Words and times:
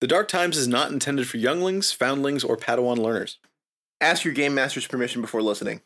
The 0.00 0.06
Dark 0.06 0.28
Times 0.28 0.56
is 0.56 0.68
not 0.68 0.92
intended 0.92 1.26
for 1.26 1.38
younglings, 1.38 1.90
foundlings, 1.90 2.44
or 2.44 2.56
Padawan 2.56 2.98
learners. 2.98 3.38
Ask 4.00 4.24
your 4.24 4.32
game 4.34 4.54
master's 4.54 4.86
permission 4.86 5.20
before 5.20 5.42
listening. 5.42 5.80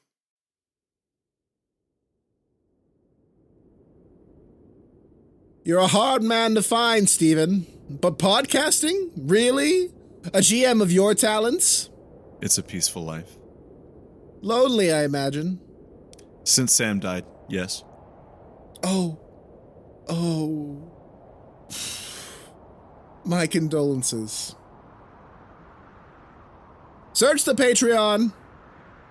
You're 5.64 5.78
a 5.78 5.86
hard 5.86 6.22
man 6.22 6.54
to 6.56 6.62
find, 6.62 7.08
Steven. 7.08 7.66
But 7.88 8.18
podcasting? 8.18 9.12
Really? 9.16 9.90
A 10.26 10.40
GM 10.40 10.82
of 10.82 10.92
your 10.92 11.14
talents? 11.14 11.88
It's 12.42 12.58
a 12.58 12.62
peaceful 12.62 13.04
life. 13.04 13.36
Lonely, 14.42 14.92
I 14.92 15.04
imagine. 15.04 15.60
Since 16.44 16.74
Sam 16.74 16.98
died, 16.98 17.24
yes. 17.48 17.84
Oh. 18.82 19.20
Oh. 20.08 20.90
My 23.24 23.46
condolences. 23.46 24.54
Search 27.12 27.44
the 27.44 27.54
Patreon. 27.54 28.32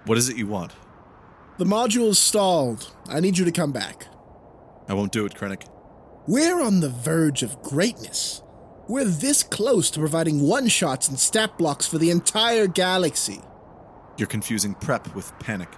What 0.05 0.17
is 0.17 0.27
it 0.27 0.37
you 0.37 0.47
want? 0.47 0.73
The 1.57 1.65
module's 1.65 2.17
stalled. 2.19 2.91
I 3.07 3.19
need 3.19 3.37
you 3.37 3.45
to 3.45 3.51
come 3.51 3.71
back. 3.71 4.07
I 4.89 4.93
won't 4.93 5.11
do 5.11 5.25
it, 5.25 5.35
Krennic. 5.35 5.67
We're 6.27 6.61
on 6.61 6.79
the 6.79 6.89
verge 6.89 7.43
of 7.43 7.61
greatness. 7.61 8.41
We're 8.87 9.05
this 9.05 9.43
close 9.43 9.89
to 9.91 9.99
providing 9.99 10.41
one 10.41 10.67
shots 10.67 11.07
and 11.07 11.17
stat 11.17 11.57
blocks 11.57 11.87
for 11.87 11.97
the 11.97 12.09
entire 12.09 12.67
galaxy. 12.67 13.39
You're 14.17 14.27
confusing 14.27 14.73
prep 14.73 15.13
with 15.15 15.31
panic. 15.39 15.69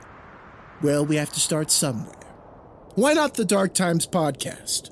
Well, 0.82 1.06
we 1.06 1.18
have 1.18 1.32
to 1.34 1.40
start 1.40 1.70
somewhere. 1.70 2.16
Why 2.96 3.14
not 3.14 3.36
the 3.36 3.46
Dark 3.46 3.74
Times 3.74 4.08
podcast? 4.08 4.90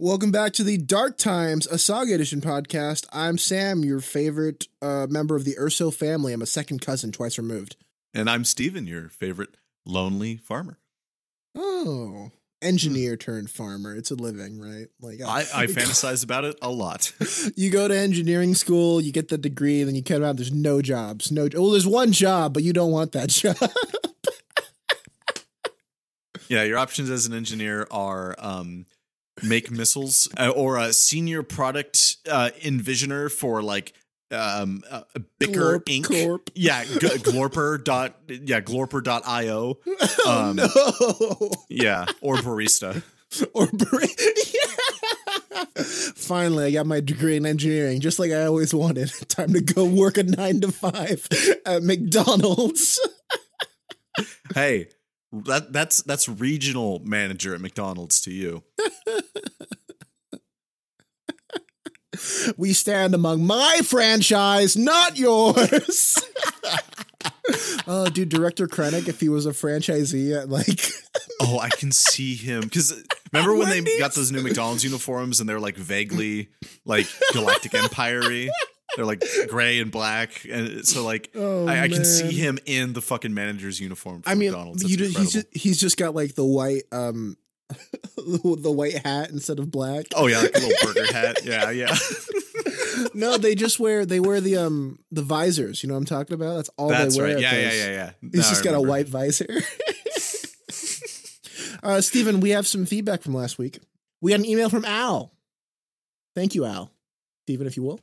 Welcome 0.00 0.30
back 0.30 0.52
to 0.52 0.62
the 0.62 0.78
Dark 0.78 1.18
Times, 1.18 1.66
a 1.66 1.76
Saga 1.76 2.14
Edition 2.14 2.40
podcast. 2.40 3.04
I'm 3.12 3.36
Sam, 3.36 3.82
your 3.82 3.98
favorite 3.98 4.68
uh, 4.80 5.08
member 5.10 5.34
of 5.34 5.44
the 5.44 5.56
Erso 5.56 5.92
family. 5.92 6.32
I'm 6.32 6.40
a 6.40 6.46
second 6.46 6.80
cousin, 6.80 7.10
twice 7.10 7.36
removed. 7.36 7.74
And 8.14 8.30
I'm 8.30 8.44
Steven, 8.44 8.86
your 8.86 9.08
favorite 9.08 9.56
lonely 9.84 10.36
farmer. 10.36 10.78
Oh, 11.56 12.30
engineer 12.62 13.16
turned 13.16 13.50
farmer. 13.50 13.92
It's 13.96 14.12
a 14.12 14.14
living, 14.14 14.60
right? 14.60 14.86
Like 15.00 15.20
I, 15.20 15.40
I 15.52 15.66
fantasize 15.66 16.22
about 16.22 16.44
it 16.44 16.56
a 16.62 16.70
lot. 16.70 17.12
you 17.56 17.68
go 17.68 17.88
to 17.88 17.98
engineering 17.98 18.54
school, 18.54 19.00
you 19.00 19.10
get 19.10 19.26
the 19.26 19.36
degree, 19.36 19.82
then 19.82 19.96
you 19.96 20.04
come 20.04 20.22
out. 20.22 20.36
There's 20.36 20.52
no 20.52 20.80
jobs. 20.80 21.32
No. 21.32 21.48
Well, 21.52 21.72
there's 21.72 21.88
one 21.88 22.12
job, 22.12 22.54
but 22.54 22.62
you 22.62 22.72
don't 22.72 22.92
want 22.92 23.10
that 23.12 23.28
job. 23.30 23.56
yeah, 26.48 26.62
your 26.62 26.78
options 26.78 27.10
as 27.10 27.26
an 27.26 27.34
engineer 27.34 27.88
are 27.90 28.36
um, 28.38 28.86
make 29.42 29.70
missiles 29.70 30.28
uh, 30.38 30.50
or 30.50 30.76
a 30.78 30.92
senior 30.92 31.42
product 31.42 32.16
uh, 32.30 32.50
envisioner 32.62 33.30
for 33.30 33.62
like 33.62 33.92
um 34.30 34.82
uh, 34.90 35.00
bicker 35.38 35.78
Glorp 35.78 35.84
inc 35.84 36.40
yeah 36.54 36.84
g- 36.84 36.90
glorper 36.98 37.82
dot 37.82 38.14
yeah 38.28 38.60
glorper.io 38.60 39.78
oh 39.86 40.30
um, 40.30 40.56
no. 40.56 40.68
yeah 41.70 42.04
or 42.20 42.36
barista 42.36 43.02
or 43.54 43.66
bre- 43.66 44.04
yeah. 44.54 45.64
Finally, 46.14 46.64
I 46.66 46.70
got 46.70 46.86
my 46.86 47.00
degree 47.00 47.36
in 47.36 47.44
engineering, 47.46 48.00
just 48.00 48.18
like 48.18 48.30
I 48.30 48.44
always 48.44 48.74
wanted. 48.74 49.10
Time 49.28 49.52
to 49.52 49.60
go 49.60 49.84
work 49.84 50.16
a 50.16 50.22
nine 50.22 50.60
to 50.60 50.72
five 50.72 51.26
at 51.66 51.82
McDonald's. 51.82 52.98
hey 54.54 54.88
that 55.32 55.72
that's 55.72 56.02
that's 56.02 56.28
regional 56.28 57.00
manager 57.04 57.54
at 57.54 57.60
mcdonald's 57.60 58.20
to 58.22 58.30
you. 58.30 58.62
We 62.56 62.72
stand 62.72 63.14
among 63.14 63.46
my 63.46 63.80
franchise, 63.84 64.76
not 64.76 65.18
yours. 65.18 66.18
oh, 67.86 68.08
dude, 68.08 68.28
director 68.28 68.66
Krennic, 68.66 69.08
if 69.08 69.20
he 69.20 69.28
was 69.28 69.46
a 69.46 69.50
franchisee 69.50 70.36
at 70.36 70.48
like 70.48 70.80
oh 71.40 71.58
i 71.58 71.68
can 71.68 71.92
see 71.92 72.34
him. 72.34 72.62
Because 72.62 73.04
remember 73.32 73.54
when 73.54 73.68
they 73.70 73.98
got 73.98 74.14
those 74.14 74.32
new 74.32 74.42
mcdonald's 74.42 74.84
uniforms 74.84 75.40
and 75.40 75.48
they're 75.48 75.60
like 75.60 75.76
vaguely 75.76 76.48
like 76.84 77.06
galactic 77.32 77.74
empire 77.74 78.20
they're 78.96 79.04
like 79.04 79.22
gray 79.48 79.80
and 79.80 79.90
black 79.90 80.46
and 80.50 80.86
so 80.86 81.04
like 81.04 81.30
Oh, 81.34 81.66
I, 81.66 81.82
I 81.82 81.88
can 81.88 82.04
see 82.04 82.32
him 82.34 82.58
in 82.66 82.92
the 82.92 83.02
fucking 83.02 83.34
manager's 83.34 83.80
uniform 83.80 84.22
for 84.22 84.28
I 84.30 84.34
mean, 84.34 84.50
mcdonald's 84.50 84.82
you 84.82 85.06
he's 85.06 85.32
just 85.32 85.46
he's 85.52 85.78
just 85.80 85.96
got 85.96 86.14
like 86.14 86.34
the 86.34 86.44
white 86.44 86.84
um 86.92 87.36
the 88.16 88.72
white 88.72 89.04
hat 89.04 89.30
instead 89.30 89.58
of 89.58 89.70
black. 89.70 90.06
oh 90.16 90.26
yeah 90.26 90.40
like 90.40 90.54
a 90.54 90.58
little 90.58 90.92
burger 90.92 91.12
hat 91.12 91.44
yeah 91.44 91.70
yeah 91.70 91.94
no, 93.14 93.36
they 93.36 93.54
just 93.54 93.78
wear 93.78 94.04
they 94.06 94.20
wear 94.20 94.40
the 94.40 94.56
um 94.56 94.98
the 95.10 95.22
visors. 95.22 95.82
You 95.82 95.88
know 95.88 95.94
what 95.94 95.98
I'm 95.98 96.06
talking 96.06 96.34
about? 96.34 96.56
That's 96.56 96.70
all 96.76 96.88
that's 96.88 97.16
they 97.16 97.22
wear. 97.22 97.34
right 97.36 97.44
at 97.44 97.52
yeah 97.52 97.60
yeah 97.60 97.72
yeah 97.72 97.90
yeah 98.22 98.30
He's 98.32 98.48
just 98.48 98.64
got 98.64 98.74
a 98.74 98.80
white 98.80 99.08
visor. 99.08 99.46
uh, 101.82 102.00
Stephen, 102.00 102.40
we 102.40 102.50
have 102.50 102.66
some 102.66 102.86
feedback 102.86 103.22
from 103.22 103.34
last 103.34 103.58
week. 103.58 103.78
We 104.20 104.32
got 104.32 104.40
an 104.40 104.46
email 104.46 104.68
from 104.70 104.84
Al. 104.84 105.32
Thank 106.34 106.54
you, 106.54 106.64
Al. 106.64 106.90
Stephen, 107.44 107.66
if 107.66 107.76
you 107.76 107.82
will. 107.82 108.00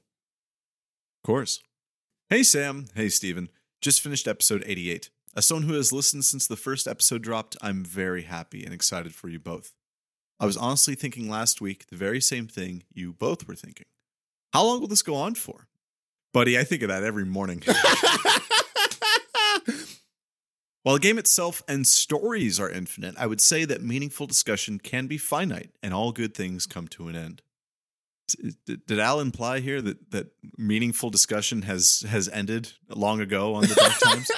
Of 1.25 1.27
course. 1.27 1.59
Hey, 2.29 2.43
Sam. 2.43 2.85
Hey, 2.93 3.09
Steven. 3.09 3.49
Just 3.81 3.99
finished 3.99 4.27
episode 4.27 4.63
88. 4.63 5.09
As 5.35 5.47
someone 5.47 5.67
who 5.67 5.73
has 5.73 5.91
listened 5.91 6.23
since 6.23 6.45
the 6.45 6.55
first 6.55 6.87
episode 6.87 7.23
dropped, 7.23 7.57
I'm 7.63 7.83
very 7.83 8.21
happy 8.21 8.63
and 8.63 8.71
excited 8.71 9.15
for 9.15 9.27
you 9.27 9.39
both. 9.39 9.73
I 10.39 10.45
was 10.45 10.55
honestly 10.55 10.93
thinking 10.93 11.27
last 11.27 11.61
week 11.61 11.87
the 11.87 11.95
very 11.95 12.21
same 12.21 12.45
thing 12.45 12.83
you 12.93 13.11
both 13.11 13.47
were 13.47 13.55
thinking. 13.55 13.87
How 14.53 14.65
long 14.65 14.79
will 14.79 14.87
this 14.87 15.01
go 15.01 15.15
on 15.15 15.33
for? 15.33 15.67
Buddy, 16.31 16.59
I 16.59 16.63
think 16.63 16.83
of 16.83 16.89
that 16.89 17.01
every 17.01 17.25
morning. 17.25 17.63
While 20.83 20.93
the 20.93 21.01
game 21.01 21.17
itself 21.17 21.63
and 21.67 21.87
stories 21.87 22.59
are 22.59 22.69
infinite, 22.69 23.15
I 23.17 23.25
would 23.25 23.41
say 23.41 23.65
that 23.65 23.81
meaningful 23.81 24.27
discussion 24.27 24.77
can 24.77 25.07
be 25.07 25.17
finite 25.17 25.71
and 25.81 25.91
all 25.91 26.11
good 26.11 26.35
things 26.35 26.67
come 26.67 26.87
to 26.89 27.07
an 27.07 27.15
end. 27.15 27.41
Did 28.27 28.85
did 28.85 28.99
Al 28.99 29.19
imply 29.19 29.59
here 29.59 29.81
that, 29.81 30.11
that 30.11 30.27
meaningful 30.57 31.09
discussion 31.09 31.61
has 31.63 32.03
has 32.09 32.27
ended 32.29 32.71
long 32.89 33.21
ago 33.21 33.55
on 33.55 33.63
the 33.63 33.75
Dark 33.75 33.93
Times? 33.99 34.31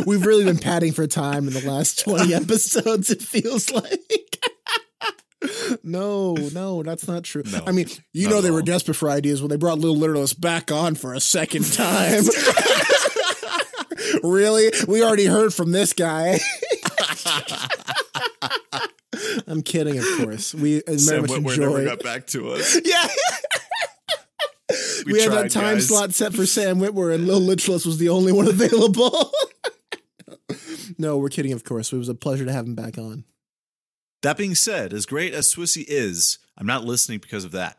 We've 0.06 0.24
really 0.24 0.44
been 0.44 0.58
padding 0.58 0.92
for 0.92 1.06
time 1.06 1.46
in 1.46 1.54
the 1.54 1.68
last 1.68 2.00
20 2.00 2.34
episodes, 2.34 3.10
it 3.10 3.22
feels 3.22 3.70
like. 3.70 4.40
no, 5.82 6.34
no, 6.34 6.82
that's 6.82 7.06
not 7.08 7.24
true. 7.24 7.42
No, 7.50 7.62
I 7.66 7.72
mean, 7.72 7.88
you 8.12 8.28
know 8.28 8.40
they 8.40 8.50
were 8.50 8.62
desperate 8.62 8.94
for 8.94 9.08
ideas 9.10 9.40
when 9.42 9.50
they 9.50 9.56
brought 9.56 9.78
Little 9.78 9.96
Literalist 9.96 10.40
back 10.40 10.70
on 10.70 10.94
for 10.94 11.14
a 11.14 11.20
second 11.20 11.72
time. 11.72 12.24
really? 14.22 14.72
We 14.86 15.02
already 15.02 15.26
heard 15.26 15.54
from 15.54 15.72
this 15.72 15.92
guy. 15.92 16.38
I'm 19.50 19.62
kidding, 19.62 19.98
of 19.98 20.04
course. 20.18 20.54
We 20.54 20.78
uh, 20.78 20.82
very 20.86 20.98
Sam 20.98 21.20
much 21.22 21.30
never 21.30 21.80
enjoy. 21.80 21.84
got 21.84 22.02
back 22.02 22.26
to 22.28 22.50
us. 22.52 22.80
Yeah. 22.84 23.06
We, 25.04 25.14
We, 25.14 25.20
had 25.20 25.32
tried, 25.32 25.42
that 25.44 25.50
time 25.50 25.74
guys. 25.74 25.88
slot 25.88 26.14
set 26.14 26.32
for 26.32 26.46
Sam 26.46 26.78
Witwer, 26.78 27.12
and 27.12 27.26
Lil 27.26 27.40
Literalist 27.40 27.84
was 27.86 27.98
the 27.98 28.08
only 28.10 28.30
one 28.32 28.46
available. 28.48 29.32
no, 30.98 31.18
we're 31.18 31.28
kidding, 31.28 31.52
of 31.52 31.64
course. 31.64 31.92
It 31.92 31.96
was 31.96 32.08
a 32.08 32.14
pleasure 32.14 32.44
to 32.44 32.52
have 32.52 32.66
him 32.66 32.76
back 32.76 32.96
on. 32.96 33.24
That 34.22 34.36
being 34.36 34.54
said, 34.54 34.92
as 34.92 35.06
great 35.06 35.34
as 35.34 35.52
Swissy 35.52 35.84
is, 35.88 36.38
I'm 36.56 36.66
not 36.66 36.84
listening 36.84 37.18
because 37.18 37.44
of 37.44 37.50
that. 37.52 37.78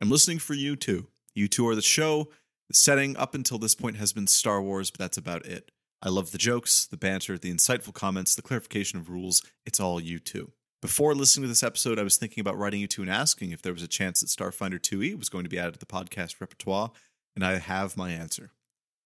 I'm 0.00 0.10
listening 0.10 0.38
for 0.38 0.54
you 0.54 0.76
two. 0.76 1.08
You 1.34 1.46
two 1.46 1.68
are 1.68 1.74
the 1.74 1.82
show. 1.82 2.30
The 2.68 2.74
setting 2.74 3.18
up 3.18 3.34
until 3.34 3.58
this 3.58 3.74
point 3.74 3.96
has 3.96 4.14
been 4.14 4.26
Star 4.26 4.62
Wars, 4.62 4.90
but 4.90 5.00
that's 5.00 5.18
about 5.18 5.44
it. 5.44 5.70
I 6.02 6.08
love 6.08 6.30
the 6.30 6.38
jokes, 6.38 6.86
the 6.86 6.96
banter, 6.96 7.36
the 7.36 7.52
insightful 7.52 7.92
comments, 7.92 8.34
the 8.34 8.40
clarification 8.40 8.98
of 8.98 9.10
rules. 9.10 9.42
It's 9.66 9.80
all 9.80 10.00
you 10.00 10.18
two. 10.18 10.52
Before 10.80 11.14
listening 11.14 11.42
to 11.42 11.48
this 11.48 11.62
episode, 11.62 11.98
I 11.98 12.02
was 12.02 12.16
thinking 12.16 12.40
about 12.40 12.56
writing 12.56 12.80
you 12.80 12.86
two 12.86 13.02
and 13.02 13.10
asking 13.10 13.50
if 13.50 13.60
there 13.60 13.74
was 13.74 13.82
a 13.82 13.88
chance 13.88 14.20
that 14.20 14.28
Starfinder 14.28 14.80
2E 14.80 15.18
was 15.18 15.28
going 15.28 15.44
to 15.44 15.50
be 15.50 15.58
added 15.58 15.74
to 15.74 15.78
the 15.78 15.84
podcast 15.84 16.40
repertoire, 16.40 16.90
and 17.34 17.44
I 17.44 17.58
have 17.58 17.98
my 17.98 18.10
answer. 18.10 18.52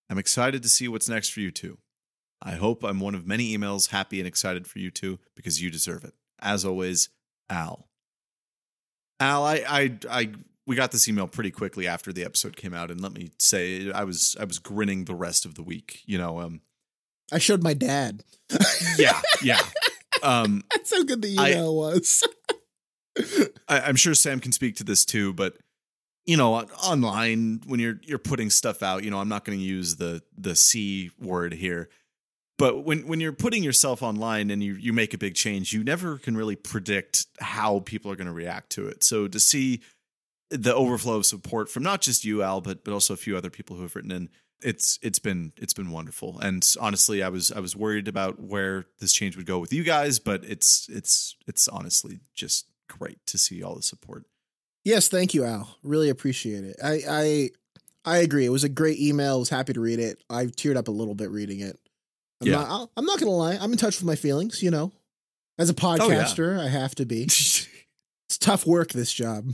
I'm 0.09 0.19
excited 0.19 0.63
to 0.63 0.69
see 0.69 0.87
what's 0.87 1.09
next 1.09 1.31
for 1.31 1.41
you 1.41 1.51
two. 1.51 1.79
I 2.41 2.53
hope 2.53 2.85
I'm 2.85 3.01
one 3.01 3.17
of 3.17 3.27
many 3.27 3.57
emails 3.57 3.91
happy 3.91 4.21
and 4.21 4.29
excited 4.29 4.69
for 4.69 4.79
you 4.79 4.93
two 4.93 5.19
because 5.35 5.61
you 5.61 5.69
deserve 5.69 6.05
it. 6.05 6.15
As 6.41 6.65
always, 6.65 7.09
Al. 7.51 7.89
Al, 9.19 9.45
I, 9.45 9.65
I, 9.69 9.99
I, 10.09 10.31
we 10.67 10.77
got 10.77 10.93
this 10.93 11.09
email 11.09 11.27
pretty 11.27 11.51
quickly 11.51 11.89
after 11.89 12.13
the 12.13 12.25
episode 12.25 12.57
came 12.57 12.75
out, 12.75 12.93
and 12.93 13.01
let 13.01 13.13
me 13.13 13.31
say, 13.41 13.91
I 13.91 14.05
was, 14.05 14.37
I 14.39 14.45
was 14.45 14.61
grinning 14.61 15.07
the 15.07 15.15
rest 15.17 15.45
of 15.45 15.57
the 15.57 15.63
week. 15.65 16.03
You 16.07 16.19
know, 16.19 16.41
um, 16.41 16.61
I 17.33 17.39
showed 17.39 17.65
my 17.65 17.75
dad. 17.75 18.23
yeah, 18.97 19.21
yeah. 19.43 19.61
Um, 20.25 20.63
That's 20.75 20.95
how 20.95 21.05
good 21.05 21.23
the 21.23 21.37
I- 21.39 21.51
email 21.51 21.75
was. 21.77 22.27
I, 23.69 23.81
I'm 23.81 23.97
sure 23.97 24.15
Sam 24.15 24.41
can 24.41 24.53
speak 24.53 24.77
to 24.77 24.85
this 24.85 25.05
too, 25.05 25.33
but 25.33 25.57
you 26.27 26.37
know, 26.37 26.55
on- 26.55 26.71
online 26.83 27.61
when 27.67 27.79
you're 27.81 28.01
you're 28.03 28.19
putting 28.19 28.51
stuff 28.51 28.83
out, 28.83 29.05
you 29.05 29.11
know, 29.11 29.19
I'm 29.21 29.29
not 29.29 29.45
going 29.45 29.59
to 29.59 29.65
use 29.65 29.97
the 29.97 30.23
the 30.37 30.57
C 30.57 31.11
word 31.21 31.53
here, 31.55 31.89
but 32.59 32.85
when 32.85 33.07
when 33.07 33.21
you're 33.21 33.33
putting 33.33 33.63
yourself 33.63 34.03
online 34.03 34.51
and 34.51 34.63
you 34.65 34.75
you 34.75 34.93
make 34.93 35.15
a 35.15 35.19
big 35.19 35.35
change, 35.35 35.73
you 35.73 35.85
never 35.85 36.19
can 36.19 36.37
really 36.37 36.57
predict 36.57 37.27
how 37.41 37.81
people 37.81 38.11
are 38.11 38.17
going 38.17 38.27
to 38.27 38.33
react 38.33 38.71
to 38.71 38.89
it. 38.89 39.05
So 39.05 39.29
to 39.29 39.39
see 39.39 39.81
the 40.51 40.75
overflow 40.75 41.17
of 41.17 41.27
support 41.27 41.69
from 41.69 41.83
not 41.83 42.01
just 42.01 42.25
you, 42.25 42.43
Al, 42.43 42.61
but 42.61 42.85
but 42.85 42.93
also 42.93 43.15
a 43.15 43.19
few 43.19 43.37
other 43.37 43.51
people 43.51 43.77
who 43.77 43.83
have 43.83 43.95
written 43.95 44.11
in. 44.13 44.29
It's 44.65 44.99
it's 45.03 45.19
been 45.19 45.53
it's 45.59 45.75
been 45.75 45.91
wonderful, 45.91 46.39
and 46.41 46.67
honestly, 46.81 47.23
I 47.23 47.29
was 47.29 47.53
I 47.53 47.61
was 47.61 47.77
worried 47.77 48.09
about 48.09 48.41
where 48.41 48.87
this 48.99 49.13
change 49.13 49.37
would 49.37 49.47
go 49.47 49.59
with 49.59 49.73
you 49.73 49.85
guys, 49.85 50.19
but 50.19 50.43
it's 50.45 50.89
it's 50.91 51.37
it's 51.47 51.69
honestly 51.69 52.21
just 52.35 52.67
great 52.89 53.19
to 53.27 53.37
see 53.39 53.63
all 53.63 53.75
the 53.75 53.83
support. 53.83 54.25
Yes, 54.85 55.09
thank 55.09 55.35
you, 55.35 55.45
Al. 55.45 55.77
Really 55.83 56.09
appreciate 56.09 56.65
it. 56.65 56.77
I 56.83 57.01
I 57.09 57.51
I 58.07 58.17
agree. 58.19 58.45
It 58.47 58.51
was 58.51 58.65
a 58.65 58.69
great 58.69 58.99
email. 58.99 59.35
I 59.37 59.39
was 59.39 59.51
happy 59.51 59.73
to 59.75 59.81
read 59.81 59.99
it. 59.99 60.19
I 60.31 60.47
teared 60.47 60.77
up 60.77 60.89
a 60.89 60.93
little 60.93 61.15
bit 61.15 61.31
reading 61.31 61.61
it. 61.61 61.79
I'm 62.41 62.49
Yeah. 62.49 62.55
not 62.57 62.69
I'll- 62.71 62.91
I'm 62.97 63.05
not 63.05 63.19
gonna 63.21 63.33
lie. 63.33 63.57
I'm 63.61 63.73
in 63.73 63.79
touch 63.79 63.99
with 63.99 64.05
my 64.07 64.17
feelings, 64.17 64.63
you 64.63 64.71
know. 64.71 64.93
As 65.59 65.71
a 65.71 65.75
Oh, 65.83 65.97
yeah. 65.97 65.99
podcaster, 66.25 66.59
I 66.59 66.69
have 66.69 66.95
to 66.97 67.05
be. 67.07 67.29
It's 68.27 68.39
tough 68.39 68.67
work, 68.67 68.93
this 68.93 69.13
job. 69.13 69.53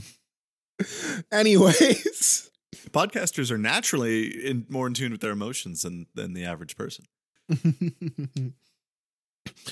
Anyways. 1.31 2.49
Podcasters 2.91 3.51
are 3.51 3.57
naturally 3.57 4.27
in, 4.45 4.65
more 4.69 4.87
in 4.87 4.93
tune 4.93 5.11
with 5.11 5.21
their 5.21 5.31
emotions 5.31 5.81
than 5.81 6.07
than 6.13 6.33
the 6.33 6.45
average 6.45 6.75
person. 6.75 7.05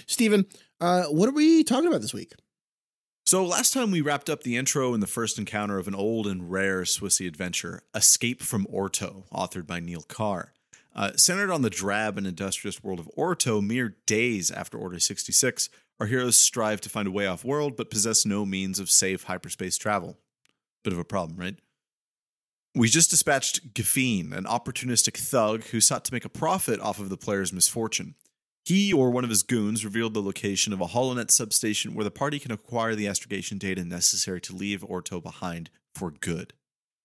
Stephen, 0.08 0.46
uh, 0.82 1.04
what 1.06 1.30
are 1.30 1.34
we 1.34 1.64
talking 1.64 1.88
about 1.88 2.02
this 2.02 2.14
week? 2.14 2.34
So 3.26 3.46
last 3.46 3.74
time 3.74 3.92
we 3.92 4.02
wrapped 4.02 4.30
up 4.30 4.42
the 4.42 4.58
intro 4.58 4.94
and 4.94 5.04
the 5.04 5.08
first 5.08 5.38
encounter 5.38 5.78
of 5.78 5.88
an 5.88 5.94
old 5.94 6.26
and 6.26 6.50
rare 6.50 6.82
Swissy 6.82 7.28
adventure, 7.28 7.84
Escape 7.94 8.42
from 8.42 8.66
Orto, 8.70 9.26
authored 9.32 9.68
by 9.68 9.80
Neil 9.80 10.02
Carr. 10.02 10.54
Uh, 10.96 11.12
centered 11.14 11.52
on 11.52 11.62
the 11.62 11.70
drab 11.70 12.18
and 12.18 12.26
industrious 12.26 12.84
world 12.84 13.00
of 13.00 13.08
Orto, 13.16 13.62
mere 13.62 13.96
days 14.08 14.50
after 14.50 14.80
Order 14.80 15.00
66, 15.00 15.70
our 16.00 16.08
heroes 16.08 16.38
strive 16.38 16.82
to 16.82 16.90
find 16.90 17.08
a 17.08 17.12
way 17.12 17.28
off 17.28 17.46
world 17.46 17.78
but 17.78 17.92
possess 17.92 18.26
no 18.26 18.48
means 18.48 18.80
of 18.80 18.90
safe 18.90 19.24
hyperspace 19.26 19.78
travel. 19.78 20.18
Bit 20.84 20.94
of 20.94 21.00
a 21.00 21.06
problem, 21.06 21.38
right? 21.40 21.60
We 22.76 22.88
just 22.88 23.10
dispatched 23.10 23.74
Gaffine, 23.74 24.32
an 24.32 24.44
opportunistic 24.44 25.18
thug 25.18 25.64
who 25.66 25.82
sought 25.82 26.06
to 26.06 26.14
make 26.14 26.26
a 26.26 26.30
profit 26.30 26.80
off 26.80 27.00
of 27.00 27.10
the 27.10 27.18
player's 27.18 27.52
misfortune. 27.52 28.14
He 28.64 28.94
or 28.94 29.10
one 29.10 29.24
of 29.24 29.32
his 29.32 29.42
goons 29.42 29.84
revealed 29.84 30.14
the 30.14 30.22
location 30.22 30.72
of 30.72 30.80
a 30.80 30.88
HoloNet 30.88 31.32
substation 31.32 31.96
where 31.96 32.04
the 32.04 32.12
party 32.12 32.38
can 32.38 32.52
acquire 32.52 32.94
the 32.94 33.08
astrogation 33.08 33.58
data 33.58 33.84
necessary 33.84 34.40
to 34.42 34.56
leave 34.56 34.84
Orto 34.84 35.20
behind 35.20 35.72
for 35.96 36.12
good. 36.12 36.54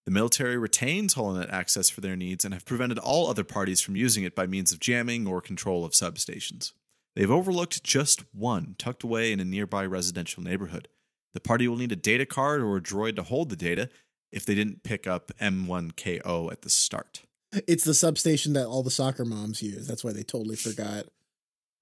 The 0.04 0.10
military 0.10 0.58
retains 0.58 1.14
HoloNet 1.14 1.50
access 1.50 1.88
for 1.88 2.02
their 2.02 2.16
needs 2.16 2.44
and 2.44 2.52
have 2.52 2.66
prevented 2.66 2.98
all 2.98 3.30
other 3.30 3.44
parties 3.44 3.80
from 3.80 3.96
using 3.96 4.24
it 4.24 4.34
by 4.34 4.46
means 4.46 4.70
of 4.70 4.80
jamming 4.80 5.26
or 5.26 5.40
control 5.40 5.82
of 5.82 5.92
substations. 5.92 6.72
They've 7.16 7.30
overlooked 7.30 7.82
just 7.82 8.24
one 8.34 8.74
tucked 8.78 9.02
away 9.02 9.32
in 9.32 9.40
a 9.40 9.44
nearby 9.44 9.86
residential 9.86 10.42
neighborhood. 10.42 10.88
The 11.32 11.40
party 11.40 11.66
will 11.66 11.76
need 11.76 11.92
a 11.92 11.96
data 11.96 12.26
card 12.26 12.60
or 12.60 12.76
a 12.76 12.82
droid 12.82 13.16
to 13.16 13.22
hold 13.22 13.48
the 13.48 13.56
data 13.56 13.88
if 14.34 14.44
they 14.44 14.54
didn't 14.54 14.82
pick 14.82 15.06
up 15.06 15.30
M1KO 15.40 16.50
at 16.52 16.62
the 16.62 16.68
start. 16.68 17.22
It's 17.68 17.84
the 17.84 17.94
substation 17.94 18.52
that 18.54 18.66
all 18.66 18.82
the 18.82 18.90
soccer 18.90 19.24
moms 19.24 19.62
use. 19.62 19.86
That's 19.86 20.02
why 20.02 20.12
they 20.12 20.24
totally 20.24 20.56
forgot. 20.56 21.06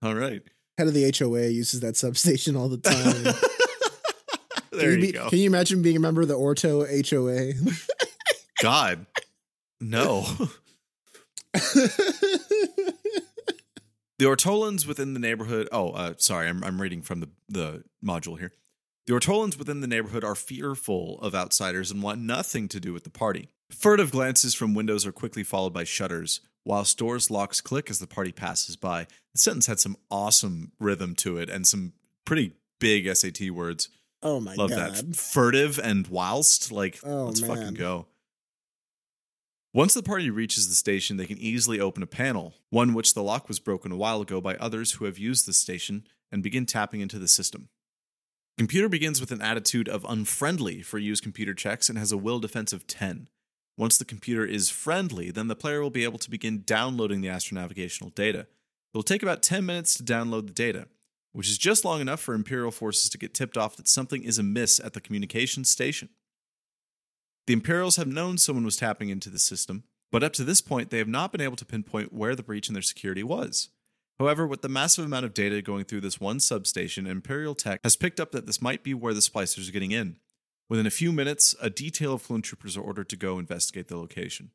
All 0.03 0.15
right. 0.15 0.43
Head 0.77 0.89
of 0.89 0.95
the 0.95 1.13
HOA 1.19 1.47
uses 1.47 1.81
that 1.81 1.97
substation 1.97 2.55
all 2.55 2.69
the 2.69 2.77
time. 2.77 3.25
there 4.73 4.91
can 4.91 5.01
you, 5.01 5.07
be- 5.07 5.13
go. 5.13 5.31
Can 5.31 5.39
you 5.39 5.47
imagine 5.47 5.81
being 5.81 5.97
a 5.97 6.01
member 6.01 6.21
of 6.21 6.29
the 6.29 6.35
Orto 6.35 6.85
HOA? 6.85 7.53
God. 8.63 9.07
No. 9.81 10.27
The 14.23 14.29
Ortolans 14.29 14.87
within 14.87 15.15
the 15.15 15.19
neighborhood. 15.19 15.69
Oh, 15.73 15.91
uh, 15.91 16.15
sorry, 16.17 16.47
I'm, 16.47 16.63
I'm 16.63 16.81
reading 16.81 17.03
from 17.03 17.19
the, 17.19 17.29
the 17.49 17.83
module 18.05 18.39
here. 18.39 18.53
The 19.07 19.15
Ortolans 19.15 19.59
within 19.59 19.81
the 19.81 19.87
neighborhood 19.89 20.23
are 20.23 20.35
fearful 20.37 21.19
of 21.21 21.35
outsiders 21.35 21.91
and 21.91 22.03
want 22.03 22.21
nothing 22.21 22.69
to 22.69 22.79
do 22.81 22.93
with 22.93 23.05
the 23.05 23.11
party. 23.11 23.49
Furtive 23.71 24.13
glances 24.13 24.55
from 24.55 24.75
windows 24.75 25.05
are 25.05 25.13
quickly 25.13 25.43
followed 25.43 25.73
by 25.73 25.83
shutters, 25.85 26.41
while 26.63 26.87
doors 26.97 27.31
locks 27.31 27.61
click 27.61 27.91
as 27.91 27.99
the 27.99 28.07
party 28.07 28.31
passes 28.31 28.77
by. 28.77 29.05
The 29.33 29.39
sentence 29.39 29.67
had 29.67 29.81
some 29.81 29.97
awesome 30.11 30.73
rhythm 30.79 31.15
to 31.17 31.39
it 31.39 31.51
and 31.51 31.67
some 31.67 31.95
pretty 32.25 32.53
big 32.79 33.13
SAT 33.15 33.51
words. 33.51 33.89
oh 34.23 34.39
my 34.39 34.55
Love 34.55 34.71
god. 34.71 34.95
that. 34.95 35.17
Furtive 35.17 35.81
and 35.81 36.07
whilst. 36.07 36.71
Like, 36.71 37.01
Oh, 37.03 37.25
let's 37.25 37.41
man. 37.41 37.57
fucking 37.57 37.75
go. 37.75 38.07
Once 39.75 39.95
the 39.95 40.03
party 40.03 40.31
reaches 40.31 40.69
the 40.69 40.75
station, 40.77 41.17
they 41.17 41.27
can 41.27 41.39
easily 41.39 41.81
open 41.81 42.03
a 42.03 42.07
panel, 42.07 42.55
one 42.71 42.93
which 42.95 43.15
the 43.15 43.23
lock 43.23 43.49
was 43.49 43.59
broken 43.59 43.91
a 43.91 43.97
while 43.97 44.21
ago 44.21 44.41
by 44.41 44.55
others 44.57 44.93
who 44.93 45.07
have 45.07 45.19
used 45.19 45.47
the 45.47 45.53
station, 45.53 46.07
and 46.31 46.43
begin 46.43 46.67
tapping 46.67 47.01
into 47.01 47.19
the 47.19 47.27
system. 47.27 47.69
Computer 48.59 48.89
begins 48.89 49.21
with 49.21 49.33
an 49.33 49.41
attitude 49.41 49.89
of 49.89 50.05
unfriendly 50.09 50.83
for 50.83 50.99
use 50.99 51.21
computer 51.21 51.55
checks 51.55 51.89
and 51.89 51.99
has 51.99 52.13
a 52.13 52.19
will 52.19 52.39
defense 52.39 52.73
of 52.73 52.87
10. 52.87 53.29
Once 53.79 53.97
the 53.97 54.05
computer 54.05 54.45
is 54.45 54.69
friendly, 54.69 55.31
then 55.31 55.49
the 55.49 55.57
player 55.57 55.81
will 55.81 55.91
be 55.91 56.05
able 56.05 56.19
to 56.19 56.31
begin 56.31 56.63
downloading 56.67 57.23
the 57.23 57.29
astronavigational 57.29 58.15
data. 58.15 58.41
It 58.41 58.97
will 58.97 59.03
take 59.03 59.23
about 59.23 59.43
10 59.43 59.65
minutes 59.65 59.95
to 59.97 60.03
download 60.03 60.47
the 60.47 60.53
data, 60.53 60.89
which 61.33 61.49
is 61.49 61.57
just 61.57 61.85
long 61.85 62.03
enough 62.03 62.21
for 62.21 62.35
Imperial 62.35 62.71
forces 62.71 63.09
to 63.09 63.19
get 63.19 63.33
tipped 63.33 63.57
off 63.57 63.77
that 63.77 63.89
something 63.89 64.23
is 64.23 64.39
amiss 64.39 64.79
at 64.79 64.93
the 64.93 65.01
communications 65.01 65.71
station. 65.71 66.11
The 67.47 67.55
Imperials 67.55 67.97
have 67.97 68.07
known 68.07 68.37
someone 68.37 68.67
was 68.67 68.77
tapping 68.77 69.09
into 69.09 69.31
the 69.31 69.39
system, 69.39 69.85
but 70.13 70.23
up 70.23 70.35
to 70.35 70.45
this 70.45 70.61
point, 70.61 70.91
they 70.91 70.99
have 70.99 71.09
not 71.09 71.33
been 71.33 71.41
able 71.41 71.57
to 71.57 71.65
pinpoint 71.65 72.13
where 72.13 72.37
the 72.37 72.43
breach 72.43 72.69
in 72.69 72.75
their 72.75 72.83
security 72.83 73.23
was. 73.23 73.71
However, 74.19 74.47
with 74.47 74.63
the 74.63 74.69
massive 74.69 75.05
amount 75.05 75.25
of 75.25 75.35
data 75.35 75.63
going 75.63 75.85
through 75.85 76.03
this 76.03 76.21
one 76.21 76.39
substation, 76.39 77.07
Imperial 77.07 77.55
Tech 77.55 77.81
has 77.83 77.97
picked 77.97 78.21
up 78.21 78.33
that 78.33 78.47
this 78.47 78.63
might 78.63 78.85
be 78.85 78.95
where 78.95 79.15
the 79.15 79.21
splicers 79.21 79.69
are 79.69 79.73
getting 79.73 79.91
in. 79.91 80.17
Within 80.69 80.87
a 80.87 80.91
few 80.91 81.13
minutes, 81.13 81.55
a 81.61 81.71
detail 81.71 82.15
of 82.15 82.25
clone 82.25 82.43
troopers 82.43 82.77
are 82.77 82.83
ordered 82.83 83.09
to 83.09 83.17
go 83.17 83.39
investigate 83.39 83.89
the 83.89 83.97
location. 83.97 84.51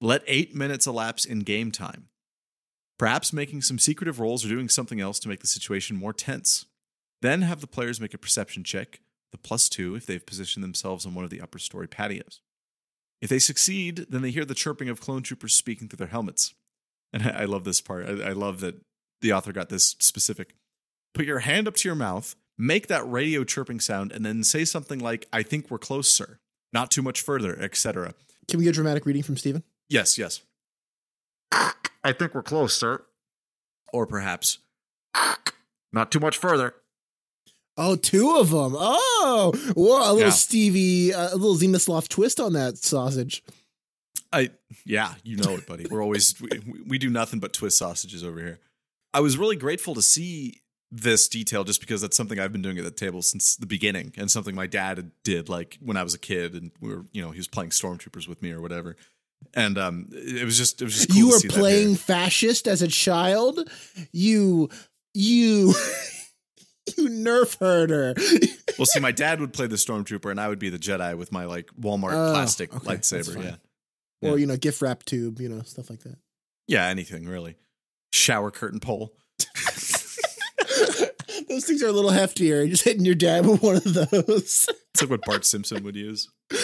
Let 0.00 0.22
eight 0.26 0.54
minutes 0.54 0.86
elapse 0.86 1.24
in 1.24 1.40
game 1.40 1.70
time. 1.70 2.08
Perhaps 2.98 3.32
making 3.32 3.62
some 3.62 3.78
secretive 3.78 4.18
rolls 4.18 4.44
or 4.44 4.48
doing 4.48 4.68
something 4.68 5.00
else 5.00 5.18
to 5.20 5.28
make 5.28 5.40
the 5.40 5.46
situation 5.46 5.96
more 5.96 6.12
tense. 6.12 6.66
Then 7.20 7.42
have 7.42 7.60
the 7.60 7.66
players 7.66 8.00
make 8.00 8.14
a 8.14 8.18
perception 8.18 8.64
check, 8.64 9.00
the 9.32 9.38
plus 9.38 9.68
two 9.68 9.94
if 9.94 10.06
they've 10.06 10.24
positioned 10.24 10.64
themselves 10.64 11.04
on 11.04 11.14
one 11.14 11.24
of 11.24 11.30
the 11.30 11.40
upper 11.40 11.58
story 11.58 11.88
patios. 11.88 12.40
If 13.20 13.30
they 13.30 13.38
succeed, 13.38 14.06
then 14.08 14.22
they 14.22 14.30
hear 14.30 14.44
the 14.44 14.54
chirping 14.54 14.88
of 14.88 15.00
clone 15.00 15.22
troopers 15.22 15.54
speaking 15.54 15.88
through 15.88 15.98
their 15.98 16.06
helmets. 16.06 16.54
And 17.12 17.22
I, 17.22 17.42
I 17.42 17.44
love 17.44 17.64
this 17.64 17.80
part. 17.80 18.06
I, 18.06 18.28
I 18.28 18.32
love 18.32 18.60
that 18.60 18.76
the 19.20 19.32
author 19.32 19.52
got 19.52 19.68
this 19.68 19.96
specific. 20.00 20.54
Put 21.14 21.24
your 21.26 21.40
hand 21.40 21.66
up 21.66 21.74
to 21.76 21.88
your 21.88 21.96
mouth, 21.96 22.36
make 22.58 22.86
that 22.88 23.08
radio 23.10 23.44
chirping 23.44 23.80
sound, 23.80 24.12
and 24.12 24.24
then 24.24 24.44
say 24.44 24.64
something 24.64 24.98
like, 24.98 25.26
I 25.32 25.42
think 25.42 25.70
we're 25.70 25.78
close, 25.78 26.10
sir. 26.10 26.38
Not 26.72 26.90
too 26.90 27.02
much 27.02 27.20
further, 27.22 27.58
etc. 27.60 28.14
Can 28.46 28.58
we 28.58 28.64
get 28.64 28.70
a 28.70 28.74
dramatic 28.74 29.06
reading 29.06 29.22
from 29.22 29.36
Stephen? 29.36 29.62
Yes, 29.88 30.18
yes. 30.18 30.42
I 31.50 32.12
think 32.12 32.34
we're 32.34 32.42
close, 32.42 32.74
sir. 32.74 33.04
Or 33.92 34.06
perhaps, 34.06 34.58
not 35.92 36.12
too 36.12 36.20
much 36.20 36.36
further. 36.36 36.74
Oh, 37.78 37.96
two 37.96 38.36
of 38.36 38.50
them. 38.50 38.74
Oh, 38.76 39.52
whoa, 39.74 39.98
a 40.02 40.12
little 40.12 40.18
Yeah. 40.28 40.30
Stevie, 40.30 41.14
uh, 41.14 41.32
a 41.32 41.36
little 41.36 41.56
Zemislov 41.56 42.08
twist 42.08 42.38
on 42.40 42.52
that 42.52 42.76
sausage. 42.76 43.42
I 44.32 44.50
yeah, 44.84 45.14
you 45.22 45.36
know 45.36 45.54
it, 45.54 45.66
buddy. 45.66 45.86
We're 45.90 46.02
always 46.02 46.40
we, 46.40 46.48
we 46.86 46.98
do 46.98 47.10
nothing 47.10 47.40
but 47.40 47.52
twist 47.52 47.78
sausages 47.78 48.22
over 48.22 48.38
here. 48.38 48.58
I 49.14 49.20
was 49.20 49.38
really 49.38 49.56
grateful 49.56 49.94
to 49.94 50.02
see 50.02 50.60
this 50.90 51.28
detail 51.28 51.64
just 51.64 51.80
because 51.80 52.00
that's 52.00 52.16
something 52.16 52.38
I've 52.38 52.52
been 52.52 52.62
doing 52.62 52.78
at 52.78 52.84
the 52.84 52.90
table 52.90 53.22
since 53.22 53.56
the 53.56 53.66
beginning 53.66 54.12
and 54.16 54.30
something 54.30 54.54
my 54.54 54.66
dad 54.66 55.10
did 55.22 55.48
like 55.48 55.78
when 55.82 55.96
I 55.96 56.02
was 56.02 56.14
a 56.14 56.18
kid 56.18 56.54
and 56.54 56.70
we 56.80 56.94
were, 56.94 57.04
you 57.12 57.22
know, 57.22 57.30
he 57.30 57.38
was 57.38 57.48
playing 57.48 57.70
stormtroopers 57.70 58.26
with 58.26 58.42
me 58.42 58.52
or 58.52 58.60
whatever. 58.60 58.96
And 59.54 59.78
um 59.78 60.08
it 60.12 60.44
was 60.44 60.56
just 60.56 60.80
it 60.80 60.84
was 60.84 60.94
just 60.94 61.10
cool 61.10 61.18
you 61.18 61.28
were 61.28 61.40
playing 61.48 61.94
fascist 61.96 62.66
as 62.66 62.82
a 62.82 62.88
child. 62.88 63.60
You, 64.12 64.70
you, 65.14 65.74
you 66.96 67.08
nerf 67.08 67.58
herder. 67.58 68.14
Well, 68.78 68.86
see 68.86 69.00
my 69.00 69.12
dad 69.12 69.40
would 69.40 69.52
play 69.52 69.66
the 69.66 69.76
stormtrooper 69.76 70.30
and 70.30 70.40
I 70.40 70.48
would 70.48 70.58
be 70.58 70.70
the 70.70 70.78
Jedi 70.78 71.16
with 71.16 71.32
my 71.32 71.44
like 71.44 71.68
Walmart 71.78 72.14
Oh, 72.14 72.32
plastic 72.32 72.74
okay, 72.74 72.94
lightsaber, 72.94 73.42
yeah. 73.42 73.56
Or 74.22 74.30
Yeah. 74.30 74.36
you 74.36 74.46
know, 74.46 74.56
gift 74.56 74.80
wrap 74.82 75.04
tube, 75.04 75.40
you 75.40 75.48
know, 75.48 75.62
stuff 75.62 75.90
like 75.90 76.00
that. 76.00 76.18
Yeah, 76.66 76.86
anything 76.86 77.26
really. 77.26 77.56
Shower 78.12 78.50
curtain 78.50 78.80
pole. 78.80 79.14
Those 81.48 81.64
things 81.64 81.82
are 81.82 81.88
a 81.88 81.92
little 81.92 82.10
heftier. 82.10 82.68
Just 82.68 82.84
hitting 82.84 83.04
your 83.04 83.14
dad 83.14 83.46
with 83.46 83.62
one 83.62 83.76
of 83.76 83.84
those. 83.94 84.68
It's 84.92 85.00
like 85.00 85.10
what 85.10 85.22
Bart 85.22 85.44
Simpson 85.46 85.82
would 85.84 85.96
use. 85.96 86.28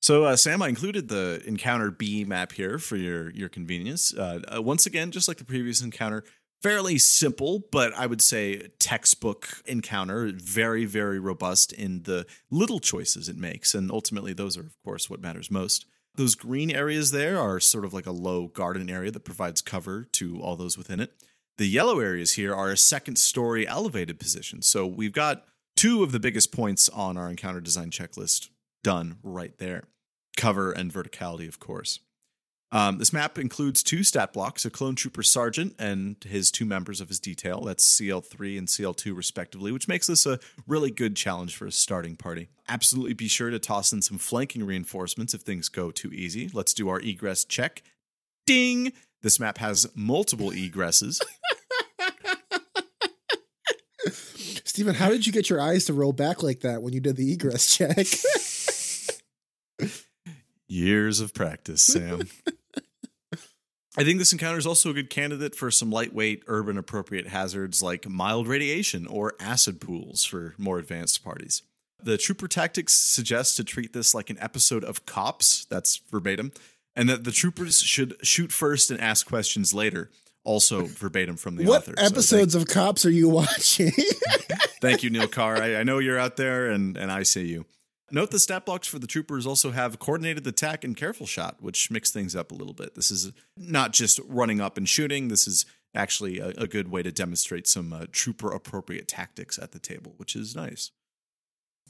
So, 0.00 0.24
uh, 0.24 0.36
Sam, 0.36 0.62
I 0.62 0.68
included 0.68 1.08
the 1.08 1.42
encounter 1.44 1.90
B 1.90 2.24
map 2.24 2.52
here 2.52 2.78
for 2.78 2.96
your 2.96 3.30
your 3.32 3.50
convenience. 3.50 4.14
Uh, 4.14 4.40
uh, 4.56 4.62
once 4.62 4.86
again, 4.86 5.10
just 5.10 5.28
like 5.28 5.36
the 5.36 5.44
previous 5.44 5.82
encounter, 5.82 6.24
fairly 6.62 6.98
simple, 6.98 7.64
but 7.70 7.92
I 7.94 8.06
would 8.06 8.22
say 8.22 8.68
textbook 8.78 9.62
encounter. 9.66 10.32
Very, 10.34 10.84
very 10.84 11.18
robust 11.18 11.72
in 11.72 12.02
the 12.02 12.26
little 12.50 12.80
choices 12.80 13.28
it 13.28 13.36
makes, 13.36 13.74
and 13.74 13.90
ultimately, 13.90 14.32
those 14.32 14.56
are, 14.56 14.62
of 14.62 14.76
course, 14.84 15.08
what 15.08 15.20
matters 15.20 15.50
most. 15.50 15.86
Those 16.14 16.34
green 16.34 16.70
areas 16.70 17.12
there 17.12 17.38
are 17.38 17.60
sort 17.60 17.84
of 17.84 17.94
like 17.94 18.06
a 18.06 18.12
low 18.12 18.48
garden 18.48 18.90
area 18.90 19.10
that 19.10 19.24
provides 19.24 19.60
cover 19.60 20.04
to 20.12 20.40
all 20.40 20.56
those 20.56 20.76
within 20.76 21.00
it. 21.00 21.12
The 21.58 21.68
yellow 21.68 22.00
areas 22.00 22.32
here 22.32 22.54
are 22.54 22.70
a 22.70 22.76
second 22.76 23.16
story 23.16 23.66
elevated 23.66 24.18
position. 24.18 24.62
So 24.62 24.86
we've 24.86 25.12
got 25.12 25.44
two 25.76 26.02
of 26.02 26.12
the 26.12 26.20
biggest 26.20 26.50
points 26.52 26.88
on 26.88 27.16
our 27.16 27.30
encounter 27.30 27.60
design 27.60 27.90
checklist 27.90 28.48
done 28.82 29.18
right 29.22 29.56
there. 29.58 29.84
Cover 30.36 30.72
and 30.72 30.92
verticality, 30.92 31.48
of 31.48 31.58
course. 31.60 32.00
Um, 32.70 32.98
this 32.98 33.12
map 33.12 33.38
includes 33.38 33.82
two 33.82 34.04
stat 34.04 34.32
blocks 34.32 34.64
a 34.64 34.70
clone 34.70 34.94
trooper 34.94 35.22
sergeant 35.22 35.74
and 35.78 36.16
his 36.24 36.50
two 36.50 36.66
members 36.66 37.00
of 37.00 37.08
his 37.08 37.18
detail. 37.18 37.62
That's 37.62 37.98
CL3 37.98 38.58
and 38.58 38.68
CL2, 38.68 39.16
respectively, 39.16 39.72
which 39.72 39.88
makes 39.88 40.06
this 40.06 40.26
a 40.26 40.38
really 40.66 40.90
good 40.90 41.16
challenge 41.16 41.56
for 41.56 41.66
a 41.66 41.72
starting 41.72 42.16
party. 42.16 42.48
Absolutely 42.68 43.14
be 43.14 43.28
sure 43.28 43.50
to 43.50 43.58
toss 43.58 43.92
in 43.92 44.02
some 44.02 44.18
flanking 44.18 44.64
reinforcements 44.64 45.32
if 45.32 45.40
things 45.40 45.68
go 45.68 45.90
too 45.90 46.12
easy. 46.12 46.50
Let's 46.52 46.74
do 46.74 46.88
our 46.88 47.00
egress 47.00 47.44
check. 47.44 47.82
Ding! 48.46 48.92
This 49.22 49.40
map 49.40 49.58
has 49.58 49.88
multiple 49.94 50.50
egresses. 50.50 51.20
Steven, 54.64 54.94
how 54.94 55.08
did 55.08 55.26
you 55.26 55.32
get 55.32 55.50
your 55.50 55.60
eyes 55.60 55.86
to 55.86 55.92
roll 55.92 56.12
back 56.12 56.42
like 56.42 56.60
that 56.60 56.82
when 56.82 56.92
you 56.92 57.00
did 57.00 57.16
the 57.16 57.32
egress 57.32 57.76
check? 57.76 57.96
Years 60.68 61.20
of 61.20 61.32
practice, 61.34 61.82
Sam. 61.82 62.28
I 63.96 64.04
think 64.04 64.18
this 64.18 64.32
encounter 64.32 64.58
is 64.58 64.66
also 64.66 64.90
a 64.90 64.94
good 64.94 65.10
candidate 65.10 65.56
for 65.56 65.70
some 65.70 65.90
lightweight, 65.90 66.44
urban 66.46 66.78
appropriate 66.78 67.26
hazards 67.26 67.82
like 67.82 68.08
mild 68.08 68.46
radiation 68.46 69.06
or 69.06 69.34
acid 69.40 69.80
pools 69.80 70.24
for 70.24 70.54
more 70.56 70.78
advanced 70.78 71.24
parties. 71.24 71.62
The 72.00 72.16
trooper 72.16 72.46
tactics 72.46 72.92
suggest 72.94 73.56
to 73.56 73.64
treat 73.64 73.92
this 73.92 74.14
like 74.14 74.30
an 74.30 74.38
episode 74.40 74.84
of 74.84 75.04
Cops, 75.04 75.64
that's 75.64 75.96
verbatim, 76.10 76.52
and 76.94 77.08
that 77.08 77.24
the 77.24 77.32
troopers 77.32 77.80
should 77.80 78.14
shoot 78.22 78.52
first 78.52 78.90
and 78.92 79.00
ask 79.00 79.26
questions 79.26 79.74
later, 79.74 80.10
also 80.44 80.84
verbatim 80.84 81.36
from 81.36 81.56
the 81.56 81.64
what 81.64 81.82
author. 81.82 81.94
episodes 81.98 82.54
of 82.54 82.66
Cops 82.66 83.04
are 83.04 83.10
you 83.10 83.28
watching? 83.30 83.90
Thank 84.80 85.02
you, 85.02 85.10
Neil 85.10 85.26
Carr. 85.26 85.60
I, 85.60 85.76
I 85.76 85.82
know 85.82 85.98
you're 85.98 86.20
out 86.20 86.36
there, 86.36 86.70
and, 86.70 86.96
and 86.96 87.10
I 87.10 87.24
see 87.24 87.46
you. 87.48 87.66
Note 88.10 88.30
the 88.30 88.38
stat 88.38 88.64
blocks 88.64 88.88
for 88.88 88.98
the 88.98 89.06
troopers 89.06 89.46
also 89.46 89.70
have 89.70 89.98
coordinated 89.98 90.46
attack 90.46 90.82
and 90.82 90.96
careful 90.96 91.26
shot, 91.26 91.56
which 91.60 91.90
mix 91.90 92.10
things 92.10 92.34
up 92.34 92.50
a 92.50 92.54
little 92.54 92.72
bit. 92.72 92.94
This 92.94 93.10
is 93.10 93.32
not 93.56 93.92
just 93.92 94.18
running 94.26 94.60
up 94.60 94.78
and 94.78 94.88
shooting. 94.88 95.28
This 95.28 95.46
is 95.46 95.66
actually 95.94 96.38
a, 96.38 96.48
a 96.50 96.66
good 96.66 96.90
way 96.90 97.02
to 97.02 97.12
demonstrate 97.12 97.66
some 97.66 97.92
uh, 97.92 98.06
trooper 98.10 98.50
appropriate 98.50 99.08
tactics 99.08 99.58
at 99.58 99.72
the 99.72 99.78
table, 99.78 100.14
which 100.16 100.34
is 100.34 100.56
nice. 100.56 100.90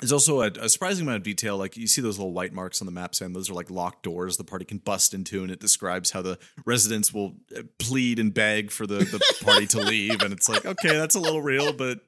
There's 0.00 0.12
also 0.12 0.42
a, 0.42 0.50
a, 0.60 0.68
surprising 0.68 1.06
amount 1.06 1.16
of 1.16 1.22
detail. 1.24 1.56
Like 1.56 1.76
you 1.76 1.88
see 1.88 2.00
those 2.00 2.18
little 2.18 2.32
white 2.32 2.52
marks 2.52 2.80
on 2.80 2.86
the 2.86 2.92
map 2.92 3.16
saying 3.16 3.32
those 3.32 3.50
are 3.50 3.54
like 3.54 3.68
locked 3.68 4.04
doors 4.04 4.36
the 4.36 4.44
party 4.44 4.64
can 4.64 4.78
bust 4.78 5.12
into, 5.12 5.42
and 5.42 5.50
it 5.50 5.58
describes 5.58 6.12
how 6.12 6.22
the 6.22 6.38
residents 6.64 7.12
will 7.12 7.34
uh, 7.56 7.62
plead 7.78 8.20
and 8.20 8.32
beg 8.32 8.70
for 8.70 8.86
the, 8.86 8.98
the 8.98 9.44
party 9.44 9.66
to 9.66 9.78
leave. 9.84 10.22
And 10.22 10.32
it's 10.32 10.48
like, 10.48 10.64
okay, 10.64 10.96
that's 10.96 11.16
a 11.16 11.20
little 11.20 11.42
real, 11.42 11.72
but 11.72 12.00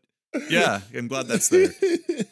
yeah, 0.49 0.81
I'm 0.97 1.09
glad 1.09 1.27
that's 1.27 1.49
there. 1.49 1.69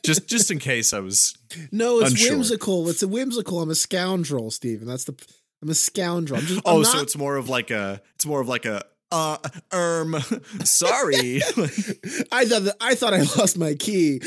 just 0.05 0.29
just 0.29 0.51
in 0.51 0.59
case 0.59 0.93
I 0.93 1.01
was 1.01 1.37
No, 1.73 2.01
it's 2.01 2.11
Unsure. 2.13 2.37
whimsical. 2.37 2.89
It's 2.89 3.03
a 3.03 3.09
whimsical. 3.09 3.61
I'm 3.61 3.71
a 3.71 3.75
scoundrel, 3.75 4.51
Stephen. 4.51 4.87
That's 4.87 5.05
the 5.05 5.15
I'm 5.63 5.69
a 5.71 5.75
scoundrel. 5.75 6.39
I'm 6.41 6.47
just 6.47 6.61
Oh, 6.65 6.79
I'm 6.79 6.85
so 6.85 7.01
it's 7.01 7.17
more 7.17 7.37
of 7.37 7.49
like 7.49 7.71
a 7.71 8.01
it's 8.15 8.27
more 8.27 8.41
of 8.41 8.49
like 8.49 8.65
a 8.67 8.85
uh 9.11 9.39
um 9.73 10.15
sorry. 10.65 11.37
I 12.31 12.45
thought 12.45 12.63
that, 12.65 12.77
I 12.81 12.95
thought 12.95 13.15
I 13.15 13.19
lost 13.39 13.59
my 13.59 13.75
key. 13.75 14.21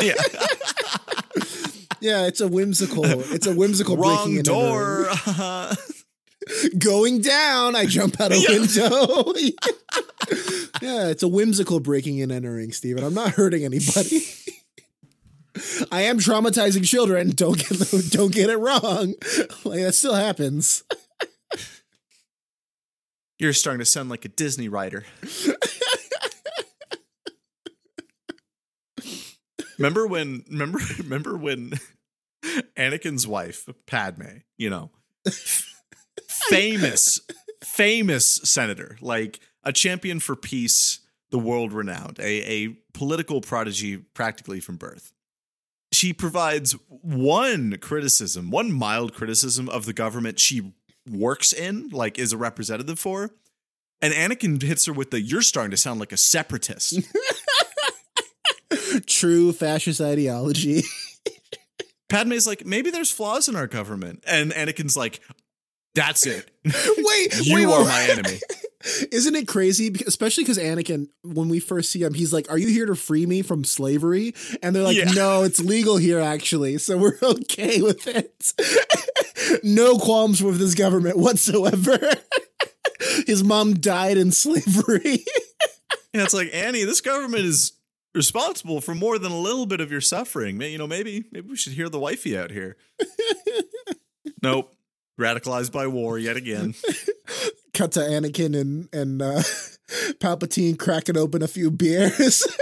yeah. 0.00 0.14
yeah, 2.00 2.26
it's 2.26 2.40
a 2.40 2.48
whimsical. 2.48 3.04
It's 3.06 3.46
a 3.46 3.54
whimsical 3.54 3.96
breaking 3.96 4.14
Wrong 4.16 4.36
and 4.36 4.44
door. 4.44 5.08
Going 6.78 7.20
down, 7.20 7.76
I 7.76 7.86
jump 7.86 8.20
out 8.20 8.32
a 8.32 8.44
window. 8.48 9.32
yeah, 10.82 11.08
it's 11.08 11.22
a 11.22 11.28
whimsical 11.28 11.80
breaking 11.80 12.20
and 12.22 12.32
entering, 12.32 12.72
Steven. 12.72 13.04
I'm 13.04 13.14
not 13.14 13.30
hurting 13.30 13.64
anybody. 13.64 14.22
I 15.92 16.02
am 16.02 16.18
traumatizing 16.18 16.86
children. 16.86 17.30
Don't 17.30 17.58
get 17.58 17.90
don't 18.10 18.32
get 18.32 18.50
it 18.50 18.56
wrong. 18.56 19.14
Like 19.64 19.80
that 19.80 19.94
still 19.94 20.14
happens. 20.14 20.84
You're 23.38 23.52
starting 23.52 23.80
to 23.80 23.86
sound 23.86 24.10
like 24.10 24.24
a 24.24 24.28
Disney 24.28 24.68
writer. 24.68 25.04
remember 29.78 30.06
when 30.06 30.44
remember 30.48 30.78
remember 30.98 31.36
when 31.36 31.72
Anakin's 32.76 33.26
wife, 33.26 33.68
Padme, 33.86 34.42
you 34.56 34.70
know, 34.70 34.90
famous 36.48 37.20
famous 37.62 38.40
senator, 38.44 38.96
like 39.00 39.40
a 39.64 39.72
champion 39.72 40.20
for 40.20 40.36
peace, 40.36 41.00
the 41.30 41.38
world 41.38 41.72
renowned, 41.72 42.18
a, 42.18 42.42
a 42.50 42.68
political 42.92 43.40
prodigy 43.40 43.96
practically 43.96 44.60
from 44.60 44.76
birth. 44.76 45.12
She 45.92 46.12
provides 46.12 46.72
one 46.88 47.76
criticism, 47.78 48.50
one 48.50 48.72
mild 48.72 49.12
criticism 49.12 49.68
of 49.68 49.86
the 49.86 49.92
government 49.92 50.38
she 50.38 50.72
works 51.08 51.52
in, 51.52 51.88
like 51.90 52.18
is 52.18 52.32
a 52.32 52.36
representative 52.36 52.98
for. 52.98 53.30
And 54.00 54.14
Anakin 54.14 54.62
hits 54.62 54.86
her 54.86 54.92
with 54.92 55.10
the 55.10 55.20
you're 55.20 55.42
starting 55.42 55.72
to 55.72 55.76
sound 55.76 56.00
like 56.00 56.12
a 56.12 56.16
separatist. 56.16 57.00
True 59.06 59.52
fascist 59.52 60.00
ideology. 60.00 60.82
Padme's 62.08 62.46
like, 62.46 62.64
maybe 62.64 62.90
there's 62.90 63.10
flaws 63.10 63.48
in 63.48 63.56
our 63.56 63.66
government. 63.66 64.24
And 64.26 64.52
Anakin's 64.52 64.96
like, 64.96 65.20
that's 65.94 66.26
it. 66.26 66.50
wait, 66.64 67.46
You 67.46 67.54
wait, 67.56 67.64
are 67.66 67.78
wait. 67.80 67.86
my 67.88 68.06
enemy. 68.10 68.40
Isn't 69.12 69.34
it 69.36 69.46
crazy? 69.46 69.92
Especially 70.06 70.42
because 70.44 70.56
Anakin, 70.58 71.08
when 71.22 71.48
we 71.50 71.60
first 71.60 71.90
see 71.92 72.02
him, 72.02 72.14
he's 72.14 72.32
like, 72.32 72.50
"Are 72.50 72.56
you 72.56 72.68
here 72.68 72.86
to 72.86 72.94
free 72.94 73.26
me 73.26 73.42
from 73.42 73.62
slavery?" 73.64 74.34
And 74.62 74.74
they're 74.74 74.82
like, 74.82 74.96
Yeah. 74.96 75.10
"No, 75.12 75.42
it's 75.42 75.60
legal 75.60 75.98
here, 75.98 76.18
actually, 76.20 76.78
so 76.78 76.96
we're 76.96 77.18
okay 77.22 77.82
with 77.82 78.06
it. 78.06 78.52
no 79.62 79.98
qualms 79.98 80.42
with 80.42 80.58
this 80.58 80.74
government 80.74 81.18
whatsoever." 81.18 81.98
His 83.26 83.42
mom 83.44 83.74
died 83.74 84.16
in 84.16 84.30
slavery. 84.32 85.24
Yeah, 86.14 86.24
it's 86.24 86.34
like, 86.34 86.50
Annie, 86.52 86.84
this 86.84 87.00
government 87.00 87.44
is 87.44 87.72
responsible 88.14 88.80
for 88.80 88.94
more 88.94 89.18
than 89.18 89.30
a 89.32 89.38
little 89.38 89.66
bit 89.66 89.80
of 89.80 89.92
your 89.92 90.00
suffering. 90.00 90.60
You 90.60 90.78
know, 90.78 90.86
maybe 90.86 91.24
maybe 91.32 91.48
we 91.50 91.56
should 91.56 91.74
hear 91.74 91.88
the 91.90 91.98
wifey 92.00 92.36
out 92.38 92.50
here. 92.50 92.76
nope. 94.42 94.74
Radicalized 95.20 95.70
by 95.70 95.86
war 95.86 96.18
yet 96.18 96.36
again. 96.36 96.74
Cut 97.74 97.92
to 97.92 98.00
Anakin 98.00 98.58
and 98.58 98.88
and 98.92 99.22
uh, 99.22 99.42
Palpatine 100.18 100.78
cracking 100.78 101.16
open 101.16 101.42
a 101.42 101.48
few 101.48 101.70
beers. 101.70 102.46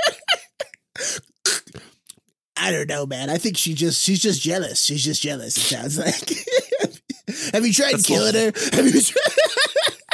I 2.56 2.72
don't 2.72 2.88
know, 2.88 3.06
man. 3.06 3.30
I 3.30 3.38
think 3.38 3.56
she 3.56 3.74
just 3.74 4.02
she's 4.02 4.20
just 4.20 4.42
jealous. 4.42 4.82
She's 4.82 5.04
just 5.04 5.22
jealous. 5.22 5.56
It 5.56 5.60
sounds 5.60 5.98
like. 5.98 6.34
Have 7.52 7.64
you 7.64 7.72
tried 7.72 7.92
That's 7.92 8.06
killing 8.06 8.34
her? 8.34 8.52
Have 8.72 8.86
you 8.86 9.00
tried? 9.00 9.22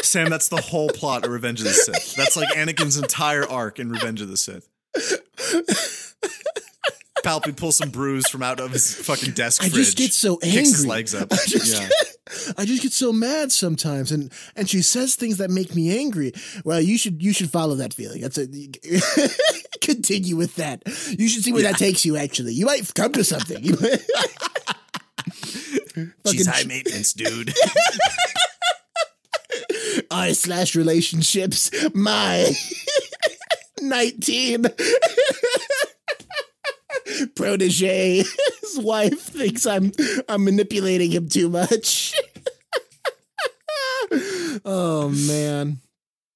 Sam, 0.03 0.29
that's 0.29 0.49
the 0.49 0.61
whole 0.61 0.91
plot 0.91 1.25
of 1.25 1.31
Revenge 1.31 1.61
of 1.61 1.67
the 1.67 1.73
Sith. 1.73 2.15
That's 2.15 2.37
like 2.37 2.51
Anakin's 2.51 2.99
entire 2.99 3.49
arc 3.49 3.79
in 3.79 3.91
Revenge 3.91 4.21
of 4.21 4.29
the 4.29 4.37
Sith. 4.37 4.69
Palpy 7.25 7.57
pulls 7.57 7.79
some 7.79 7.89
brews 7.91 8.29
from 8.29 8.43
out 8.43 8.61
of 8.61 8.71
his 8.73 8.95
fucking 8.95 9.33
desk 9.33 9.63
I 9.63 9.69
fridge. 9.71 9.85
just 9.87 9.97
get 9.97 10.13
so 10.13 10.39
angry. 10.43 10.51
kicks 10.59 10.71
his 10.73 10.87
legs 10.87 11.15
up. 11.15 11.29
I 11.33 11.37
just, 11.47 11.81
yeah. 11.81 11.89
I 12.59 12.67
just 12.67 12.83
get 12.83 12.93
so 12.93 13.13
mad 13.15 13.51
sometimes, 13.51 14.13
and 14.13 14.31
and 14.55 14.69
she 14.69 14.83
says 14.83 15.15
things 15.17 15.39
that 15.39 15.51
make 15.51 15.75
me 15.75 15.99
angry. 15.99 16.33
Well, 16.65 16.81
you 16.83 16.99
should 16.99 17.23
you 17.23 17.33
should 17.33 17.51
follow 17.51 17.77
that 17.77 17.95
feeling. 17.95 18.21
That's 18.21 18.37
a 18.39 18.47
continue 19.81 20.37
with 20.37 20.57
that. 20.57 20.83
You 21.19 21.29
should 21.29 21.43
see 21.45 21.53
where 21.53 21.63
that 21.63 21.77
takes 21.77 22.05
you. 22.05 22.17
Actually, 22.19 22.53
you 22.53 22.67
might 22.67 22.93
come 22.95 23.13
to 23.13 23.25
something. 23.25 23.63
She's 26.27 26.47
high 26.47 26.65
maintenance, 26.65 27.13
dude. 27.15 27.55
I 30.11 30.33
slash 30.33 30.75
relationships. 30.75 31.71
My 31.95 32.53
nineteen 33.81 34.65
protege. 37.35 38.19
His 38.63 38.79
wife 38.79 39.21
thinks 39.21 39.67
I'm 39.67 39.93
I'm 40.29 40.45
manipulating 40.45 41.11
him 41.11 41.29
too 41.29 41.49
much. 41.49 42.15
oh 44.65 45.09
man. 45.27 45.79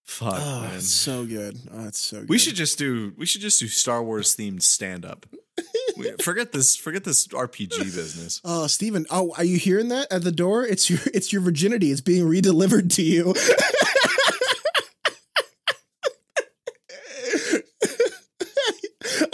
Fuck, 0.04 0.35
Oh, 0.40 0.61
man. 0.62 0.75
it's 0.76 0.88
so 0.92 1.25
good. 1.26 1.58
Oh, 1.73 1.87
it's 1.87 2.00
so 2.00 2.20
good. 2.20 2.28
We 2.28 2.38
should 2.38 2.54
just 2.56 2.78
do 2.78 3.12
we 3.16 3.26
should 3.26 3.40
just 3.40 3.61
do 3.61 3.68
Star 3.68 4.02
Wars 4.02 4.35
themed 4.37 4.62
stand 4.62 5.04
up. 5.04 5.26
forget 6.23 6.52
this 6.52 6.76
forget 6.76 7.04
this 7.04 7.26
RPG 7.28 7.78
business. 7.94 8.40
Oh, 8.44 8.66
Steven. 8.66 9.06
Oh, 9.11 9.35
are 9.37 9.44
you 9.44 9.58
hearing 9.58 9.88
that 9.88 10.11
at 10.12 10.23
the 10.23 10.32
door? 10.32 10.64
It's 10.64 10.88
your 10.88 11.00
it's 11.12 11.32
your 11.32 11.42
virginity. 11.42 11.90
It's 11.90 12.00
being 12.00 12.25
redelivered 12.26 12.92
to 12.94 13.02
you. 13.02 13.35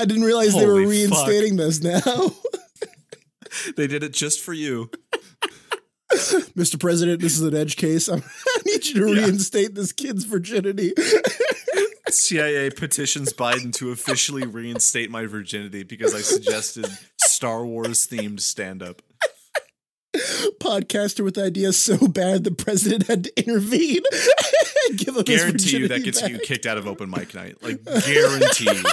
I 0.05 0.07
didn't 0.07 0.25
realize 0.25 0.53
they 0.55 0.67
were 0.67 0.83
Holy 0.83 1.07
fuck. 1.09 1.27
reinstating 1.27 1.57
this 1.57 1.83
now. 1.83 2.01
They 3.77 3.87
did 3.87 4.03
it 4.03 4.13
just 4.13 4.41
for 4.41 4.53
you. 4.53 4.91
Mr. 6.13 6.79
President, 6.79 7.21
this 7.21 7.35
is 7.35 7.43
an 7.43 7.55
edge 7.55 7.77
case. 7.77 8.09
I'm, 8.09 8.23
need 8.67 8.85
you 8.87 9.07
to 9.07 9.15
Yeah. 9.15 9.23
reinstate 9.27 9.75
this 9.77 9.93
kid's 9.93 10.25
virginity. 10.25 10.93
CIA 12.11 12.71
petitions 12.71 13.33
Biden 13.33 13.73
to 13.75 13.91
officially 13.93 14.45
reinstate 14.45 15.09
my 15.09 15.27
virginity 15.27 15.85
because 15.85 16.15
I 16.17 16.21
suggested 16.21 16.87
Star 17.21 17.65
Wars 17.65 18.07
themed 18.09 18.41
stand 18.41 18.83
up. 18.83 19.03
Podcaster 20.61 21.23
with 21.25 21.39
ideas 21.39 21.77
so 21.79 21.97
bad 22.09 22.43
the 22.45 22.51
president 22.51 23.07
had 23.07 23.25
to 23.25 23.33
intervene. 23.41 24.03
Give 24.97 25.17
him 25.17 25.23
Guarantee 25.23 25.79
you 25.79 25.89
that 25.89 26.03
gets 26.05 26.21
back. 26.21 26.31
you 26.31 26.39
kicked 26.41 26.67
out 26.67 26.77
of 26.77 26.87
open 26.89 27.09
mic 27.09 27.35
night. 27.35 27.63
Like 27.63 27.83
guaranteed. 27.85 28.85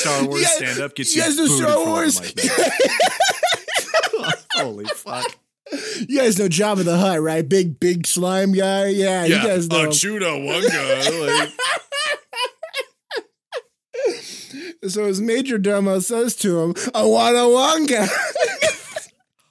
Star 0.00 0.24
Wars 0.28 0.42
Yeah, 0.42 0.48
stand 0.48 0.80
up 0.80 0.94
gets 0.94 1.14
you, 1.14 1.22
you 1.22 1.28
guys 1.28 1.36
know 1.38 1.46
booted 1.46 1.68
Star 1.68 1.86
Wars? 1.86 2.20
mic 2.20 2.36
night. 2.36 4.34
Holy 4.54 4.84
fuck. 4.86 5.36
You 6.08 6.18
guys 6.18 6.38
know 6.38 6.48
Jabba 6.48 6.84
the 6.84 6.96
Hutt, 6.98 7.20
right? 7.20 7.48
Big, 7.48 7.78
big 7.78 8.06
slime 8.06 8.52
guy. 8.52 8.86
Yeah, 8.88 9.24
you 9.24 9.36
guys 9.36 9.68
know. 9.68 9.84
one 10.38 10.62
guy. 10.68 11.08
Like, 11.10 11.50
So 14.88 15.04
his 15.04 15.20
major 15.20 15.58
domo 15.58 15.98
says 15.98 16.34
to 16.36 16.60
him, 16.60 16.74
I 16.94 17.04
want 17.04 17.36
a 17.36 17.46
wonga. 17.48 18.08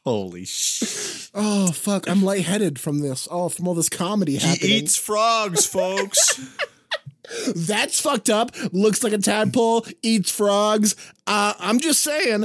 holy 0.03 0.43
shit. 0.45 1.29
oh, 1.35 1.71
fuck. 1.71 2.09
I'm 2.09 2.23
lightheaded 2.23 2.79
from 2.79 2.99
this. 2.99 3.27
Oh, 3.29 3.47
from 3.49 3.67
all 3.67 3.75
this 3.75 3.89
comedy 3.89 4.37
He 4.37 4.47
happening. 4.47 4.71
eats 4.71 4.95
frogs, 4.97 5.67
folks. 5.67 6.39
That's 7.55 8.01
fucked 8.01 8.29
up. 8.29 8.51
Looks 8.71 9.03
like 9.03 9.13
a 9.13 9.17
tadpole, 9.17 9.85
eats 10.01 10.31
frogs. 10.31 10.95
Uh, 11.27 11.53
I'm 11.59 11.79
just 11.79 12.01
saying. 12.01 12.33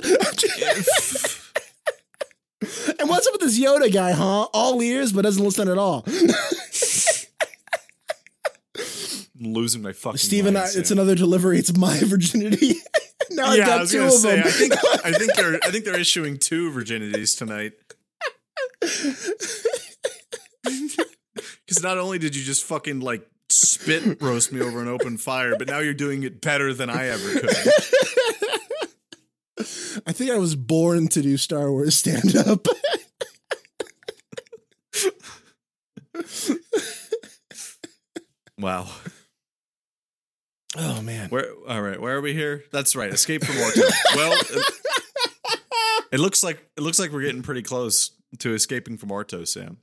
and 2.98 3.08
what's 3.08 3.26
up 3.26 3.32
with 3.32 3.40
this 3.40 3.58
Yoda 3.58 3.92
guy, 3.92 4.12
huh? 4.12 4.48
All 4.52 4.82
ears, 4.82 5.12
but 5.12 5.22
doesn't 5.22 5.44
listen 5.44 5.68
at 5.68 5.78
all. 5.78 6.04
I'm 9.44 9.52
losing 9.52 9.82
my 9.82 9.92
fucking 9.92 10.18
Steven, 10.18 10.54
mind, 10.54 10.70
I, 10.74 10.78
it's 10.78 10.90
another 10.90 11.14
delivery. 11.14 11.58
It's 11.58 11.76
my 11.76 11.98
virginity. 11.98 12.76
now 13.30 13.46
I've 13.46 13.58
yeah, 13.58 13.66
got 13.66 13.80
was 13.80 13.92
two 13.92 14.04
of 14.04 14.12
say. 14.12 14.36
them. 14.36 14.46
I 14.46 14.50
think 14.50 14.72
I 15.04 15.12
think 15.12 15.34
they're 15.34 15.58
I 15.62 15.70
think 15.70 15.84
they're 15.84 15.98
issuing 15.98 16.38
two 16.38 16.70
virginities 16.70 17.36
tonight. 17.36 17.72
Because 21.66 21.82
not 21.82 21.98
only 21.98 22.18
did 22.18 22.36
you 22.36 22.42
just 22.42 22.64
fucking 22.64 23.00
like 23.00 23.26
spit 23.54 24.20
roast 24.22 24.52
me 24.52 24.60
over 24.60 24.80
an 24.80 24.88
open 24.88 25.16
fire, 25.16 25.54
but 25.56 25.68
now 25.68 25.78
you're 25.78 25.94
doing 25.94 26.22
it 26.22 26.40
better 26.40 26.74
than 26.74 26.90
I 26.90 27.06
ever 27.08 27.40
could. 27.40 27.56
I 30.06 30.12
think 30.12 30.30
I 30.30 30.38
was 30.38 30.56
born 30.56 31.08
to 31.08 31.22
do 31.22 31.36
Star 31.36 31.70
Wars 31.70 31.96
stand 31.96 32.36
up. 32.36 32.66
Wow. 38.58 38.86
oh 40.76 41.02
man. 41.02 41.28
Where? 41.28 41.52
All 41.68 41.82
right. 41.82 42.00
Where 42.00 42.16
are 42.16 42.20
we 42.20 42.32
here? 42.32 42.64
That's 42.72 42.96
right. 42.96 43.12
Escape 43.12 43.44
from 43.44 43.58
Orto. 43.58 43.82
well, 44.16 44.32
it, 44.40 44.74
it 46.12 46.20
looks 46.20 46.42
like 46.42 46.64
it 46.76 46.80
looks 46.80 46.98
like 46.98 47.12
we're 47.12 47.22
getting 47.22 47.42
pretty 47.42 47.62
close 47.62 48.12
to 48.38 48.54
escaping 48.54 48.96
from 48.96 49.10
Orto, 49.10 49.44
Sam. 49.44 49.78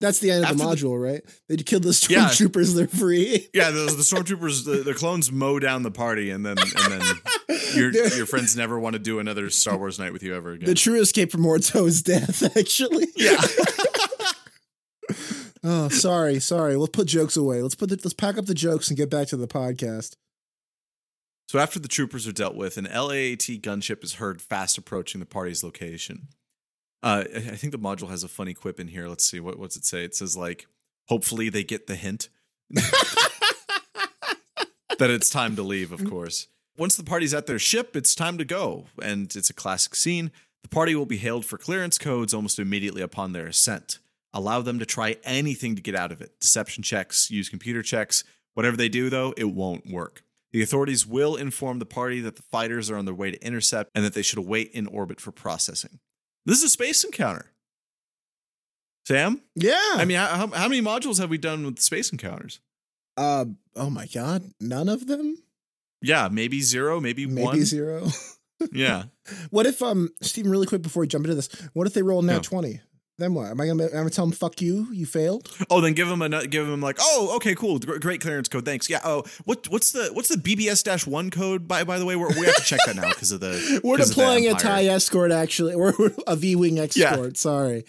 That's 0.00 0.18
the 0.18 0.30
end 0.30 0.44
of 0.44 0.56
the 0.56 0.64
After 0.64 0.76
the- 0.80 0.86
module, 0.88 1.02
right? 1.02 1.22
They 1.48 1.56
killed 1.58 1.82
the 1.82 2.06
Yeah. 2.08 2.28
stormtroopers, 2.30 2.74
they're 2.74 2.88
free. 2.88 3.48
Yeah, 3.54 3.70
the, 3.70 3.80
the 3.84 4.02
stormtroopers, 4.02 4.64
the, 4.64 4.82
the 4.82 4.94
clones 4.94 5.30
mow 5.30 5.58
down 5.58 5.82
the 5.82 5.90
party, 5.90 6.30
and 6.30 6.44
then 6.46 6.56
and 6.58 6.92
then 6.92 7.02
your 7.74 7.92
your 7.92 8.24
friends 8.26 8.56
never 8.56 8.78
want 8.80 8.94
to 8.94 8.98
do 8.98 9.18
another 9.18 9.50
Star 9.50 9.76
Wars 9.76 9.98
night 9.98 10.12
with 10.14 10.22
you 10.22 10.34
ever 10.34 10.52
again. 10.52 10.66
The 10.66 10.74
true 10.74 11.00
escape 11.00 11.30
from 11.30 11.44
Orto 11.44 11.84
is 11.86 12.02
death, 12.14 12.42
actually. 12.56 13.08
yeah. 13.16 13.36
Oh, 15.62 15.88
sorry, 15.90 16.40
sorry. 16.40 16.76
Let's 16.76 16.92
put 16.92 17.06
jokes 17.06 17.36
away. 17.36 17.60
Let's 17.60 17.74
put 17.74 17.90
the, 17.90 17.96
let's 17.96 18.14
pack 18.14 18.38
up 18.38 18.46
the 18.46 18.54
jokes 18.54 18.88
and 18.88 18.96
get 18.96 19.10
back 19.10 19.28
to 19.28 19.36
the 19.36 19.46
podcast. 19.46 20.14
So 21.48 21.58
after 21.58 21.78
the 21.78 21.88
troopers 21.88 22.26
are 22.26 22.32
dealt 22.32 22.54
with, 22.54 22.78
an 22.78 22.84
LAAT 22.86 23.60
gunship 23.60 24.02
is 24.02 24.14
heard 24.14 24.40
fast 24.40 24.78
approaching 24.78 25.18
the 25.20 25.26
party's 25.26 25.62
location. 25.62 26.28
Uh, 27.02 27.24
I 27.34 27.56
think 27.56 27.72
the 27.72 27.78
module 27.78 28.10
has 28.10 28.22
a 28.22 28.28
funny 28.28 28.54
quip 28.54 28.78
in 28.78 28.88
here. 28.88 29.08
Let's 29.08 29.24
see 29.24 29.40
what 29.40 29.58
what's 29.58 29.76
it 29.76 29.84
say. 29.84 30.04
It 30.04 30.14
says 30.14 30.36
like, 30.36 30.66
"Hopefully 31.08 31.48
they 31.48 31.64
get 31.64 31.86
the 31.86 31.96
hint 31.96 32.28
that 34.98 35.10
it's 35.10 35.30
time 35.30 35.56
to 35.56 35.62
leave." 35.62 35.92
Of 35.92 36.04
course, 36.10 36.48
once 36.76 36.96
the 36.96 37.04
party's 37.04 37.34
at 37.34 37.46
their 37.46 37.58
ship, 37.58 37.96
it's 37.96 38.14
time 38.14 38.36
to 38.38 38.44
go, 38.44 38.86
and 39.02 39.34
it's 39.34 39.50
a 39.50 39.54
classic 39.54 39.94
scene. 39.94 40.30
The 40.62 40.68
party 40.68 40.94
will 40.94 41.06
be 41.06 41.16
hailed 41.16 41.46
for 41.46 41.56
clearance 41.56 41.96
codes 41.96 42.34
almost 42.34 42.58
immediately 42.58 43.00
upon 43.02 43.32
their 43.32 43.46
ascent. 43.46 43.98
Allow 44.32 44.60
them 44.60 44.78
to 44.78 44.86
try 44.86 45.16
anything 45.24 45.74
to 45.74 45.82
get 45.82 45.94
out 45.94 46.12
of 46.12 46.20
it. 46.20 46.38
Deception 46.40 46.82
checks, 46.82 47.30
use 47.30 47.48
computer 47.48 47.82
checks. 47.82 48.24
Whatever 48.54 48.76
they 48.76 48.88
do, 48.88 49.10
though, 49.10 49.32
it 49.36 49.44
won't 49.44 49.90
work. 49.90 50.22
The 50.52 50.62
authorities 50.62 51.06
will 51.06 51.36
inform 51.36 51.78
the 51.78 51.86
party 51.86 52.20
that 52.20 52.36
the 52.36 52.42
fighters 52.42 52.90
are 52.90 52.96
on 52.96 53.04
their 53.04 53.14
way 53.14 53.30
to 53.30 53.44
intercept 53.44 53.90
and 53.94 54.04
that 54.04 54.14
they 54.14 54.22
should 54.22 54.38
await 54.38 54.70
in 54.72 54.86
orbit 54.86 55.20
for 55.20 55.32
processing. 55.32 56.00
This 56.46 56.58
is 56.58 56.64
a 56.64 56.68
space 56.70 57.04
encounter. 57.04 57.46
Sam? 59.06 59.40
Yeah. 59.54 59.78
I 59.94 60.04
mean, 60.04 60.16
how, 60.18 60.48
how 60.48 60.68
many 60.68 60.80
modules 60.82 61.18
have 61.18 61.30
we 61.30 61.38
done 61.38 61.64
with 61.64 61.80
space 61.80 62.10
encounters? 62.12 62.60
uh, 63.16 63.44
oh 63.76 63.90
my 63.90 64.06
god, 64.06 64.44
none 64.60 64.88
of 64.88 65.06
them. 65.06 65.36
Yeah, 66.00 66.28
maybe 66.30 66.60
zero, 66.62 67.00
maybe, 67.00 67.26
Maybe 67.26 67.42
one. 67.44 67.64
zero. 67.64 68.06
Yeah. 68.72 69.04
What 69.48 69.64
if 69.64 69.80
um, 69.80 70.10
Stephen, 70.20 70.50
really 70.50 70.66
quick 70.66 70.82
before 70.82 71.00
we 71.00 71.06
jump 71.06 71.24
into 71.24 71.34
this, 71.34 71.48
what 71.72 71.86
if 71.86 71.94
they 71.94 72.02
roll 72.02 72.20
now 72.20 72.34
Yeah. 72.34 72.38
twenty? 72.40 72.80
Then 73.20 73.34
what? 73.34 73.50
Am 73.50 73.60
I 73.60 73.66
gonna, 73.66 73.84
am 73.84 73.90
I 73.90 73.96
gonna 73.98 74.10
tell 74.10 74.24
them 74.24 74.32
fuck 74.32 74.60
you? 74.62 74.88
You 74.92 75.04
failed. 75.06 75.48
Oh, 75.68 75.80
then 75.80 75.92
give 75.92 76.08
them 76.08 76.22
a 76.22 76.46
give 76.46 76.66
them 76.66 76.80
like, 76.80 76.96
oh, 77.00 77.36
okay, 77.36 77.54
cool, 77.54 77.78
Gr- 77.78 77.98
great 77.98 78.20
clearance 78.20 78.48
code, 78.48 78.64
thanks. 78.64 78.88
Yeah. 78.88 79.00
Oh, 79.04 79.24
what 79.44 79.68
what's 79.68 79.92
the 79.92 80.08
what's 80.12 80.28
the 80.28 80.36
BBS 80.36 80.82
dash 80.82 81.06
one 81.06 81.30
code 81.30 81.68
by 81.68 81.84
by 81.84 81.98
the 81.98 82.06
way? 82.06 82.16
We're, 82.16 82.28
we 82.30 82.46
have 82.46 82.56
to 82.56 82.62
check 82.64 82.80
that 82.86 82.96
now 82.96 83.08
because 83.10 83.30
of 83.30 83.40
the 83.40 83.80
we're 83.84 83.94
of 84.00 84.00
the 84.00 84.06
deploying 84.14 84.48
a. 84.48 84.54
TIE 84.54 84.86
escort. 84.86 85.32
Actually, 85.32 85.76
we're 85.76 85.92
a 86.26 86.34
V 86.34 86.56
wing 86.56 86.78
escort. 86.78 86.96
Yeah. 86.96 87.28
Sorry. 87.34 87.84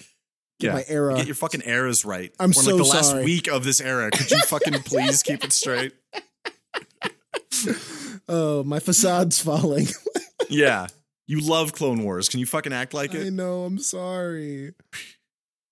Get 0.60 0.68
Yeah. 0.68 0.74
my 0.74 0.84
era. 0.88 1.16
Get 1.16 1.26
your 1.26 1.36
fucking 1.36 1.64
eras 1.66 2.06
right. 2.06 2.32
I'm 2.40 2.50
We're 2.50 2.54
so 2.54 2.76
like 2.76 2.84
the 2.84 2.90
last 2.90 3.10
sorry. 3.12 3.24
week 3.26 3.48
of 3.48 3.64
this 3.64 3.82
era. 3.82 4.12
Could 4.12 4.30
you 4.30 4.40
fucking 4.42 4.74
please 4.84 5.24
keep 5.24 5.44
it 5.44 5.54
straight? 5.54 5.94
oh, 8.30 8.64
my 8.64 8.80
facade's 8.80 9.40
falling. 9.42 9.88
Yeah. 10.50 10.88
You 11.28 11.40
love 11.40 11.72
Clone 11.72 12.04
Wars. 12.04 12.28
Can 12.28 12.42
you 12.42 12.46
fucking 12.46 12.74
act 12.74 12.94
like 12.94 13.14
it? 13.14 13.28
I 13.28 13.30
know. 13.30 13.64
I'm 13.64 13.78
sorry. 13.80 14.74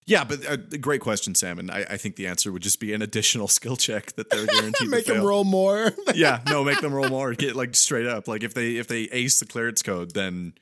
Yeah, 0.09 0.23
but 0.23 0.43
uh, 0.49 0.57
great 0.81 1.01
question, 1.01 1.35
Sam. 1.35 1.59
And 1.59 1.69
I, 1.69 1.85
I 1.87 1.97
think 1.97 2.15
the 2.15 2.25
answer 2.25 2.51
would 2.51 2.63
just 2.63 2.79
be 2.79 2.93
an 2.93 3.03
additional 3.03 3.47
skill 3.59 3.75
check 3.75 4.13
that 4.13 4.31
they're 4.31 4.45
guaranteed. 4.47 4.89
Make 4.89 5.05
them 5.05 5.23
roll 5.23 5.43
more. 5.43 5.91
yeah, 6.15 6.41
no, 6.47 6.63
make 6.63 6.81
them 6.81 6.93
roll 6.93 7.09
more. 7.09 7.33
Get 7.35 7.55
like 7.55 7.75
straight 7.75 8.07
up. 8.07 8.27
Like 8.27 8.43
if 8.43 8.55
they 8.55 8.77
if 8.77 8.87
they 8.87 9.03
ace 9.03 9.39
the 9.39 9.45
clearance 9.45 9.83
code, 9.83 10.15
then 10.15 10.53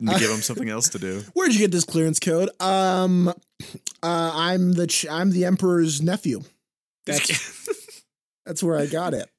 give 0.00 0.28
them 0.28 0.42
something 0.42 0.68
else 0.68 0.88
to 0.90 0.98
do. 0.98 1.22
Where'd 1.34 1.52
you 1.52 1.60
get 1.60 1.70
this 1.70 1.84
clearance 1.84 2.18
code? 2.18 2.50
Um, 2.60 3.28
uh, 3.28 3.32
I'm 4.02 4.72
the 4.72 4.88
ch- 4.88 5.06
I'm 5.08 5.30
the 5.30 5.44
emperor's 5.44 6.02
nephew. 6.02 6.42
That's 7.06 7.68
that's 8.44 8.64
where 8.64 8.76
I 8.76 8.86
got 8.86 9.14
it. 9.14 9.30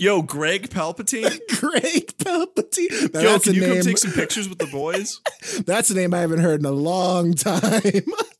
Yo, 0.00 0.22
Greg 0.22 0.70
Palpatine. 0.70 1.40
Greg 1.58 2.16
Palpatine. 2.18 3.12
Now, 3.12 3.20
Yo, 3.20 3.38
can 3.40 3.54
you 3.54 3.66
come 3.66 3.80
take 3.80 3.98
some 3.98 4.12
pictures 4.12 4.48
with 4.48 4.58
the 4.58 4.66
boys? 4.66 5.20
That's 5.66 5.90
a 5.90 5.94
name 5.94 6.14
I 6.14 6.20
haven't 6.20 6.38
heard 6.38 6.60
in 6.60 6.66
a 6.66 6.70
long 6.70 7.34
time. 7.34 7.82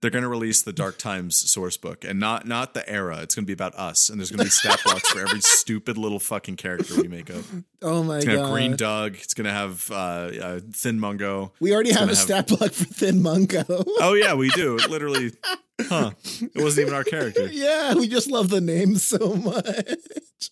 They're 0.00 0.12
gonna 0.12 0.28
release 0.28 0.62
the 0.62 0.72
Dark 0.72 0.96
Times 0.96 1.36
source 1.50 1.76
book, 1.76 2.04
and 2.04 2.20
not 2.20 2.46
not 2.46 2.72
the 2.72 2.88
era. 2.88 3.18
It's 3.22 3.34
gonna 3.34 3.46
be 3.46 3.52
about 3.52 3.74
us, 3.74 4.08
and 4.08 4.20
there's 4.20 4.30
gonna 4.30 4.44
be 4.44 4.50
stat 4.50 4.80
blocks 4.84 5.08
for 5.10 5.20
every 5.20 5.40
stupid 5.42 5.98
little 5.98 6.20
fucking 6.20 6.54
character 6.54 6.94
we 7.02 7.08
make 7.08 7.30
up. 7.30 7.42
oh 7.82 8.04
my 8.04 8.14
god. 8.14 8.16
It's 8.18 8.24
gonna 8.26 8.36
god! 8.36 8.44
have 8.44 8.52
Green 8.52 8.76
Doug. 8.76 9.14
It's 9.16 9.34
gonna 9.34 9.52
have 9.52 9.90
uh, 9.90 9.94
uh, 9.94 10.60
Thin 10.72 11.00
Mungo. 11.00 11.52
we 11.58 11.74
already 11.74 11.90
have 11.90 12.04
a 12.04 12.06
have- 12.08 12.16
stat 12.18 12.46
block 12.46 12.70
for 12.72 12.84
Thin 12.84 13.22
Mungo. 13.22 13.64
Oh 14.00 14.14
yeah, 14.14 14.34
we 14.34 14.50
do. 14.50 14.76
It 14.76 14.88
literally, 14.88 15.32
huh? 15.80 16.12
It 16.40 16.62
wasn't 16.62 16.86
even 16.86 16.94
our 16.94 17.02
character. 17.04 17.46
yeah, 17.50 17.94
we 17.94 18.06
just 18.06 18.30
love 18.30 18.50
the 18.50 18.60
name 18.60 18.94
so 18.96 19.34
much. 19.34 20.50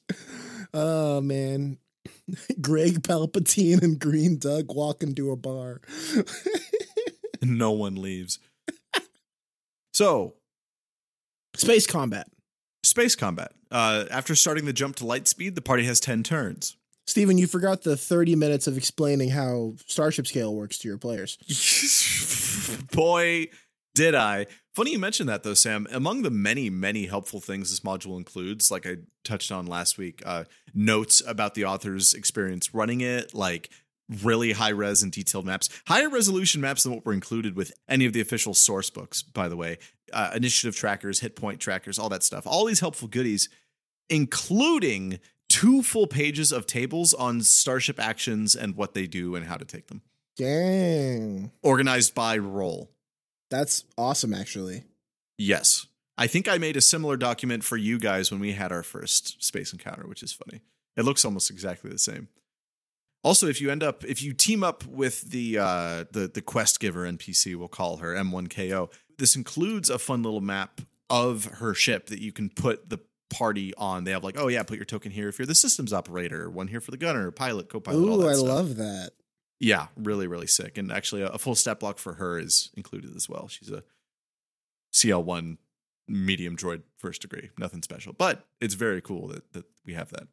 Oh 0.74 1.20
man. 1.20 1.78
Greg 2.60 3.02
Palpatine 3.02 3.80
and 3.82 4.00
Green 4.00 4.38
Doug 4.38 4.74
walk 4.74 5.04
into 5.04 5.30
a 5.30 5.36
bar. 5.36 5.80
No 7.42 7.70
one 7.70 7.94
leaves. 7.94 8.40
So 9.96 10.34
Space 11.54 11.86
combat. 11.86 12.28
space 12.84 13.16
combat. 13.16 13.52
Uh, 13.70 14.04
after 14.10 14.34
starting 14.34 14.66
the 14.66 14.74
jump 14.74 14.96
to 14.96 15.06
light 15.06 15.26
speed, 15.26 15.54
the 15.54 15.62
party 15.62 15.84
has 15.86 16.00
ten 16.00 16.22
turns. 16.22 16.76
Steven, 17.06 17.38
you 17.38 17.46
forgot 17.46 17.82
the 17.82 17.96
30 17.96 18.34
minutes 18.34 18.66
of 18.66 18.76
explaining 18.76 19.30
how 19.30 19.72
Starship 19.86 20.26
Scale 20.26 20.54
works 20.54 20.76
to 20.78 20.88
your 20.88 20.98
players. 20.98 21.38
Boy, 22.92 23.46
did 23.94 24.14
I. 24.14 24.46
Funny 24.74 24.90
you 24.92 24.98
mentioned 24.98 25.30
that 25.30 25.44
though, 25.44 25.54
Sam. 25.54 25.86
Among 25.90 26.20
the 26.22 26.30
many, 26.30 26.68
many 26.68 27.06
helpful 27.06 27.40
things 27.40 27.70
this 27.70 27.80
module 27.80 28.18
includes, 28.18 28.70
like 28.70 28.86
I 28.86 28.96
touched 29.24 29.50
on 29.50 29.66
last 29.66 29.96
week, 29.96 30.22
uh, 30.26 30.44
notes 30.74 31.22
about 31.26 31.54
the 31.54 31.64
author's 31.64 32.12
experience 32.12 32.74
running 32.74 33.00
it, 33.00 33.32
like 33.32 33.70
really 34.22 34.52
high 34.52 34.70
res 34.70 35.02
and 35.02 35.12
detailed 35.12 35.46
maps, 35.46 35.68
higher 35.86 36.08
resolution 36.08 36.60
maps 36.60 36.82
than 36.82 36.94
what 36.94 37.04
were 37.04 37.12
included 37.12 37.56
with 37.56 37.72
any 37.88 38.06
of 38.06 38.12
the 38.12 38.20
official 38.20 38.54
source 38.54 38.90
books, 38.90 39.22
by 39.22 39.48
the 39.48 39.56
way. 39.56 39.78
Uh, 40.12 40.30
initiative 40.34 40.76
trackers, 40.76 41.20
hit 41.20 41.34
point 41.34 41.60
trackers, 41.60 41.98
all 41.98 42.08
that 42.08 42.22
stuff. 42.22 42.46
All 42.46 42.64
these 42.64 42.80
helpful 42.80 43.08
goodies 43.08 43.48
including 44.08 45.18
two 45.48 45.82
full 45.82 46.06
pages 46.06 46.52
of 46.52 46.66
tables 46.66 47.14
on 47.14 47.40
starship 47.42 48.00
actions 48.00 48.54
and 48.54 48.76
what 48.76 48.94
they 48.94 49.06
do 49.06 49.34
and 49.34 49.46
how 49.46 49.56
to 49.56 49.64
take 49.64 49.88
them, 49.88 50.02
Dang. 50.36 51.50
organized 51.62 52.14
by 52.14 52.38
role. 52.38 52.90
That's 53.50 53.84
awesome, 53.96 54.34
actually. 54.34 54.84
Yes. 55.38 55.86
I 56.18 56.26
think 56.26 56.48
I 56.48 56.58
made 56.58 56.76
a 56.76 56.80
similar 56.80 57.16
document 57.16 57.62
for 57.62 57.76
you 57.76 57.98
guys 57.98 58.30
when 58.30 58.40
we 58.40 58.52
had 58.52 58.72
our 58.72 58.82
first 58.82 59.44
space 59.44 59.72
encounter, 59.72 60.06
which 60.06 60.22
is 60.22 60.32
funny. 60.32 60.62
It 60.96 61.04
looks 61.04 61.24
almost 61.24 61.50
exactly 61.50 61.90
the 61.90 61.98
same. 61.98 62.28
Also, 63.22 63.46
if 63.48 63.60
you 63.60 63.70
end 63.70 63.82
up 63.82 64.04
if 64.04 64.22
you 64.22 64.32
team 64.32 64.62
up 64.62 64.84
with 64.86 65.22
the 65.30 65.58
uh 65.58 66.04
the 66.12 66.30
the 66.32 66.40
quest 66.42 66.80
giver 66.80 67.04
NPC, 67.04 67.56
we'll 67.56 67.68
call 67.68 67.98
her 67.98 68.14
M1KO, 68.14 68.90
this 69.18 69.34
includes 69.36 69.90
a 69.90 69.98
fun 69.98 70.22
little 70.22 70.40
map 70.40 70.80
of 71.10 71.46
her 71.46 71.74
ship 71.74 72.06
that 72.06 72.20
you 72.20 72.32
can 72.32 72.50
put 72.50 72.88
the 72.88 72.98
party 73.30 73.74
on. 73.76 74.04
They 74.04 74.12
have 74.12 74.24
like, 74.24 74.38
oh 74.38 74.48
yeah, 74.48 74.62
put 74.62 74.76
your 74.76 74.84
token 74.84 75.10
here 75.10 75.28
if 75.28 75.38
you're 75.38 75.46
the 75.46 75.54
systems 75.54 75.92
operator, 75.92 76.48
one 76.50 76.68
here 76.68 76.80
for 76.80 76.90
the 76.90 76.96
gunner, 76.96 77.30
pilot, 77.30 77.68
co-pilot. 77.68 78.08
all 78.08 78.22
Ooh, 78.22 78.28
I 78.28 78.34
stuff. 78.34 78.46
love 78.46 78.76
that. 78.76 79.10
Yeah, 79.58 79.86
really, 79.96 80.26
really 80.26 80.46
sick. 80.46 80.76
And 80.76 80.92
actually, 80.92 81.22
a, 81.22 81.28
a 81.28 81.38
full 81.38 81.54
stat 81.54 81.80
block 81.80 81.98
for 81.98 82.14
her 82.14 82.38
is 82.38 82.70
included 82.76 83.14
as 83.16 83.28
well. 83.28 83.48
She's 83.48 83.70
a 83.70 83.82
CL1 84.92 85.56
medium 86.08 86.56
droid 86.56 86.82
first 86.98 87.22
degree. 87.22 87.50
Nothing 87.58 87.82
special, 87.82 88.12
but 88.12 88.46
it's 88.60 88.74
very 88.74 89.00
cool 89.00 89.28
that, 89.28 89.52
that 89.54 89.64
we 89.84 89.94
have 89.94 90.10
that. 90.10 90.28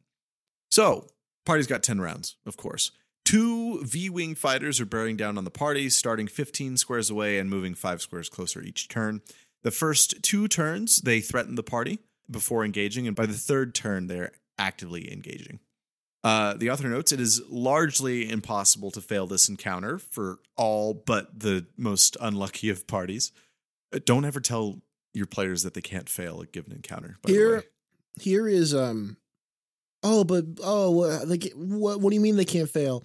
So, 0.70 1.06
party's 1.44 1.66
got 1.66 1.82
10 1.82 2.00
rounds, 2.00 2.36
of 2.46 2.56
course. 2.56 2.90
Two 3.24 3.82
V 3.84 4.10
Wing 4.10 4.34
fighters 4.34 4.80
are 4.80 4.86
bearing 4.86 5.16
down 5.16 5.38
on 5.38 5.44
the 5.44 5.50
party, 5.50 5.88
starting 5.88 6.26
15 6.26 6.76
squares 6.76 7.08
away 7.08 7.38
and 7.38 7.48
moving 7.48 7.74
five 7.74 8.02
squares 8.02 8.28
closer 8.28 8.60
each 8.60 8.88
turn. 8.88 9.22
The 9.62 9.70
first 9.70 10.22
two 10.22 10.46
turns, 10.46 10.96
they 10.96 11.20
threaten 11.20 11.54
the 11.54 11.62
party 11.62 12.00
before 12.30 12.64
engaging, 12.64 13.06
and 13.06 13.16
by 13.16 13.24
the 13.24 13.32
third 13.32 13.74
turn, 13.74 14.08
they're 14.08 14.32
actively 14.58 15.10
engaging. 15.10 15.60
Uh, 16.22 16.54
the 16.54 16.70
author 16.70 16.88
notes 16.88 17.12
it 17.12 17.20
is 17.20 17.42
largely 17.48 18.30
impossible 18.30 18.90
to 18.90 19.00
fail 19.00 19.26
this 19.26 19.48
encounter 19.48 19.98
for 19.98 20.38
all 20.56 20.94
but 20.94 21.38
the 21.38 21.66
most 21.76 22.16
unlucky 22.20 22.70
of 22.70 22.86
parties. 22.86 23.32
Uh, 23.92 24.00
Don't 24.04 24.24
ever 24.24 24.40
tell 24.40 24.80
your 25.12 25.26
players 25.26 25.62
that 25.62 25.74
they 25.74 25.82
can't 25.82 26.08
fail 26.08 26.40
a 26.40 26.46
given 26.46 26.72
encounter. 26.72 27.18
Here, 27.26 27.64
here 28.20 28.48
is 28.48 28.74
um. 28.74 29.16
Oh, 30.06 30.22
but 30.22 30.44
oh, 30.62 30.90
like 31.26 31.50
what? 31.56 32.00
What 32.00 32.10
do 32.10 32.14
you 32.14 32.20
mean 32.20 32.36
they 32.36 32.44
can't 32.44 32.68
fail? 32.70 33.02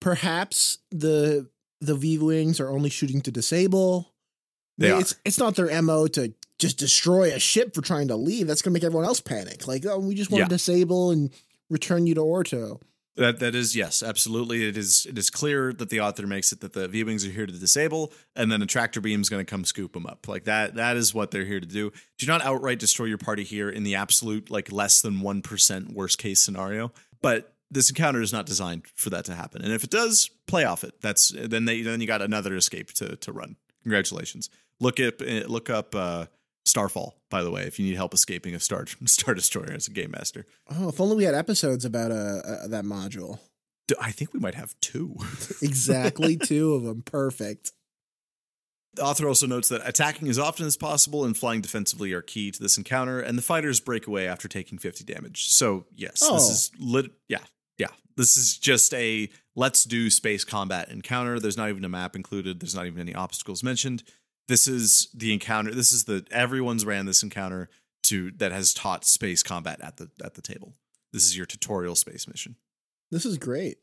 Perhaps 0.00 0.78
the 0.90 1.48
the 1.80 1.94
V 1.94 2.18
wings 2.18 2.60
are 2.60 2.68
only 2.70 2.90
shooting 2.90 3.20
to 3.22 3.30
disable. 3.30 4.12
They 4.76 4.90
it's 4.98 5.14
it's 5.24 5.38
not 5.38 5.54
their 5.56 5.80
mo 5.82 6.06
to 6.08 6.34
just 6.58 6.78
destroy 6.78 7.32
a 7.32 7.38
ship 7.38 7.74
for 7.74 7.82
trying 7.82 8.08
to 8.08 8.16
leave. 8.16 8.46
That's 8.46 8.62
gonna 8.62 8.74
make 8.74 8.84
everyone 8.84 9.06
else 9.06 9.20
panic. 9.20 9.66
Like, 9.66 9.86
oh, 9.86 9.98
we 9.98 10.14
just 10.14 10.30
want 10.30 10.40
Yeah. 10.40 10.46
to 10.46 10.54
disable 10.54 11.10
and 11.10 11.30
return 11.68 12.06
you 12.06 12.14
to 12.16 12.20
Orto. 12.22 12.80
That 13.16 13.40
that 13.40 13.54
is 13.54 13.74
yes, 13.74 14.02
absolutely. 14.02 14.68
It 14.68 14.76
is 14.76 15.04
it 15.04 15.18
is 15.18 15.30
clear 15.30 15.72
that 15.72 15.90
the 15.90 16.00
author 16.00 16.26
makes 16.26 16.52
it 16.52 16.60
that 16.60 16.72
the 16.72 16.86
V 16.88 17.04
wings 17.04 17.26
are 17.26 17.30
here 17.30 17.44
to 17.44 17.52
disable, 17.52 18.12
and 18.36 18.50
then 18.50 18.62
a 18.62 18.66
tractor 18.66 19.00
beam 19.00 19.20
is 19.20 19.28
going 19.28 19.44
to 19.44 19.50
come 19.50 19.64
scoop 19.64 19.92
them 19.92 20.06
up. 20.06 20.28
Like 20.28 20.44
that. 20.44 20.76
That 20.76 20.96
is 20.96 21.12
what 21.12 21.30
they're 21.30 21.44
here 21.44 21.60
to 21.60 21.66
do. 21.66 21.90
Do 22.18 22.26
not 22.26 22.42
outright 22.42 22.78
destroy 22.78 23.06
your 23.06 23.18
party 23.18 23.42
here 23.42 23.68
in 23.68 23.82
the 23.82 23.96
absolute 23.96 24.48
like 24.48 24.70
less 24.70 25.02
than 25.02 25.20
one 25.20 25.42
percent 25.42 25.92
worst 25.92 26.18
case 26.18 26.40
scenario. 26.40 26.92
But 27.20 27.52
this 27.70 27.90
encounter 27.90 28.22
is 28.22 28.32
not 28.32 28.46
designed 28.46 28.86
for 28.94 29.10
that 29.10 29.24
to 29.26 29.34
happen. 29.34 29.62
And 29.62 29.72
if 29.72 29.84
it 29.84 29.90
does, 29.90 30.30
play 30.46 30.64
off 30.64 30.84
it. 30.84 30.94
That's 31.00 31.30
then 31.36 31.64
they 31.64 31.82
then 31.82 32.00
you 32.00 32.06
got 32.06 32.22
another 32.22 32.54
escape 32.54 32.92
to 32.94 33.16
to 33.16 33.32
run. 33.32 33.56
Congratulations. 33.82 34.50
Look 34.78 35.00
up 35.00 35.20
look 35.20 35.68
up 35.68 35.94
uh, 35.94 36.26
Starfall. 36.70 37.16
By 37.30 37.42
the 37.42 37.50
way, 37.50 37.62
if 37.62 37.78
you 37.78 37.86
need 37.86 37.96
help 37.96 38.14
escaping 38.14 38.54
a 38.54 38.60
star 38.60 38.86
star 39.04 39.34
destroyer 39.34 39.72
as 39.72 39.88
a 39.88 39.90
game 39.90 40.12
master, 40.12 40.46
Oh, 40.70 40.88
if 40.88 41.00
only 41.00 41.16
we 41.16 41.24
had 41.24 41.34
episodes 41.34 41.84
about 41.84 42.10
uh, 42.12 42.14
uh 42.46 42.68
that 42.68 42.84
module. 42.84 43.38
I 44.00 44.12
think 44.12 44.32
we 44.32 44.38
might 44.40 44.54
have 44.54 44.74
two. 44.80 45.16
Exactly, 45.62 46.36
two 46.50 46.74
of 46.74 46.84
them. 46.84 47.02
Perfect. 47.02 47.72
The 48.94 49.02
author 49.02 49.28
also 49.28 49.46
notes 49.46 49.68
that 49.68 49.82
attacking 49.84 50.28
as 50.28 50.38
often 50.38 50.66
as 50.66 50.76
possible 50.76 51.24
and 51.24 51.36
flying 51.36 51.60
defensively 51.60 52.12
are 52.12 52.22
key 52.22 52.50
to 52.50 52.60
this 52.60 52.76
encounter, 52.78 53.20
and 53.20 53.36
the 53.38 53.42
fighters 53.42 53.78
break 53.80 54.06
away 54.06 54.26
after 54.26 54.48
taking 54.48 54.78
50 54.78 55.04
damage. 55.04 55.48
So, 55.48 55.86
yes, 55.94 56.20
Oh. 56.22 56.34
this 56.34 56.48
is 56.50 56.70
lit. 56.78 57.10
Yeah, 57.28 57.44
yeah. 57.78 57.88
This 58.16 58.36
is 58.36 58.58
just 58.58 58.92
a 58.94 59.28
let's 59.54 59.84
do 59.84 60.10
space 60.10 60.44
combat 60.44 60.88
encounter. 60.90 61.38
There's 61.38 61.56
not 61.56 61.68
even 61.68 61.84
a 61.84 61.88
map 61.88 62.16
included, 62.16 62.60
there's 62.60 62.74
not 62.74 62.86
even 62.86 63.00
any 63.00 63.14
obstacles 63.14 63.62
mentioned. 63.62 64.02
This 64.50 64.66
is 64.66 65.06
the 65.14 65.32
encounter. 65.32 65.72
This 65.72 65.92
is 65.92 66.06
the 66.06 66.26
everyone's 66.32 66.84
ran 66.84 67.06
this 67.06 67.22
encounter 67.22 67.68
to 68.02 68.32
that 68.32 68.50
has 68.50 68.74
taught 68.74 69.04
space 69.04 69.44
combat 69.44 69.80
at 69.80 69.96
the 69.98 70.10
at 70.24 70.34
the 70.34 70.42
table. 70.42 70.74
This 71.12 71.22
is 71.24 71.36
your 71.36 71.46
tutorial 71.46 71.94
space 71.94 72.26
mission. 72.26 72.56
This 73.12 73.24
is 73.24 73.38
great. 73.38 73.78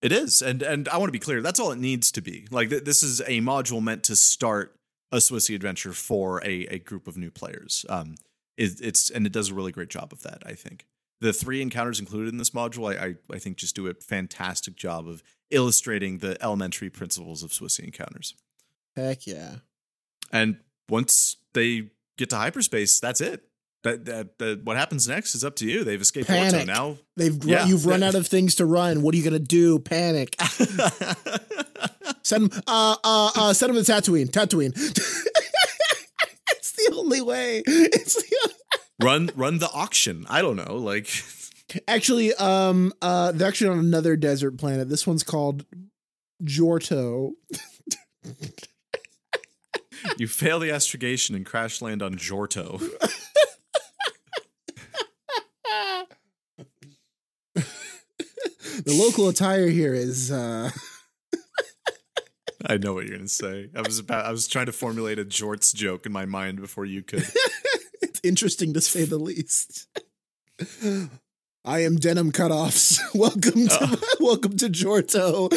It 0.00 0.12
is, 0.12 0.42
and 0.42 0.62
and 0.62 0.88
I 0.88 0.96
want 0.98 1.08
to 1.08 1.12
be 1.12 1.18
clear. 1.18 1.42
That's 1.42 1.58
all 1.58 1.72
it 1.72 1.78
needs 1.80 2.12
to 2.12 2.20
be. 2.20 2.46
Like 2.52 2.68
th- 2.68 2.84
this 2.84 3.02
is 3.02 3.20
a 3.22 3.40
module 3.40 3.82
meant 3.82 4.04
to 4.04 4.14
start 4.14 4.76
a 5.10 5.16
Swissy 5.16 5.56
adventure 5.56 5.92
for 5.92 6.40
a 6.44 6.66
a 6.66 6.78
group 6.78 7.08
of 7.08 7.16
new 7.16 7.32
players. 7.32 7.84
Um, 7.88 8.14
it, 8.56 8.80
it's 8.80 9.10
and 9.10 9.26
it 9.26 9.32
does 9.32 9.50
a 9.50 9.54
really 9.54 9.72
great 9.72 9.90
job 9.90 10.12
of 10.12 10.22
that. 10.22 10.44
I 10.46 10.52
think 10.52 10.86
the 11.20 11.32
three 11.32 11.62
encounters 11.62 11.98
included 11.98 12.32
in 12.32 12.38
this 12.38 12.50
module, 12.50 12.96
I 12.96 13.06
I, 13.06 13.14
I 13.34 13.38
think 13.40 13.56
just 13.56 13.74
do 13.74 13.88
a 13.88 13.94
fantastic 13.94 14.76
job 14.76 15.08
of 15.08 15.24
illustrating 15.50 16.18
the 16.18 16.40
elementary 16.40 16.90
principles 16.90 17.42
of 17.42 17.50
Swissy 17.50 17.82
encounters. 17.82 18.36
Heck 18.94 19.26
yeah. 19.26 19.56
And 20.30 20.58
once 20.88 21.36
they 21.54 21.90
get 22.18 22.30
to 22.30 22.36
hyperspace, 22.36 23.00
that's 23.00 23.20
it. 23.20 23.42
That, 23.82 24.04
that, 24.04 24.38
that 24.38 24.62
what 24.64 24.76
happens 24.76 25.08
next 25.08 25.34
is 25.34 25.42
up 25.42 25.56
to 25.56 25.66
you. 25.66 25.84
They've 25.84 26.00
escaped 26.00 26.28
Orto 26.28 26.42
Panic. 26.50 26.66
now. 26.66 26.98
They've 27.16 27.42
Yeah. 27.44 27.66
you've 27.66 27.86
run 27.86 28.02
out 28.02 28.14
of 28.14 28.26
things 28.26 28.54
to 28.56 28.66
run. 28.66 29.00
What 29.02 29.14
are 29.14 29.16
you 29.18 29.24
gonna 29.24 29.38
do? 29.38 29.78
Panic. 29.78 30.36
Send 32.22 32.50
them. 32.50 32.62
Uh, 32.66 32.96
uh, 33.02 33.30
uh, 33.34 33.52
send 33.54 33.74
them 33.74 33.82
to 33.82 33.90
Tatooine. 33.92 34.30
Tatooine. 34.30 34.72
it's 36.50 36.72
the 36.72 36.92
only 36.94 37.22
way. 37.22 37.62
It's 37.66 38.14
the 38.16 38.52
run 39.02 39.30
run 39.34 39.58
the 39.58 39.70
auction. 39.72 40.26
I 40.28 40.42
don't 40.42 40.56
know, 40.56 40.76
like. 40.76 41.08
actually. 41.88 42.34
Um. 42.34 42.92
Uh. 43.00 43.32
They're 43.32 43.48
actually 43.48 43.70
on 43.70 43.78
another 43.78 44.16
desert 44.16 44.58
planet. 44.58 44.90
This 44.90 45.06
one's 45.06 45.22
called 45.22 45.64
Jorto. 46.44 47.30
You 50.20 50.28
fail 50.28 50.58
the 50.58 50.70
astrogation 50.70 51.34
and 51.34 51.46
crash 51.46 51.80
land 51.80 52.02
on 52.02 52.16
Jorto. 52.16 52.78
The 57.54 58.92
local 58.92 59.30
attire 59.30 59.68
here 59.68 59.94
is. 59.94 60.30
uh 60.30 60.68
I 62.66 62.76
know 62.76 62.92
what 62.92 63.06
you're 63.06 63.16
gonna 63.16 63.28
say. 63.28 63.70
I 63.74 63.80
was 63.80 63.98
about 63.98 64.26
I 64.26 64.30
was 64.30 64.46
trying 64.46 64.66
to 64.66 64.72
formulate 64.72 65.18
a 65.18 65.24
jorts 65.24 65.74
joke 65.74 66.04
in 66.04 66.12
my 66.12 66.26
mind 66.26 66.60
before 66.60 66.84
you 66.84 67.02
could. 67.02 67.24
It's 68.02 68.20
interesting 68.22 68.74
to 68.74 68.82
say 68.82 69.04
the 69.04 69.16
least. 69.18 69.88
I 71.64 71.80
am 71.80 71.96
denim 71.96 72.30
cutoffs. 72.32 73.00
welcome 73.14 73.68
to 73.68 73.78
Oh. 73.80 74.16
welcome 74.20 74.58
to 74.58 74.68
Jorto. 74.68 75.50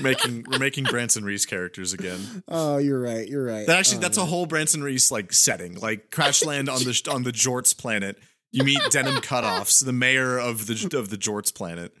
Making 0.00 0.44
we're 0.50 0.58
making 0.58 0.84
Branson 0.84 1.24
Reese 1.24 1.44
characters 1.44 1.92
again. 1.92 2.42
oh, 2.48 2.78
you're 2.78 3.00
right. 3.00 3.28
You're 3.28 3.44
right. 3.44 3.66
That 3.66 3.78
actually 3.78 3.98
Oh, 3.98 4.00
that's 4.00 4.16
a 4.16 4.24
whole 4.24 4.46
Branson 4.46 4.82
Reese 4.82 5.10
like 5.10 5.32
setting. 5.32 5.74
Like 5.74 6.10
crash 6.10 6.44
land 6.44 6.68
on 6.68 6.78
the 6.78 7.08
on 7.12 7.22
the 7.24 7.32
Jorts 7.32 7.76
planet. 7.76 8.18
You 8.52 8.64
meet 8.64 8.80
Denim 8.90 9.16
Cutoffs, 9.16 9.84
the 9.84 9.92
mayor 9.92 10.38
of 10.38 10.66
the 10.66 10.96
of 10.98 11.08
the 11.10 11.16
Jorts 11.16 11.54
planet. 11.54 11.92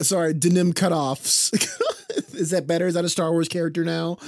sorry, 0.00 0.34
denim 0.34 0.72
cutoffs. 0.72 1.52
is 2.34 2.50
that 2.50 2.66
better? 2.66 2.86
Is 2.86 2.94
that 2.94 3.04
a 3.04 3.08
Star 3.08 3.30
Wars 3.30 3.48
character 3.48 3.84
now? 3.84 4.18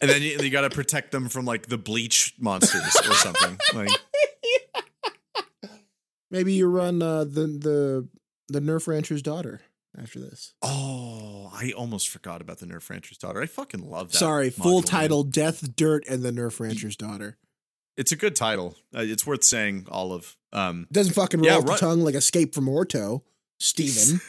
And 0.00 0.10
then 0.10 0.22
you, 0.22 0.38
you 0.38 0.50
got 0.50 0.62
to 0.62 0.70
protect 0.70 1.12
them 1.12 1.28
from 1.28 1.44
like 1.44 1.66
the 1.66 1.78
bleach 1.78 2.34
monsters 2.38 2.96
or 3.06 3.14
something. 3.14 3.58
Like 3.74 3.90
Maybe 6.30 6.52
you 6.54 6.68
run 6.68 7.00
uh, 7.02 7.24
the 7.24 7.46
the 7.46 8.08
the 8.48 8.60
Nerf 8.60 8.86
Rancher's 8.88 9.22
daughter 9.22 9.60
after 10.00 10.20
this. 10.20 10.54
Oh, 10.62 11.50
I 11.52 11.72
almost 11.76 12.08
forgot 12.08 12.40
about 12.40 12.58
the 12.58 12.66
Nerf 12.66 12.88
Rancher's 12.90 13.18
daughter. 13.18 13.40
I 13.42 13.46
fucking 13.46 13.88
love 13.90 14.12
that. 14.12 14.18
Sorry, 14.18 14.50
full 14.50 14.82
title: 14.82 15.22
Death, 15.24 15.76
Dirt, 15.76 16.04
and 16.08 16.22
the 16.22 16.30
Nerf 16.32 16.60
Rancher's 16.60 16.96
daughter. 16.96 17.36
It's 17.96 18.10
a 18.12 18.16
good 18.16 18.34
title. 18.34 18.76
Uh, 18.94 19.00
it's 19.02 19.26
worth 19.26 19.44
saying 19.44 19.86
all 19.90 20.12
of. 20.12 20.36
Um, 20.52 20.86
Doesn't 20.92 21.14
fucking 21.14 21.40
roll 21.40 21.46
Yeah, 21.46 21.56
off 21.58 21.64
run- 21.64 21.74
the 21.74 21.80
tongue 21.80 22.00
like 22.00 22.14
Escape 22.14 22.54
from 22.54 22.68
Orto, 22.68 23.22
Steven. 23.58 24.20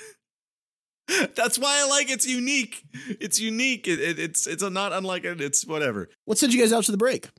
that's 1.36 1.58
why 1.60 1.82
I 1.84 1.88
like 1.88 2.10
it's 2.10 2.28
unique. 2.28 2.84
It's 3.20 3.40
unique. 3.40 3.88
It, 3.88 4.00
it, 4.00 4.20
it's 4.20 4.48
it's 4.48 4.64
a 4.64 4.70
not 4.70 4.92
unlike 4.94 5.24
it. 5.24 5.42
It's 5.42 5.66
whatever. 5.66 6.10
what 6.26 6.38
sent 6.38 6.54
you 6.54 6.60
guys 6.60 6.74
out 6.74 6.84
to 6.86 6.92
the 6.92 6.98
break? 6.98 7.30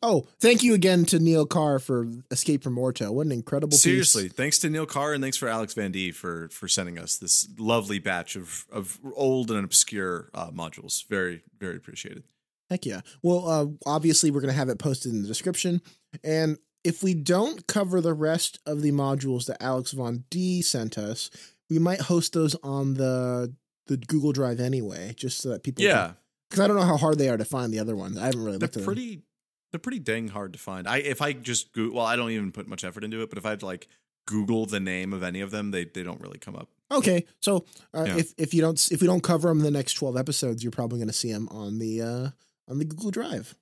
Oh, 0.00 0.28
thank 0.38 0.62
you 0.62 0.74
again 0.74 1.04
to 1.06 1.18
Neil 1.18 1.44
Carr 1.44 1.80
for 1.80 2.06
Escape 2.30 2.62
from 2.62 2.78
Orto. 2.78 3.10
What 3.10 3.26
an 3.26 3.32
incredible 3.32 3.72
piece. 3.72 3.82
Seriously, 3.82 4.28
thanks 4.28 4.58
to 4.60 4.70
Neil 4.70 4.86
Carr 4.86 5.12
and 5.12 5.22
thanks 5.22 5.36
for 5.36 5.48
Alex 5.48 5.74
Van 5.74 5.90
D 5.90 6.12
for 6.12 6.48
for 6.50 6.68
sending 6.68 6.98
us 6.98 7.16
this 7.16 7.48
lovely 7.58 7.98
batch 7.98 8.36
of 8.36 8.66
of 8.70 9.00
old 9.16 9.50
and 9.50 9.64
obscure 9.64 10.30
uh, 10.34 10.50
modules. 10.50 11.06
Very 11.08 11.42
very 11.58 11.76
appreciated. 11.76 12.22
Heck 12.70 12.86
yeah. 12.86 13.00
Well, 13.22 13.48
uh, 13.48 13.66
obviously, 13.86 14.30
we're 14.30 14.40
going 14.40 14.52
to 14.52 14.58
have 14.58 14.68
it 14.68 14.78
posted 14.78 15.12
in 15.12 15.22
the 15.22 15.28
description. 15.28 15.80
And 16.22 16.58
if 16.84 17.02
we 17.02 17.14
don't 17.14 17.66
cover 17.66 18.00
the 18.00 18.14
rest 18.14 18.60
of 18.66 18.82
the 18.82 18.92
modules 18.92 19.46
that 19.46 19.62
Alex 19.62 19.92
Von 19.92 20.24
D 20.30 20.62
sent 20.62 20.96
us, 20.96 21.30
we 21.68 21.78
might 21.78 22.02
host 22.02 22.34
those 22.34 22.54
on 22.62 22.94
the 22.94 23.52
the 23.88 23.96
Google 23.96 24.32
Drive 24.32 24.60
anyway, 24.60 25.14
just 25.16 25.38
so 25.38 25.48
that 25.48 25.64
people. 25.64 25.82
Yeah, 25.82 26.12
because 26.48 26.62
I 26.62 26.68
don't 26.68 26.76
know 26.76 26.82
how 26.82 26.96
hard 26.96 27.18
they 27.18 27.28
are 27.28 27.36
to 27.36 27.44
find 27.44 27.72
the 27.72 27.80
other 27.80 27.96
ones. 27.96 28.16
I 28.16 28.26
haven't 28.26 28.44
really 28.44 28.58
they're 28.58 28.66
looked 28.66 28.76
at 28.76 28.84
them. 28.84 29.22
They're 29.70 29.78
pretty 29.78 29.98
dang 29.98 30.28
hard 30.28 30.52
to 30.54 30.58
find. 30.58 30.88
I 30.88 30.98
if 30.98 31.20
I 31.20 31.32
just 31.34 31.72
go, 31.72 31.90
well, 31.92 32.06
I 32.06 32.16
don't 32.16 32.30
even 32.30 32.52
put 32.52 32.66
much 32.68 32.84
effort 32.84 33.04
into 33.04 33.20
it, 33.22 33.28
but 33.28 33.38
if 33.38 33.44
I'd 33.46 33.62
like 33.62 33.86
Google 34.26 34.66
the 34.66 34.80
name 34.80 35.12
of 35.12 35.22
any 35.22 35.40
of 35.40 35.50
them, 35.50 35.70
they 35.72 35.84
they 35.84 36.02
don't 36.02 36.20
really 36.20 36.38
come 36.38 36.56
up. 36.56 36.68
Okay, 36.90 37.26
so 37.40 37.66
uh, 37.94 38.04
Yeah. 38.06 38.16
if 38.16 38.32
if 38.38 38.54
you 38.54 38.60
don't 38.62 38.90
if 38.90 39.00
we 39.02 39.06
don't 39.06 39.22
cover 39.22 39.48
them 39.48 39.58
in 39.58 39.64
the 39.64 39.70
next 39.70 39.94
twelve 39.94 40.16
episodes, 40.16 40.62
you're 40.62 40.70
probably 40.72 40.98
going 40.98 41.08
to 41.08 41.12
see 41.14 41.32
them 41.32 41.48
on 41.50 41.78
the 41.78 42.00
uh 42.00 42.28
on 42.66 42.78
the 42.78 42.84
Google 42.86 43.10
Drive. 43.10 43.54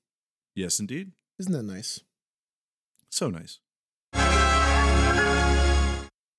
Yes, 0.54 0.78
indeed. 0.80 1.12
Isn't 1.38 1.52
that 1.52 1.64
nice? 1.64 2.00
So 3.10 3.28
nice. 3.30 3.58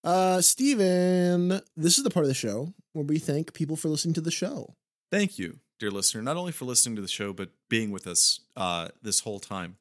Uh, 0.04 0.40
Steven, 0.42 1.62
this 1.76 1.98
is 1.98 2.04
the 2.04 2.10
part 2.10 2.24
of 2.24 2.30
the 2.30 2.34
show 2.34 2.74
where 2.94 3.04
we 3.06 3.20
thank 3.20 3.54
people 3.54 3.76
for 3.76 3.90
listening 3.90 4.14
to 4.14 4.22
the 4.22 4.32
show. 4.32 4.74
Thank 5.12 5.38
you, 5.38 5.60
dear 5.80 5.92
listener, 5.92 6.22
not 6.22 6.38
only 6.38 6.52
for 6.52 6.66
listening 6.66 6.96
to 6.96 7.02
the 7.02 7.08
show, 7.08 7.34
but 7.34 7.50
being 7.70 7.92
with 7.92 8.08
us 8.08 8.42
uh, 8.56 8.90
this 9.02 9.22
whole 9.22 9.40
time. 9.40 9.78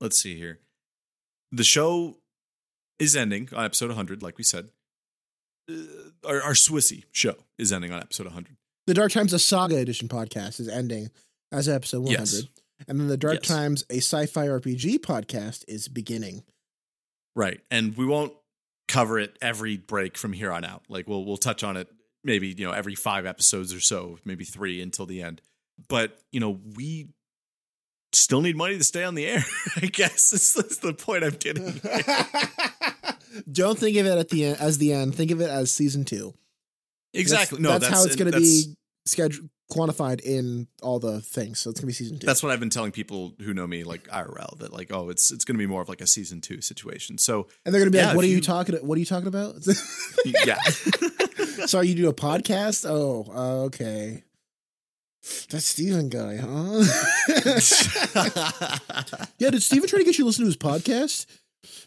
Let's 0.00 0.18
see 0.18 0.36
here. 0.36 0.58
The 1.50 1.64
show 1.64 2.16
is 2.98 3.16
ending 3.16 3.48
on 3.54 3.64
episode 3.64 3.88
100, 3.88 4.22
like 4.22 4.38
we 4.38 4.44
said. 4.44 4.68
Uh, 5.70 5.74
our, 6.26 6.42
our 6.42 6.52
Swissy 6.52 7.04
show 7.12 7.34
is 7.58 7.72
ending 7.72 7.92
on 7.92 8.00
episode 8.00 8.26
100. 8.26 8.56
The 8.86 8.94
Dark 8.94 9.12
Times 9.12 9.32
a 9.32 9.38
Saga 9.38 9.76
Edition 9.76 10.08
podcast 10.08 10.58
is 10.58 10.68
ending 10.68 11.10
as 11.52 11.68
episode 11.68 12.00
100. 12.00 12.18
Yes. 12.18 12.42
And 12.88 12.98
then 12.98 13.06
the 13.06 13.16
Dark 13.16 13.34
Yes. 13.42 13.48
Times 13.48 13.84
a 13.90 13.98
sci-fi 13.98 14.46
RPG 14.46 14.98
podcast 14.98 15.64
is 15.68 15.86
beginning. 15.86 16.42
Right. 17.36 17.60
And 17.70 17.96
we 17.96 18.04
won't 18.06 18.32
cover 18.88 19.18
it 19.18 19.38
every 19.40 19.76
break 19.76 20.18
from 20.18 20.32
here 20.32 20.52
on 20.52 20.64
out. 20.64 20.82
Like 20.88 21.08
we'll 21.08 21.24
we'll 21.24 21.36
touch 21.36 21.62
on 21.62 21.76
it 21.76 21.88
maybe, 22.24 22.48
you 22.56 22.64
know, 22.66 22.72
every 22.72 22.94
5 22.94 23.26
episodes 23.26 23.72
or 23.74 23.80
so, 23.80 24.18
maybe 24.24 24.44
3 24.44 24.80
until 24.82 25.06
the 25.06 25.22
end. 25.22 25.40
But, 25.88 26.18
you 26.30 26.40
know, 26.40 26.60
we 26.76 27.08
still 28.12 28.40
need 28.42 28.56
money 28.56 28.76
to 28.78 28.84
stay 28.84 29.04
on 29.04 29.14
the 29.14 29.26
air. 29.26 29.44
I 29.76 29.86
guess 29.86 30.30
this 30.30 30.56
is 30.56 30.78
the 30.78 30.92
point 30.94 31.24
I'm 31.24 31.30
getting. 31.36 31.80
Don't 33.52 33.78
think 33.78 33.96
of 33.96 34.06
it 34.06 34.18
at 34.18 34.28
the 34.28 34.44
end 34.44 34.58
as 34.60 34.78
the 34.78 34.92
end. 34.92 35.14
Think 35.14 35.30
of 35.30 35.40
it 35.40 35.48
as 35.48 35.72
season 35.72 36.04
two. 36.04 36.34
exactly. 37.14 37.56
That's, 37.56 37.62
no, 37.62 37.78
that's, 37.78 37.92
how 37.92 38.04
it's 38.04 38.16
going 38.16 38.30
to 38.30 38.38
be 38.38 38.76
scheduled, 39.06 39.48
quantified 39.72 40.20
in 40.20 40.68
all 40.82 40.98
the 40.98 41.22
things. 41.22 41.58
So 41.58 41.70
it's 41.70 41.80
going 41.80 41.84
to 41.84 41.86
be 41.86 41.92
season 41.94 42.18
two. 42.18 42.26
That's 42.26 42.42
what 42.42 42.52
I've 42.52 42.60
been 42.60 42.68
telling 42.68 42.92
people 42.92 43.34
who 43.40 43.54
know 43.54 43.66
me, 43.66 43.84
like 43.84 44.06
IRL, 44.08 44.58
that 44.58 44.70
like, 44.72 44.92
oh, 44.92 45.08
it's 45.08 45.30
it's 45.30 45.46
going 45.46 45.54
to 45.54 45.58
be 45.58 45.66
more 45.66 45.80
of 45.80 45.88
like 45.88 46.02
a 46.02 46.06
season 46.06 46.42
two 46.42 46.60
situation. 46.60 47.16
So 47.16 47.48
and 47.64 47.74
they're 47.74 47.80
going 47.80 47.90
to 47.90 47.96
be 47.96 47.98
Yeah, 47.98 48.08
like, 48.08 48.16
"What 48.16 48.24
are 48.26 48.28
you, 48.28 48.36
you- 48.36 48.40
talking? 48.42 48.74
What 48.86 48.96
are 48.96 49.00
you 49.00 49.06
talking 49.06 49.28
about?" 49.28 49.54
yeah, 50.46 50.58
Sorry, 51.66 51.88
you 51.88 51.94
do 51.94 52.08
a 52.08 52.14
podcast? 52.14 52.86
Oh, 52.88 53.26
uh, 53.34 53.64
okay. 53.66 54.22
That 55.50 55.60
Steven 55.60 56.08
guy, 56.08 56.36
huh? 56.36 56.82
yeah, 59.38 59.50
did 59.50 59.62
Steven 59.62 59.88
try 59.88 60.00
to 60.00 60.04
get 60.04 60.18
you 60.18 60.24
to 60.24 60.26
listen 60.26 60.42
to 60.44 60.46
his 60.46 60.56
podcast? 60.56 61.26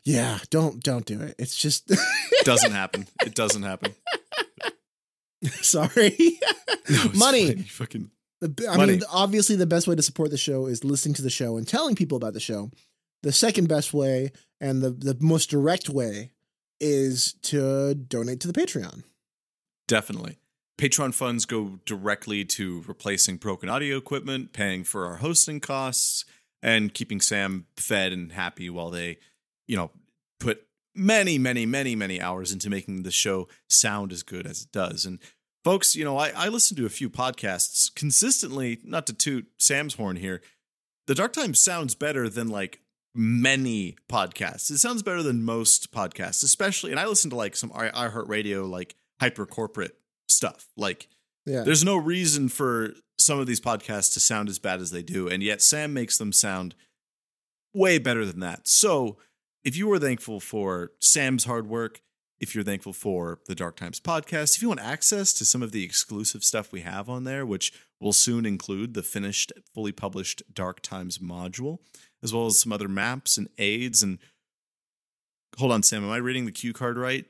Yeah, 0.06 0.38
don't 0.52 0.82
don't 0.82 1.06
do 1.06 1.20
it. 1.22 1.36
It's 1.38 1.56
just 1.56 1.92
doesn't 2.44 2.72
happen. 2.72 3.08
It 3.26 3.36
doesn't 3.36 3.64
happen. 3.64 3.94
sorry. 5.62 6.16
No, 6.90 7.12
Money. 7.16 7.56
fucking 7.56 8.10
I 8.42 8.78
Money. 8.78 8.94
mean, 8.94 9.02
obviously, 9.12 9.58
the 9.58 9.66
best 9.66 9.88
way 9.88 9.96
to 9.96 10.02
support 10.02 10.30
the 10.32 10.38
show 10.38 10.68
is 10.68 10.86
listening 10.86 11.16
to 11.16 11.22
the 11.22 11.30
show 11.30 11.58
and 11.58 11.68
telling 11.68 11.96
people 11.96 12.16
about 12.16 12.34
the 12.34 12.40
show. 12.40 12.72
The 13.24 13.34
second 13.34 13.68
best 13.68 13.94
way 13.94 14.32
and 14.62 14.82
the, 14.82 14.92
the 14.92 15.18
most 15.20 15.50
direct 15.50 15.90
way 15.90 16.32
is 16.80 17.34
to 17.44 17.96
donate 17.96 18.40
to 18.42 18.48
the 18.52 18.60
Patreon. 18.60 19.04
Definitely. 19.88 20.38
Patreon 20.78 21.14
funds 21.14 21.46
go 21.46 21.80
directly 21.86 22.44
to 22.44 22.84
replacing 22.88 23.38
broken 23.38 23.70
audio 23.70 23.98
equipment, 23.98 24.52
paying 24.52 24.84
for 24.84 25.06
our 25.06 25.18
hosting 25.18 25.60
costs, 25.60 26.26
and 26.62 26.94
keeping 26.94 27.22
Sam 27.22 27.68
fed 27.78 28.12
and 28.12 28.32
happy 28.32 28.70
while 28.70 28.90
they, 28.90 29.20
you 29.68 29.78
know, 29.78 29.92
put 30.40 30.66
many, 30.94 31.38
many, 31.38 31.66
many, 31.66 31.96
many 31.96 32.20
hours 32.20 32.52
into 32.52 32.70
making 32.70 33.04
the 33.04 33.12
show 33.12 33.48
sound 33.70 34.12
as 34.12 34.24
good 34.24 34.46
as 34.46 34.64
it 34.64 34.72
does. 34.72 35.06
And 35.06 35.20
folks, 35.64 35.96
you 35.96 36.04
know, 36.04 36.18
I, 36.18 36.32
I 36.36 36.48
listen 36.50 36.76
to 36.78 36.86
a 36.86 36.90
few 36.90 37.10
podcasts 37.10 37.94
consistently, 37.94 38.80
not 38.84 39.06
to 39.08 39.14
toot 39.14 39.48
Sam's 39.58 39.96
horn 39.96 40.18
here. 40.18 40.42
The 41.08 41.16
Dark 41.16 41.34
Times 41.34 41.62
sounds 41.62 41.96
better 41.96 42.28
than 42.28 42.50
like 42.50 42.80
many 43.14 43.96
podcasts. 44.10 44.70
It 44.72 44.80
sounds 44.80 45.04
better 45.04 45.24
than 45.24 45.46
most 45.46 45.92
podcasts, 45.92 46.44
especially, 46.44 46.92
and 46.92 47.00
I 47.00 47.06
listen 47.06 47.30
to 47.30 47.36
like 47.36 47.56
some 47.56 47.70
iHeartRadio, 47.70 48.70
like 48.70 48.96
hyper 49.20 49.46
corporate 49.46 49.98
stuff. 50.28 50.68
Like, 50.76 51.08
Yeah. 51.46 51.62
there's 51.64 51.84
no 51.84 51.96
reason 51.98 52.50
for 52.50 52.94
some 53.18 53.40
of 53.40 53.48
these 53.48 53.62
podcasts 53.62 54.14
to 54.14 54.20
sound 54.20 54.50
as 54.50 54.60
bad 54.60 54.82
as 54.82 54.92
they 54.92 55.04
do, 55.04 55.28
and 55.28 55.42
yet 55.42 55.62
Sam 55.62 55.94
makes 55.94 56.18
them 56.18 56.32
sound 56.34 56.76
way 57.74 57.98
better 57.98 58.26
than 58.26 58.40
that. 58.42 58.68
So, 58.68 59.18
if 59.64 59.76
you 59.76 59.92
are 59.92 60.00
thankful 60.00 60.40
for 60.40 60.92
Sam's 61.02 61.46
hard 61.46 61.68
work, 61.68 62.02
if 62.40 62.54
you're 62.54 62.64
thankful 62.64 62.94
for 62.94 63.40
the 63.48 63.56
Dark 63.56 63.78
Times 63.78 64.00
podcast, 64.00 64.56
if 64.56 64.62
you 64.62 64.68
want 64.68 64.82
access 64.82 65.34
to 65.34 65.46
some 65.46 65.64
of 65.64 65.72
the 65.72 65.84
exclusive 65.84 66.44
stuff 66.44 66.72
we 66.72 66.82
have 66.82 67.10
on 67.10 67.24
there, 67.24 67.46
which 67.46 67.72
will 68.00 68.14
soon 68.14 68.46
include 68.46 68.94
the 68.94 69.02
finished, 69.02 69.54
fully 69.74 69.92
published 69.94 70.44
Dark 70.54 70.82
Times 70.82 71.18
module, 71.20 71.80
as 72.22 72.34
well 72.34 72.46
as 72.48 72.60
some 72.60 72.74
other 72.74 72.90
maps 72.90 73.38
and 73.38 73.48
aids. 73.58 74.04
And 74.04 74.20
hold 75.58 75.72
on, 75.72 75.82
Sam, 75.82 76.04
am 76.04 76.12
I 76.12 76.18
reading 76.18 76.46
the 76.46 76.52
cue 76.52 76.74
card 76.74 76.98
right? 76.98 77.26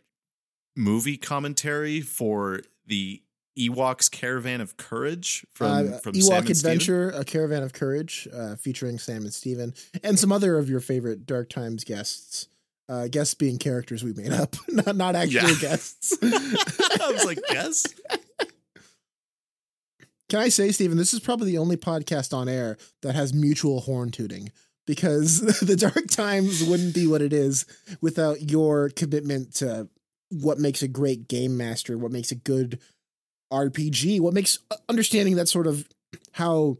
Movie 0.75 1.17
commentary 1.17 2.01
for 2.01 2.61
the 2.85 3.21
Ewoks 3.57 4.11
Caravan 4.11 4.59
of 4.59 4.75
Courage 4.77 5.45
from, 5.53 5.93
Uh, 5.93 5.97
from 5.99 6.13
Ewok 6.13 6.45
and 6.47 6.57
Steven? 6.57 6.71
Adventure, 6.73 7.09
A 7.11 7.23
Caravan 7.23 7.63
of 7.63 7.71
Courage, 7.73 8.27
uh, 8.33 8.55
featuring 8.57 8.99
Sam 8.99 9.23
and 9.23 9.33
Steven, 9.33 9.73
and 10.03 10.19
some 10.19 10.31
other 10.31 10.57
of 10.57 10.69
your 10.69 10.81
favorite 10.81 11.25
Dark 11.25 11.49
Times 11.49 11.83
guests. 11.83 12.49
Uh, 12.87 13.07
guests 13.07 13.33
being 13.33 13.57
characters 13.57 14.03
we 14.03 14.13
made 14.13 14.31
up, 14.31 14.55
not 14.67 14.95
not 14.95 15.15
actual 15.15 15.49
Yeah. 15.49 15.55
guests. 15.59 16.15
I 16.21 17.11
was 17.11 17.25
like, 17.25 17.39
yes. 17.49 17.83
Can 20.29 20.39
I 20.39 20.49
say, 20.49 20.71
Steven, 20.71 20.97
this 20.97 21.13
is 21.13 21.19
probably 21.19 21.51
the 21.51 21.57
only 21.57 21.77
podcast 21.77 22.33
on 22.35 22.49
air 22.49 22.77
that 23.01 23.15
has 23.15 23.33
mutual 23.33 23.81
horn 23.81 24.11
tooting 24.11 24.51
because 24.85 25.39
the 25.61 25.75
Dark 25.75 26.07
Times 26.09 26.63
wouldn't 26.63 26.93
be 26.93 27.07
what 27.07 27.21
it 27.21 27.31
is 27.33 27.65
without 28.01 28.49
your 28.51 28.89
commitment 28.89 29.53
to 29.55 29.87
what 30.29 30.59
makes 30.59 30.81
a 30.81 30.87
great 30.87 31.27
game 31.27 31.57
master, 31.57 31.97
what 31.97 32.11
makes 32.11 32.31
a 32.31 32.35
good 32.35 32.79
RPG, 33.51 34.19
what 34.19 34.33
makes 34.33 34.59
uh, 34.71 34.75
understanding 34.89 35.35
that 35.35 35.47
sort 35.47 35.67
of 35.67 35.87
how 36.33 36.77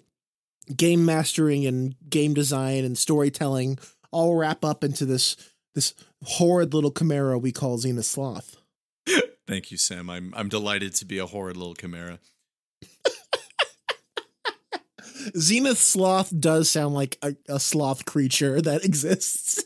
game 0.76 1.06
mastering 1.06 1.66
and 1.66 1.96
game 2.10 2.34
design 2.34 2.84
and 2.84 2.98
storytelling 2.98 3.78
all 4.12 4.36
wrap 4.36 4.66
up 4.66 4.84
into 4.84 5.06
this 5.06 5.36
this 5.76 5.94
horrid 6.24 6.74
little 6.74 6.92
chimera 6.92 7.38
we 7.38 7.52
call 7.52 7.78
Zenith 7.78 8.06
Sloth. 8.06 8.58
Thank 9.48 9.72
you, 9.72 9.78
Sam. 9.78 10.10
I'm 10.10 10.34
I'm 10.36 10.50
delighted 10.50 10.96
to 10.96 11.06
be 11.06 11.20
a 11.20 11.28
horrid 11.28 11.58
little 11.58 11.76
chimera. 11.76 12.20
Zenith 15.38 15.78
Sloth 15.80 16.34
does 16.40 16.70
sound 16.70 16.94
like 16.94 17.18
a, 17.22 17.36
a 17.48 17.60
sloth 17.60 18.06
creature 18.06 18.62
that 18.62 18.86
exists. 18.86 19.64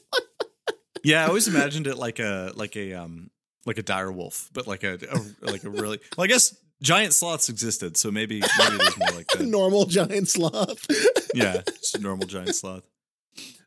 Yeah, 1.03 1.23
I 1.23 1.27
always 1.27 1.47
imagined 1.47 1.87
it 1.87 1.97
like 1.97 2.19
a 2.19 2.51
like 2.55 2.75
a 2.75 2.93
um 2.93 3.29
like 3.65 3.77
a 3.77 3.83
dire 3.83 4.11
wolf, 4.11 4.49
but 4.53 4.67
like 4.67 4.83
a, 4.83 4.93
a 4.95 5.51
like 5.51 5.63
a 5.63 5.69
really 5.69 5.99
well, 6.17 6.23
I 6.23 6.27
guess 6.27 6.55
giant 6.81 7.13
sloths 7.13 7.49
existed, 7.49 7.97
so 7.97 8.11
maybe 8.11 8.41
maybe 8.57 8.75
it 8.75 8.81
is 8.81 8.97
more 8.97 9.11
like 9.11 9.27
that. 9.27 9.41
Normal 9.45 9.85
giant 9.85 10.27
sloth. 10.29 10.85
Yeah, 11.33 11.61
just 11.65 11.95
a 11.95 11.99
normal 11.99 12.27
giant 12.27 12.55
sloth. 12.55 12.83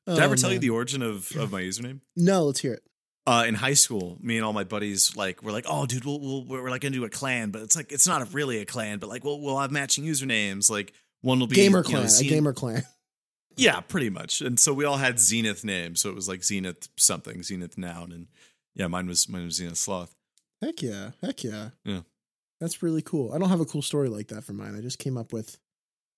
Did 0.07 0.19
I 0.19 0.25
ever 0.25 0.37
tell 0.37 0.53
you 0.53 0.59
the 0.59 0.71
origin 0.71 1.03
of 1.03 1.31
of 1.37 1.53
my 1.53 1.63
username? 1.63 2.01
No, 2.17 2.45
let's 2.45 2.61
hear 2.61 2.75
it. 2.75 2.83
Uh, 3.25 3.45
in 3.47 3.55
high 3.55 3.75
school, 3.75 4.19
me 4.21 4.37
and 4.37 4.45
all 4.45 4.53
my 4.53 4.65
buddies 4.65 5.17
like 5.17 5.45
were 5.45 5.53
like, 5.53 5.65
"Oh, 5.69 5.87
dude, 5.87 6.05
we'll, 6.05 6.21
we'll 6.21 6.45
we're 6.45 6.71
like 6.71 6.81
do 6.81 7.05
a 7.05 7.09
clan, 7.09 7.51
but 7.51 7.63
it's 7.63 7.77
like 7.77 7.93
it's 7.93 8.07
not 8.07 8.23
a, 8.23 8.25
really 8.27 8.59
a 8.59 8.65
clan, 8.65 8.99
but 8.99 9.09
like 9.09 9.23
we'll 9.23 9.41
we'll 9.41 9.61
have 9.61 9.71
matching 9.71 10.05
usernames. 10.05 10.69
Like 10.69 10.93
one 11.21 11.39
will 11.39 11.47
be 11.47 11.55
Gamer 11.55 11.85
you 11.87 11.95
know, 11.95 12.01
clan, 12.01 12.11
a 12.21 12.25
gamer 12.25 12.53
clan. 12.53 12.83
Yeah, 13.57 13.81
pretty 13.81 14.11
much. 14.11 14.41
And 14.41 14.59
so 14.59 14.73
we 14.73 14.85
all 14.85 14.97
had 14.97 15.21
Zenith 15.21 15.65
names, 15.65 16.01
so 16.01 16.09
it 16.09 16.15
was 16.15 16.29
like 16.29 16.43
Zenith 16.43 16.89
something, 16.97 17.43
Zenith 17.43 17.79
noun, 17.79 18.11
and 18.11 18.27
yeah, 18.75 18.87
mine 18.87 19.07
was 19.07 19.29
mine 19.29 19.45
was 19.45 19.57
Zenith 19.57 19.77
sloth. 19.79 20.15
Heck 20.63 20.83
yeah, 20.83 21.11
heck 21.23 21.45
yeah. 21.45 21.71
Yeah. 21.85 22.01
That's 22.61 22.83
really 22.83 23.03
cool. 23.03 23.33
I 23.33 23.39
don't 23.39 23.49
have 23.49 23.61
a 23.61 23.65
cool 23.65 23.83
story 23.83 24.09
like 24.09 24.29
that 24.29 24.45
for 24.45 24.53
mine. 24.53 24.77
I 24.77 24.81
just 24.81 25.01
came 25.01 25.19
up 25.19 25.33
with 25.33 25.59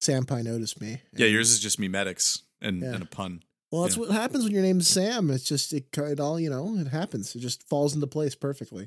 Sam 0.02 0.26
Pie 0.26 0.42
noticed 0.42 0.80
me. 0.80 1.00
Yeah, 1.16 1.26
yours 1.26 1.50
is 1.50 1.60
just 1.60 1.78
me 1.78 1.88
medics 1.88 2.42
and, 2.60 2.82
Yeah. 2.82 2.92
and 2.94 3.02
a 3.02 3.06
pun. 3.06 3.42
Well, 3.72 3.82
that's 3.82 3.96
yeah. 3.96 4.00
what 4.02 4.10
happens 4.10 4.44
when 4.44 4.52
your 4.52 4.62
name's 4.62 4.86
Sam. 4.86 5.30
It's 5.30 5.44
just 5.44 5.72
it, 5.72 5.86
it 5.96 6.20
all 6.20 6.38
you 6.38 6.50
know. 6.50 6.76
It 6.76 6.88
happens. 6.88 7.34
It 7.34 7.40
just 7.40 7.66
falls 7.68 7.94
into 7.94 8.06
place 8.06 8.34
perfectly. 8.34 8.86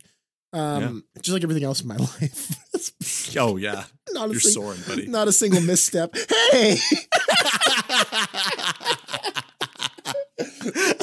Um, 0.53 1.03
just 1.21 1.33
like 1.33 1.43
everything 1.43 1.65
else 1.65 1.81
in 1.81 1.87
my 1.87 1.97
life. 1.97 3.35
Oh 3.37 3.57
yeah, 3.57 3.83
not 4.11 4.29
a 4.29 4.31
you're 4.31 4.39
sing- 4.39 4.53
soaring, 4.53 4.79
buddy. 4.87 5.07
Not 5.07 5.27
a 5.27 5.33
single 5.33 5.61
misstep. 5.61 6.15
Hey, 6.51 6.77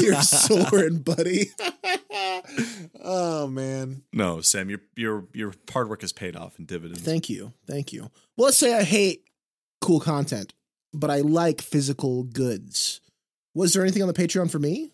You're 0.05 0.23
soaring, 0.23 0.99
buddy. 0.99 1.51
oh 3.03 3.47
man. 3.47 4.03
No, 4.13 4.41
Sam, 4.41 4.71
your 4.71 4.81
your 4.97 5.25
your 5.33 5.55
hard 5.73 5.89
work 5.89 6.03
has 6.03 6.13
paid 6.13 6.37
off 6.37 6.59
in 6.59 6.67
dividends. 6.67 7.03
Thank 7.03 7.29
you. 7.29 7.53
Thank 7.67 7.93
you. 7.93 8.11
Well, 8.37 8.47
let's 8.47 8.59
say 8.59 8.75
I 8.75 8.83
hate 8.83 9.25
cool 9.81 10.01
content, 10.01 10.55
but 10.93 11.11
I 11.11 11.21
like 11.21 11.61
physical 11.61 12.25
goods. 12.25 13.01
Was 13.55 13.73
there 13.73 13.83
anything 13.83 14.03
on 14.03 14.09
the 14.09 14.15
Patreon 14.15 14.51
for 14.51 14.59
me? 14.59 14.93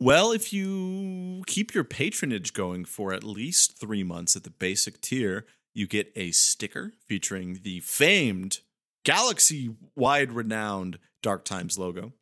Well, 0.00 0.30
if 0.30 0.52
you 0.52 1.42
keep 1.46 1.74
your 1.74 1.82
patronage 1.82 2.52
going 2.52 2.84
for 2.84 3.12
at 3.12 3.24
least 3.24 3.80
three 3.80 4.04
months 4.04 4.36
at 4.36 4.44
the 4.44 4.50
basic 4.50 5.00
tier, 5.00 5.44
you 5.74 5.88
get 5.88 6.12
a 6.14 6.30
sticker 6.30 6.92
featuring 7.08 7.60
the 7.64 7.80
famed 7.80 8.60
galaxy 9.04 9.74
wide 9.96 10.32
renowned 10.32 11.00
Dark 11.22 11.44
Times 11.44 11.78
logo. 11.78 12.12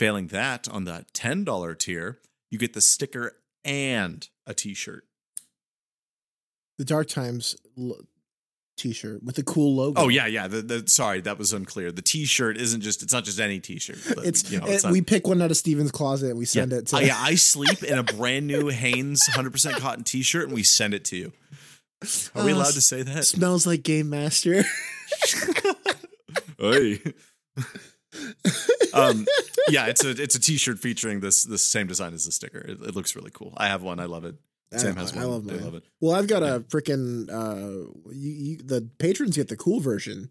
Failing 0.00 0.28
that, 0.28 0.66
on 0.66 0.84
the 0.84 1.04
$10 1.12 1.78
tier, 1.78 2.18
you 2.50 2.58
get 2.58 2.72
the 2.72 2.80
sticker 2.80 3.36
and 3.66 4.26
a 4.46 4.54
t 4.54 4.72
shirt. 4.72 5.04
The 6.78 6.86
Dark 6.86 7.08
Times 7.08 7.54
lo- 7.76 8.00
t-shirt 8.78 9.22
with 9.22 9.36
the 9.36 9.42
cool 9.42 9.76
logo. 9.76 10.00
Oh 10.00 10.08
yeah, 10.08 10.24
yeah. 10.24 10.48
The, 10.48 10.62
the 10.62 10.84
sorry, 10.88 11.20
that 11.20 11.36
was 11.38 11.52
unclear. 11.52 11.92
The 11.92 12.00
T-shirt 12.00 12.56
isn't 12.56 12.80
just. 12.80 13.02
It's 13.02 13.12
not 13.12 13.24
just 13.24 13.38
any 13.38 13.60
T-shirt. 13.60 13.98
but, 14.14 14.24
It's, 14.24 14.50
you 14.50 14.58
know, 14.58 14.64
it- 14.66 14.76
it's 14.76 14.84
not- 14.84 14.92
we 14.94 15.02
pick 15.02 15.26
one 15.26 15.42
out 15.42 15.50
of 15.50 15.58
Steven's 15.58 15.90
closet 15.90 16.30
and 16.30 16.38
we 16.38 16.46
send 16.46 16.72
yeah. 16.72 16.78
it 16.78 16.86
to 16.86 16.96
Uh, 16.96 17.00
yeah, 17.00 17.18
I 17.18 17.34
sleep 17.34 17.82
in 17.82 17.98
a 17.98 18.02
brand 18.02 18.46
new 18.46 18.68
Hanes 18.68 19.20
100% 19.28 19.76
cotton 19.80 20.04
T-shirt, 20.04 20.44
and 20.44 20.54
we 20.54 20.62
send 20.62 20.94
it 20.94 21.04
to 21.06 21.16
you. 21.18 21.32
Are 22.34 22.46
we 22.46 22.52
Uh, 22.52 22.56
allowed 22.56 22.72
to 22.72 22.80
say 22.80 23.02
that? 23.02 23.26
smells 23.26 23.66
like 23.66 23.82
Game 23.82 24.08
Master. 24.08 24.64
Hey. 26.58 27.00
um, 28.94 29.26
yeah, 29.68 29.86
it's 29.86 30.04
a 30.04 30.10
it's 30.10 30.34
a 30.34 30.40
T-shirt 30.40 30.78
featuring 30.78 31.20
this 31.20 31.44
this 31.44 31.62
same 31.62 31.86
design 31.86 32.14
as 32.14 32.24
the 32.26 32.32
sticker. 32.32 32.58
It, 32.58 32.80
it 32.82 32.94
looks 32.94 33.14
really 33.16 33.30
cool. 33.32 33.54
I 33.56 33.68
have 33.68 33.82
one. 33.82 34.00
I 34.00 34.04
love 34.06 34.24
it. 34.24 34.34
Sam 34.76 34.94
has 34.96 35.12
one. 35.14 35.24
I 35.24 35.26
love 35.26 35.44
They 35.46 35.54
mine. 35.56 35.64
love 35.64 35.74
it. 35.74 35.82
Well, 36.00 36.14
I've 36.14 36.28
got 36.28 36.42
a 36.44 36.60
freaking 36.68 37.28
uh 37.28 37.90
you, 38.12 38.30
you, 38.30 38.56
the 38.58 38.88
patrons 38.98 39.36
get 39.36 39.48
the 39.48 39.56
cool 39.56 39.80
version. 39.80 40.30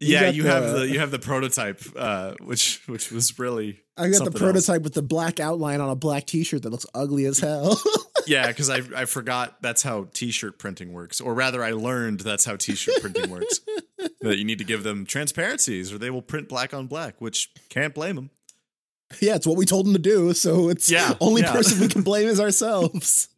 You 0.00 0.12
yeah, 0.14 0.28
you 0.28 0.42
the- 0.44 0.50
have 0.50 0.72
the 0.72 0.88
you 0.88 1.00
have 1.00 1.10
the 1.10 1.18
prototype, 1.18 1.80
uh, 1.96 2.34
which 2.44 2.82
which 2.86 3.10
was 3.10 3.38
really 3.38 3.80
I 3.96 4.02
got 4.04 4.08
the 4.10 4.14
something 4.16 4.32
else. 4.34 4.40
prototype 4.40 4.82
with 4.82 4.94
the 4.94 5.02
black 5.02 5.40
outline 5.40 5.80
on 5.80 5.88
a 5.90 5.96
black 5.96 6.26
t-shirt 6.26 6.62
that 6.62 6.70
looks 6.70 6.86
ugly 6.94 7.24
as 7.24 7.38
hell. 7.40 7.80
Yeah, 8.26 8.48
because 8.48 8.68
I 8.68 8.82
I 8.94 9.06
forgot 9.06 9.56
that's 9.62 9.82
how 9.82 10.08
T-shirt 10.12 10.58
printing 10.58 10.92
works, 10.92 11.18
or 11.18 11.32
rather, 11.32 11.64
I 11.64 11.70
learned 11.70 12.20
that's 12.20 12.44
how 12.44 12.56
T-shirt 12.56 13.00
printing 13.00 13.30
works. 13.30 13.60
that 14.20 14.36
you 14.38 14.44
need 14.44 14.58
to 14.58 14.64
give 14.64 14.82
them 14.82 15.04
transparencies, 15.06 15.92
or 15.92 15.98
they 15.98 16.10
will 16.10 16.22
print 16.22 16.48
black 16.48 16.74
on 16.74 16.86
black, 16.86 17.20
which 17.20 17.50
can't 17.68 17.94
blame 17.94 18.16
them. 18.16 18.30
yeah, 19.20 19.34
it's 19.36 19.46
what 19.46 19.56
we 19.56 19.64
told 19.64 19.86
them 19.86 19.92
to 19.94 19.98
do, 19.98 20.32
so 20.34 20.68
it's 20.68 20.90
Yeah, 20.90 21.14
only 21.20 21.42
yeah. 21.42 21.52
person 21.52 21.80
we 21.80 21.88
can 21.88 22.02
blame 22.10 22.28
is 22.28 22.40
ourselves. 22.40 23.28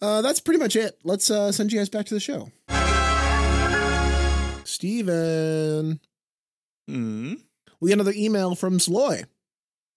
uh, 0.00 0.22
that's 0.22 0.40
pretty 0.40 0.58
much 0.60 0.76
it. 0.76 0.98
Let's 1.04 1.30
uh, 1.30 1.52
send 1.52 1.72
you 1.72 1.78
guys 1.78 1.88
back 1.88 2.06
to 2.06 2.14
the 2.14 2.20
show. 2.20 2.48
Steven. 4.64 6.00
Hmm. 6.88 7.34
We 7.80 7.88
got 7.90 7.94
another 7.94 8.12
email 8.16 8.54
from 8.54 8.78
Zloy. 8.78 9.24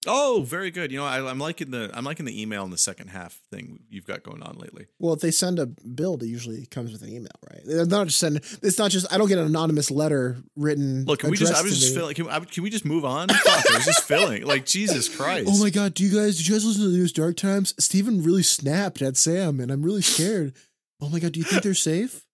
Oh, 0.06 0.44
very 0.46 0.70
good. 0.70 0.92
You 0.92 0.98
know, 0.98 1.04
I, 1.04 1.28
I'm 1.28 1.38
liking 1.38 1.70
the 1.70 1.90
I'm 1.92 2.04
liking 2.04 2.26
the 2.26 2.40
email 2.40 2.64
in 2.64 2.70
the 2.70 2.78
second 2.78 3.08
half 3.08 3.38
thing 3.50 3.80
you've 3.88 4.06
got 4.06 4.22
going 4.22 4.42
on 4.42 4.56
lately. 4.56 4.86
Well, 4.98 5.14
if 5.14 5.20
they 5.20 5.30
send 5.30 5.58
a 5.58 5.66
bill, 5.66 6.14
it 6.14 6.26
usually 6.26 6.66
comes 6.66 6.92
with 6.92 7.02
an 7.02 7.08
email, 7.08 7.32
right? 7.50 7.60
They're 7.64 7.86
not 7.86 8.06
just 8.06 8.20
sending. 8.20 8.42
It's 8.62 8.78
not 8.78 8.90
just. 8.90 9.12
I 9.12 9.18
don't 9.18 9.28
get 9.28 9.38
an 9.38 9.46
anonymous 9.46 9.90
letter 9.90 10.36
written. 10.54 11.04
Look, 11.04 11.20
can 11.20 11.30
we 11.30 11.36
just? 11.36 11.54
I 11.54 11.62
was 11.62 11.78
just 11.78 11.94
me. 11.94 12.00
feeling. 12.00 12.14
Can, 12.14 12.28
I, 12.28 12.40
can 12.40 12.62
we 12.62 12.70
just 12.70 12.84
move 12.84 13.04
on? 13.04 13.28
Fuck, 13.28 13.70
I 13.70 13.76
was 13.76 13.84
just 13.84 14.04
feeling 14.04 14.44
like 14.44 14.66
Jesus 14.66 15.08
Christ. 15.14 15.48
Oh 15.50 15.58
my 15.62 15.70
god, 15.70 15.94
do 15.94 16.04
you 16.04 16.14
guys 16.16 16.36
did 16.36 16.46
you 16.48 16.54
guys 16.54 16.64
listen 16.64 16.82
to 16.82 16.88
the 16.90 16.96
news 16.96 17.12
Dark 17.12 17.36
Times? 17.36 17.74
Steven 17.78 18.22
really 18.22 18.42
snapped 18.42 19.02
at 19.02 19.16
Sam 19.16 19.60
and 19.60 19.70
I'm 19.70 19.82
really 19.82 20.02
scared. 20.02 20.54
Oh 21.00 21.08
my 21.08 21.18
god, 21.18 21.32
do 21.32 21.40
you 21.40 21.44
think 21.44 21.62
they're 21.62 21.74
safe? 21.74 22.24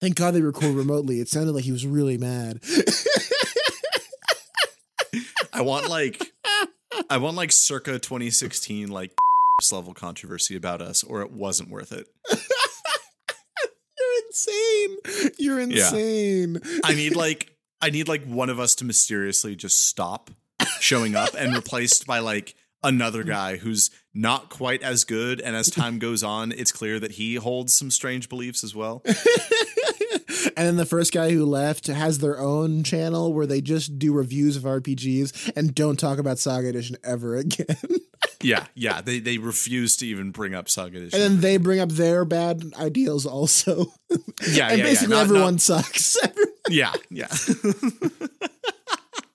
Thank 0.00 0.16
God 0.16 0.34
they 0.34 0.42
record 0.42 0.74
remotely. 0.74 1.20
It 1.20 1.28
sounded 1.28 1.52
like 1.52 1.62
he 1.64 1.70
was 1.70 1.86
really 1.86 2.18
mad. 2.18 2.60
I 5.52 5.60
want 5.60 5.88
like 5.88 6.31
I 7.10 7.18
want 7.18 7.36
like 7.36 7.52
circa 7.52 7.98
2016 7.98 8.88
like 8.88 9.12
level 9.72 9.94
controversy 9.94 10.56
about 10.56 10.80
us, 10.82 11.02
or 11.04 11.22
it 11.22 11.30
wasn't 11.32 11.70
worth 11.70 11.92
it. 11.92 12.06
You're 13.98 14.24
insane. 14.28 14.96
You're 15.38 15.60
Yeah. 15.60 15.64
insane. 15.86 16.58
I 16.84 16.94
need 16.94 17.14
like 17.16 17.52
I 17.80 17.90
need 17.90 18.08
like 18.08 18.24
one 18.24 18.48
of 18.50 18.58
us 18.60 18.74
to 18.76 18.84
mysteriously 18.84 19.56
just 19.56 19.88
stop 19.88 20.30
showing 20.80 21.14
up 21.14 21.30
and 21.36 21.54
replaced 21.54 22.06
by 22.06 22.20
like 22.20 22.54
another 22.84 23.22
guy 23.22 23.56
who's 23.56 23.90
not 24.14 24.50
quite 24.50 24.82
as 24.82 25.04
good 25.04 25.40
and 25.40 25.54
as 25.54 25.70
time 25.70 25.98
goes 26.00 26.24
on 26.24 26.50
it's 26.52 26.72
clear 26.72 26.98
that 26.98 27.12
he 27.12 27.36
holds 27.36 27.74
some 27.74 27.90
strange 27.90 28.28
beliefs 28.28 28.64
as 28.64 28.74
well. 28.74 29.04
and 30.56 30.66
then 30.66 30.76
the 30.76 30.86
first 30.86 31.12
guy 31.12 31.30
who 31.30 31.44
left 31.44 31.86
has 31.86 32.18
their 32.18 32.38
own 32.38 32.82
channel 32.82 33.32
where 33.32 33.46
they 33.46 33.60
just 33.60 33.98
do 33.98 34.12
reviews 34.12 34.56
of 34.56 34.62
RPGs 34.64 35.52
and 35.56 35.74
don't 35.74 35.98
talk 35.98 36.18
about 36.18 36.38
Saga 36.38 36.68
Edition 36.68 36.96
ever 37.04 37.36
again. 37.36 37.76
Yeah, 38.40 38.66
yeah, 38.74 39.00
they 39.00 39.20
they 39.20 39.38
refuse 39.38 39.96
to 39.98 40.06
even 40.06 40.30
bring 40.32 40.52
up 40.54 40.68
Saga 40.68 40.98
Edition. 40.98 41.20
and 41.20 41.34
then 41.34 41.40
they 41.40 41.56
bring 41.58 41.78
up 41.78 41.90
their 41.90 42.24
bad 42.24 42.72
ideals 42.76 43.24
also. 43.24 43.86
yeah, 44.10 44.16
yeah. 44.48 44.68
and 44.68 44.78
yeah, 44.78 44.84
basically 44.84 45.14
yeah. 45.14 45.18
Not- 45.18 45.24
everyone 45.24 45.54
not- 45.54 45.60
sucks. 45.60 46.16
yeah, 46.68 46.92
yeah. 47.10 47.28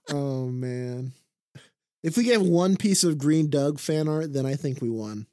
oh 0.10 0.48
man. 0.48 1.14
If 2.04 2.18
we 2.18 2.24
get 2.24 2.42
one 2.42 2.76
piece 2.78 3.04
of 3.04 3.18
Green 3.18 3.50
Doug 3.50 3.80
fan 3.80 4.08
art, 4.08 4.34
then 4.34 4.46
I 4.46 4.56
think 4.56 4.82
we 4.82 4.90
won. 4.90 5.28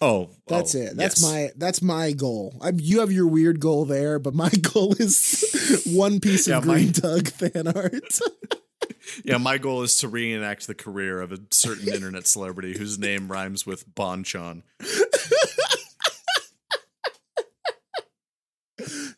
Oh, 0.00 0.30
That's 0.46 0.74
oh, 0.74 0.78
it. 0.78 0.96
That's 0.96 1.20
yes. 1.20 1.22
my 1.22 1.50
that's 1.56 1.82
my 1.82 2.12
goal. 2.12 2.56
I, 2.60 2.72
you 2.76 3.00
have 3.00 3.12
your 3.12 3.26
weird 3.26 3.60
goal 3.60 3.84
there, 3.84 4.18
but 4.18 4.34
my 4.34 4.48
goal 4.72 4.94
is 4.98 5.82
one 5.94 6.20
piece 6.20 6.48
Yeah, 6.48 6.58
of 6.58 6.66
my- 6.66 6.74
Green 6.74 6.92
Doug 6.92 7.28
fan 7.28 7.68
art. 7.68 8.18
Yeah, 9.24 9.36
my 9.38 9.58
goal 9.58 9.82
is 9.82 9.96
to 9.98 10.08
reenact 10.08 10.66
the 10.66 10.74
career 10.74 11.20
of 11.20 11.30
a 11.32 11.38
certain 11.50 11.88
internet 11.92 12.26
celebrity 12.26 12.76
whose 12.76 12.98
name 12.98 13.30
rhymes 13.30 13.64
with 13.66 13.88
Bonchon. 13.94 14.62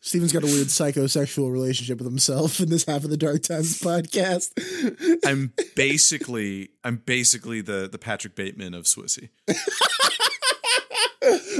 Steven's 0.01 0.31
got 0.31 0.43
a 0.43 0.45
weird 0.45 0.67
psychosexual 0.67 1.51
relationship 1.51 1.97
with 1.97 2.07
himself 2.07 2.59
in 2.59 2.69
this 2.69 2.85
half 2.85 3.03
of 3.03 3.09
the 3.09 3.17
Dark 3.17 3.43
Times 3.43 3.81
podcast. 3.81 4.51
I'm 5.25 5.51
basically 5.75 6.69
I'm 6.83 6.97
basically 6.97 7.61
the 7.61 7.89
the 7.91 7.97
Patrick 7.97 8.35
Bateman 8.35 8.73
of 8.73 8.85
Swissy. 8.85 9.29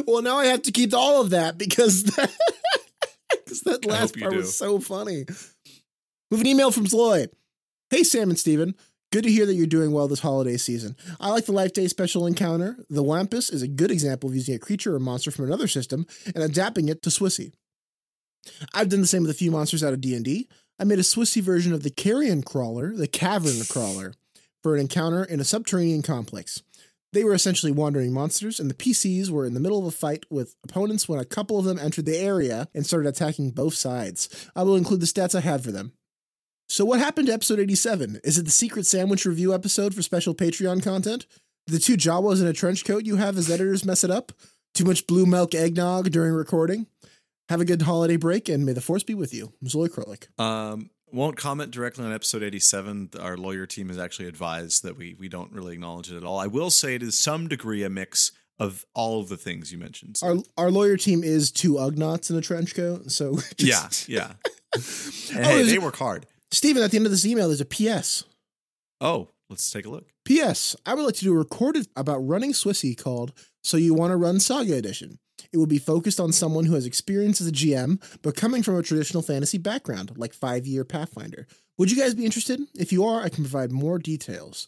Well, 0.06 0.22
now 0.22 0.38
I 0.38 0.46
have 0.46 0.62
to 0.64 0.72
keep 0.72 0.94
all 0.94 1.22
of 1.22 1.32
that 1.32 1.58
because 1.58 2.04
that, 2.16 2.32
because 3.30 3.62
that 3.62 3.86
last 3.86 4.18
part 4.18 4.32
do. 4.32 4.38
was 4.38 4.56
so 4.56 4.80
funny. 4.80 5.26
We 6.30 6.38
have 6.38 6.42
an 6.42 6.48
email 6.48 6.72
from 6.72 6.86
Zloy. 6.86 7.28
Hey, 7.90 8.04
Sam 8.04 8.30
and 8.30 8.40
Steven. 8.40 8.76
Good 9.12 9.24
to 9.24 9.32
hear 9.32 9.46
that 9.46 9.54
you're 9.54 9.68
doing 9.68 9.94
well 9.94 10.10
this 10.10 10.20
holiday 10.20 10.58
season. 10.58 10.98
I 11.20 11.30
like 11.30 11.46
the 11.46 11.54
Life 11.54 11.72
Day 11.72 11.88
special 11.88 12.28
encounter. 12.28 12.78
The 12.90 13.04
Wampus 13.04 13.50
is 13.50 13.62
a 13.62 13.68
good 13.68 13.90
example 13.90 14.30
of 14.30 14.36
using 14.36 14.56
a 14.56 14.60
creature 14.60 14.94
or 14.94 15.00
monster 15.00 15.32
from 15.32 15.46
another 15.46 15.68
system 15.68 16.06
and 16.26 16.44
adapting 16.44 16.90
it 16.90 17.02
to 17.04 17.10
Swissy. 17.10 17.54
I've 18.74 18.90
done 18.90 19.02
the 19.02 19.08
same 19.08 19.22
with 19.22 19.32
a 19.32 19.36
few 19.36 19.50
monsters 19.50 19.84
out 19.84 19.94
of 19.94 20.02
D&D. 20.02 20.50
I 20.80 20.84
made 20.84 21.00
a 21.00 21.04
Swissy 21.04 21.42
version 21.42 21.74
of 21.74 21.84
the 21.84 21.90
Carrion 21.90 22.44
Crawler, 22.44 22.96
the 22.96 23.08
Cavern 23.08 23.64
Crawler, 23.70 24.14
for 24.62 24.76
an 24.76 24.82
encounter 24.82 25.24
in 25.24 25.40
a 25.40 25.46
subterranean 25.46 26.02
complex. 26.02 26.62
They 27.14 27.24
were 27.24 27.34
essentially 27.34 27.72
wandering 27.72 28.14
monsters, 28.14 28.60
and 28.60 28.70
the 28.70 28.76
PCs 28.76 29.30
were 29.30 29.46
in 29.46 29.54
the 29.54 29.60
middle 29.60 29.80
of 29.80 29.86
a 29.86 29.92
fight 29.92 30.26
with 30.30 30.56
opponents 30.64 31.08
when 31.08 31.20
a 31.20 31.26
couple 31.26 31.58
of 31.58 31.66
them 31.66 31.80
entered 31.80 32.06
the 32.06 32.18
area 32.18 32.68
and 32.74 32.86
started 32.86 33.08
attacking 33.08 33.52
both 33.52 33.76
sides. 33.76 34.50
I 34.56 34.64
will 34.64 34.76
include 34.76 35.00
the 35.00 35.06
stats 35.06 35.34
I 35.34 35.40
had 35.40 35.64
for 35.64 35.72
them. 35.72 35.94
So, 36.70 36.84
what 36.84 37.00
happened 37.00 37.28
to 37.28 37.34
episode 37.34 37.60
87? 37.60 38.20
Is 38.26 38.38
it 38.38 38.44
the 38.44 38.52
secret 38.52 38.86
sandwich 38.86 39.26
review 39.26 39.54
episode 39.54 39.96
for 39.96 40.02
special 40.02 40.36
Patreon 40.36 40.84
content? 40.84 41.26
The 41.68 41.80
two 41.80 41.96
Jawas 41.96 42.42
in 42.42 42.48
a 42.48 42.54
trench 42.54 42.84
coat 42.84 43.06
you 43.06 43.16
have 43.16 43.38
as 43.38 43.50
editors 43.50 43.86
mess 43.86 44.04
it 44.04 44.12
up? 44.12 44.34
Too 44.74 44.86
much 44.86 45.08
blue 45.08 45.26
milk 45.26 45.56
eggnog 45.56 46.12
during 46.12 46.34
recording? 46.34 46.88
Have 47.50 47.62
a 47.62 47.66
good 47.66 47.84
holiday 47.84 48.18
break, 48.18 48.50
and 48.50 48.66
may 48.66 48.74
the 48.74 48.82
force 48.82 49.04
be 49.04 49.14
with 49.14 49.34
you. 49.34 49.54
Zloy 49.64 49.88
Krolik. 49.88 50.28
Um, 50.40 50.90
won't 51.12 51.38
comment 51.38 51.72
directly 51.72 52.06
on 52.06 52.14
episode 52.14 52.44
87. 52.44 53.12
Our 53.20 53.38
lawyer 53.38 53.66
team 53.66 53.88
has 53.90 53.98
actually 53.98 54.28
advised 54.28 54.84
that 54.84 54.98
we 54.98 55.16
we 55.18 55.30
don't 55.30 55.52
really 55.52 55.74
acknowledge 55.74 56.12
it 56.12 56.18
at 56.18 56.24
all. 56.24 56.38
I 56.40 56.48
will 56.48 56.70
say 56.72 56.96
it 56.96 57.04
is 57.04 57.18
some 57.18 57.48
degree 57.48 57.84
a 57.84 57.90
mix 57.90 58.32
of 58.60 58.86
all 58.96 59.22
of 59.22 59.30
the 59.30 59.38
things 59.38 59.72
you 59.72 59.78
mentioned. 59.78 60.20
Our, 60.24 60.38
our 60.58 60.72
lawyer 60.72 60.98
team 60.98 61.24
is 61.24 61.52
two 61.52 61.74
Ugnaughts 61.74 62.32
in 62.32 62.36
a 62.38 62.42
trench 62.42 62.74
coat, 62.76 63.12
so 63.12 63.38
yeah, 63.58 63.88
just- 63.90 64.10
yeah. 64.10 64.34
Oh, 64.76 64.82
hey, 65.42 65.64
they 65.64 65.78
work 65.80 65.96
hard. 65.96 66.28
Steven, 66.52 66.84
at 66.84 66.92
the 66.92 66.98
end 66.98 67.06
of 67.06 67.12
this 67.12 67.26
email, 67.26 67.48
there's 67.48 67.62
a 67.62 67.66
PS. 67.66 68.26
Oh, 69.02 69.30
let's 69.50 69.70
take 69.72 69.86
a 69.86 69.90
look. 69.90 70.08
P.S. 70.26 70.76
I 70.86 70.94
would 70.94 71.04
like 71.04 71.16
to 71.16 71.24
do 71.24 71.34
a 71.34 71.38
recorded 71.38 71.88
about 71.96 72.18
running 72.20 72.52
Swissy 72.52 72.96
called 73.02 73.32
So 73.64 73.78
You 73.78 73.94
Want 73.94 74.12
to 74.12 74.18
Run 74.18 74.40
Saga 74.40 74.76
Edition. 74.76 75.20
It 75.52 75.58
will 75.58 75.66
be 75.66 75.80
focused 75.80 76.20
on 76.20 76.32
someone 76.32 76.66
who 76.66 76.76
has 76.76 76.86
experience 76.86 77.42
as 77.42 77.48
a 77.48 77.52
GM, 77.52 78.02
but 78.22 78.36
coming 78.36 78.64
from 78.64 78.76
a 78.76 78.84
traditional 78.84 79.24
fantasy 79.24 79.58
background, 79.58 80.14
like 80.18 80.34
five 80.34 80.66
year 80.68 80.84
Pathfinder. 80.84 81.48
Would 81.78 81.92
you 81.92 81.98
guys 81.98 82.16
be 82.16 82.26
interested? 82.26 82.62
If 82.76 82.92
you 82.92 83.06
are, 83.06 83.22
I 83.22 83.30
can 83.30 83.44
provide 83.44 83.72
more 83.72 84.00
details. 84.00 84.68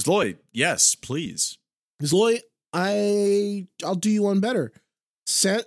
Zloy, 0.00 0.36
yes, 0.52 0.94
please. 0.94 1.58
Zloy, 2.02 2.40
I 2.72 3.66
I'll 3.84 3.94
do 3.94 4.10
you 4.10 4.22
one 4.22 4.40
better. 4.40 4.72
Send 5.26 5.64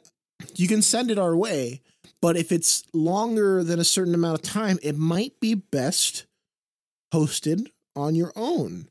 you 0.55 0.67
can 0.67 0.81
send 0.81 1.11
it 1.11 1.19
our 1.19 1.35
way, 1.35 1.81
but 2.21 2.35
if 2.37 2.51
it's 2.51 2.83
longer 2.93 3.63
than 3.63 3.79
a 3.79 3.85
certain 3.85 4.13
amount 4.13 4.39
of 4.39 4.41
time, 4.41 4.79
it 4.83 4.97
might 4.97 5.39
be 5.39 5.53
best 5.53 6.25
hosted 7.13 7.67
on 7.95 8.15
your 8.15 8.33
own 8.35 8.89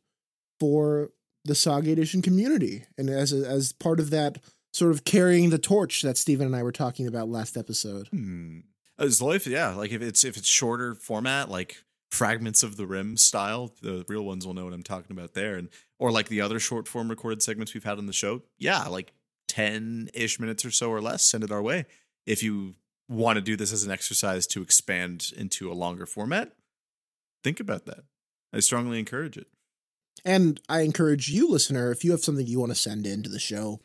for 0.58 1.10
the 1.44 1.54
Saga 1.54 1.92
Edition 1.92 2.22
community 2.22 2.84
and 2.96 3.10
as 3.10 3.32
a, 3.32 3.46
as 3.46 3.72
part 3.72 4.00
of 4.00 4.10
that 4.10 4.38
sort 4.74 4.90
of 4.90 5.04
carrying 5.04 5.50
the 5.50 5.58
torch 5.58 6.02
that 6.02 6.18
Stephen 6.18 6.46
and 6.46 6.56
I 6.56 6.62
were 6.64 6.72
talking 6.72 7.06
about 7.06 7.28
last 7.28 7.56
episode. 7.56 8.08
Hmm. 8.08 8.60
Uh, 8.98 9.04
Zloy, 9.04 9.44
yeah, 9.46 9.74
like 9.74 9.92
if 9.92 10.02
it's 10.02 10.24
if 10.24 10.36
it's 10.36 10.48
shorter 10.48 10.94
format, 10.94 11.48
like 11.48 11.84
fragments 12.10 12.62
of 12.62 12.76
the 12.76 12.86
rim 12.86 13.16
style, 13.16 13.72
the 13.82 14.04
real 14.08 14.24
ones 14.24 14.46
will 14.46 14.54
know 14.54 14.64
what 14.64 14.74
I'm 14.74 14.82
talking 14.82 15.16
about 15.16 15.34
there, 15.34 15.56
and 15.56 15.68
or 15.98 16.10
like 16.10 16.28
the 16.28 16.40
other 16.40 16.58
short 16.58 16.86
form 16.86 17.08
recorded 17.08 17.42
segments 17.42 17.72
we've 17.72 17.84
had 17.84 17.98
on 17.98 18.06
the 18.06 18.12
show. 18.12 18.42
Yeah, 18.58 18.84
like 18.84 19.12
ten 19.48 20.10
ish 20.12 20.38
minutes 20.38 20.64
or 20.64 20.70
so 20.70 20.90
or 20.90 21.00
less. 21.00 21.22
Send 21.22 21.44
it 21.44 21.50
our 21.50 21.62
way 21.62 21.86
if 22.26 22.42
you 22.42 22.74
want 23.08 23.36
to 23.36 23.42
do 23.42 23.56
this 23.56 23.72
as 23.72 23.84
an 23.84 23.90
exercise 23.90 24.46
to 24.48 24.62
expand 24.62 25.32
into 25.36 25.70
a 25.70 25.74
longer 25.74 26.06
format. 26.06 26.52
Think 27.42 27.60
about 27.60 27.86
that. 27.86 28.04
I 28.52 28.60
strongly 28.60 28.98
encourage 28.98 29.36
it. 29.36 29.48
And 30.24 30.60
I 30.68 30.80
encourage 30.80 31.28
you, 31.28 31.50
listener, 31.50 31.90
if 31.90 32.04
you 32.04 32.12
have 32.12 32.24
something 32.24 32.46
you 32.46 32.60
want 32.60 32.70
to 32.70 32.76
send 32.76 33.06
in 33.06 33.22
to 33.24 33.28
the 33.28 33.40
show, 33.40 33.80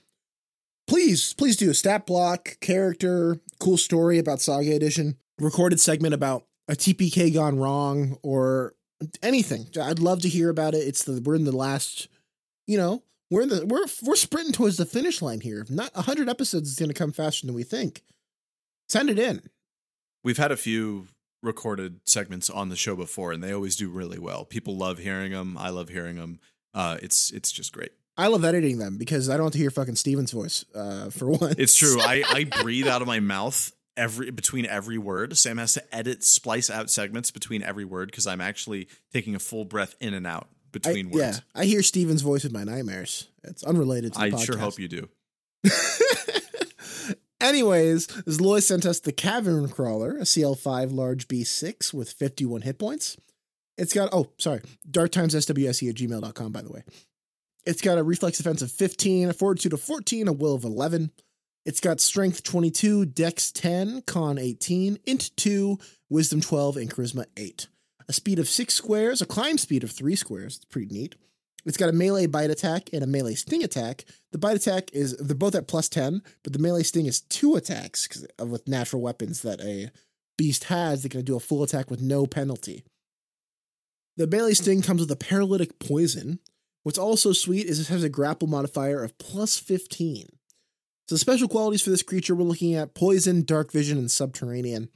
please, 0.90 1.34
please 1.36 1.56
do 1.56 1.70
a 1.70 1.74
stat 1.74 2.06
block, 2.06 2.60
character, 2.60 3.40
cool 3.60 3.78
story 3.78 4.18
about 4.18 4.42
Saga 4.42 4.76
Edition, 4.76 5.16
recorded 5.40 5.80
segment 5.80 6.14
about 6.14 6.46
a 6.68 6.74
TPK 6.74 7.34
gone 7.34 7.58
wrong, 7.58 8.18
or 8.24 8.74
anything. 9.24 9.68
I'd 9.80 10.00
love 10.00 10.22
to 10.24 10.30
hear 10.30 10.50
about 10.50 10.74
it. 10.74 10.80
It's 10.80 11.04
the 11.04 11.22
we're 11.24 11.36
in 11.36 11.46
the 11.46 11.56
last, 11.56 12.10
you 12.68 12.78
know, 12.78 13.04
we're 13.30 13.44
in 13.44 13.50
the 13.50 13.66
we're 13.66 13.86
we're 14.04 14.16
sprinting 14.16 14.54
towards 14.54 14.78
the 14.78 14.86
finish 14.86 15.22
line 15.22 15.42
here. 15.42 15.66
Not 15.70 15.96
hundred 15.96 16.28
episodes 16.28 16.70
is 16.70 16.76
going 16.76 16.90
to 16.90 16.96
come 16.96 17.12
faster 17.12 17.46
than 17.46 17.56
we 17.56 17.64
think. 17.64 18.04
Send 18.90 19.10
it 19.10 19.20
in. 19.20 19.44
We've 20.24 20.38
had 20.38 20.52
a 20.52 20.58
few 20.58 21.08
recorded 21.42 22.02
segments 22.06 22.50
on 22.50 22.70
the 22.70 22.76
show 22.76 22.96
before, 22.96 23.32
and 23.32 23.44
they 23.44 23.54
always 23.54 23.76
do 23.76 23.90
really 23.90 24.20
well. 24.20 24.44
People 24.44 24.76
love 24.76 24.98
hearing 24.98 25.32
them. 25.32 25.56
I 25.58 25.70
love 25.70 25.90
hearing 25.90 26.18
them. 26.18 26.40
Uh, 26.74 26.98
it's 27.02 27.32
it's 27.32 27.52
just 27.52 27.72
great. 27.72 27.92
I 28.20 28.28
love 28.28 28.43
editing 28.43 28.80
them 28.80 28.97
because 28.97 29.30
I 29.30 29.38
don't 29.38 29.45
have 29.45 29.53
to 29.53 29.57
hear 29.57 29.72
fucking 29.72 29.95
Steven's 29.95 30.32
voice 30.32 30.65
uh, 30.76 31.09
for 31.09 31.30
one. 31.32 31.55
It's 31.57 31.76
true. 31.76 32.01
I, 32.01 32.24
I 32.30 32.61
breathe 32.61 32.88
out 32.88 33.01
of 33.01 33.07
my 33.07 33.22
mouth 33.22 33.72
every 33.95 34.30
between 34.32 34.65
every 34.65 34.97
word. 34.97 35.38
Sam 35.38 35.57
has 35.57 35.74
to 35.76 35.95
edit, 35.95 36.26
splice 36.26 36.70
out 36.70 36.89
segments 36.89 37.32
between 37.32 37.63
every 37.63 37.86
word 37.86 38.11
because 38.11 38.28
I'm 38.28 38.41
actually 38.41 38.89
taking 39.13 39.36
a 39.36 39.39
full 39.39 39.63
breath 39.63 39.95
in 40.01 40.13
and 40.13 40.28
out 40.28 40.49
between 40.74 41.07
I, 41.07 41.09
words. 41.11 41.38
Yeah, 41.38 41.61
I 41.61 41.63
hear 41.63 41.82
Steven's 41.82 42.22
voice 42.22 42.43
in 42.43 42.51
my 42.51 42.65
nightmares. 42.65 43.30
It's 43.45 43.63
unrelated 43.63 44.11
to 44.13 44.20
the 44.20 44.26
I 44.26 44.32
podcast. 44.32 44.45
sure 44.45 44.57
hope 44.57 44.80
you 44.80 44.89
do. 44.89 45.07
Anyways, 47.41 48.07
Zloy 48.07 48.61
sent 48.61 48.86
us 48.86 48.99
the 48.99 49.13
Cavern 49.13 49.70
Crawler, 49.70 50.17
a 50.17 50.24
CL5 50.24 50.93
large 50.93 51.30
B6 51.30 51.93
with 51.93 52.11
51 52.11 52.63
hit 52.63 52.78
points. 52.78 53.15
It's 53.78 53.93
got, 53.93 54.09
oh, 54.11 54.32
sorry, 54.38 54.59
dark 54.91 55.13
times 55.13 55.34
SWSE 55.34 55.89
at 55.89 55.95
gmail.com, 55.95 56.51
by 56.51 56.61
the 56.61 56.70
way. 56.70 56.84
It's 57.66 57.82
got 57.82 57.97
a 57.97 58.03
reflex 58.03 58.38
defense 58.38 58.62
of 58.62 58.72
15, 58.72 59.30
a 59.30 59.34
fortitude 59.34 59.74
of 59.74 59.82
14, 59.82 60.28
a 60.28 60.34
will 60.34 60.55
of 60.55 60.64
11. 60.64 61.12
It's 61.66 61.82
got 61.82 61.99
strength 61.99 62.43
22, 62.43 63.05
dex 63.05 63.51
10, 63.51 64.03
con 64.03 64.38
18, 64.38 64.97
int 65.05 65.32
2, 65.36 65.78
wisdom 66.10 66.41
12, 66.41 66.78
and 66.78 66.89
charisma 66.89 67.26
8. 67.38 67.68
A 68.07 68.14
speed 68.14 68.39
of 68.39 68.47
6 68.47 68.74
squares, 68.74 69.22
a 69.22 69.26
climb 69.26 69.57
speed 69.57 69.84
of 69.84 69.91
3 69.91 70.16
squares. 70.16 70.55
It's 70.55 70.66
pretty 70.66 70.88
neat. 70.93 71.16
It's 71.66 71.78
got 71.78 71.89
a 71.89 71.93
melee 71.93 72.26
bite 72.26 72.49
attack 72.49 72.89
and 72.93 73.03
a 73.03 73.07
melee 73.07 73.36
sting 73.36 73.64
attack. 73.64 74.05
The 74.32 74.38
bite 74.38 74.55
attack 74.55 74.89
is 74.93 75.16
they're 75.18 75.36
both 75.36 75.55
at 75.55 75.68
plus 75.68 75.89
10, 75.89 76.24
but 76.43 76.53
the 76.53 76.60
melee 76.60 76.84
sting 76.84 77.05
is 77.05 77.22
two 77.22 77.55
attacks 77.55 78.26
with 78.43 78.68
natural 78.68 79.01
weapons 79.01 79.41
that 79.41 79.62
a 79.62 79.91
beast 80.38 80.66
has. 80.66 81.03
They 81.03 81.10
can 81.10 81.24
do 81.24 81.36
a 81.36 81.39
full 81.39 81.62
attack 81.62 81.91
with 81.91 82.01
no 82.01 82.26
penalty. 82.26 82.84
The 84.18 84.26
melee 84.26 84.53
sting 84.53 84.82
comes 84.82 85.01
with 85.01 85.12
a 85.12 85.16
paralytic 85.16 85.80
poison. 85.80 86.39
What's 86.90 86.98
also 86.98 87.34
sweet 87.34 87.68
is 87.68 87.80
it 87.80 87.90
has 87.90 88.04
a 88.04 88.10
grapple 88.10 88.48
modifier 88.48 89.04
of 89.04 89.16
plus 89.20 89.60
15. 89.60 90.26
So 91.08 91.14
the 91.14 91.20
special 91.20 91.48
qualities 91.48 91.84
for 91.84 91.92
this 91.92 92.02
creature 92.02 92.34
we're 92.34 92.46
looking 92.46 92.74
at 92.74 92.96
poison, 92.96 93.44
dark 93.44 93.72
vision, 93.72 94.00
and 94.00 94.10
subterranean. 94.10 94.90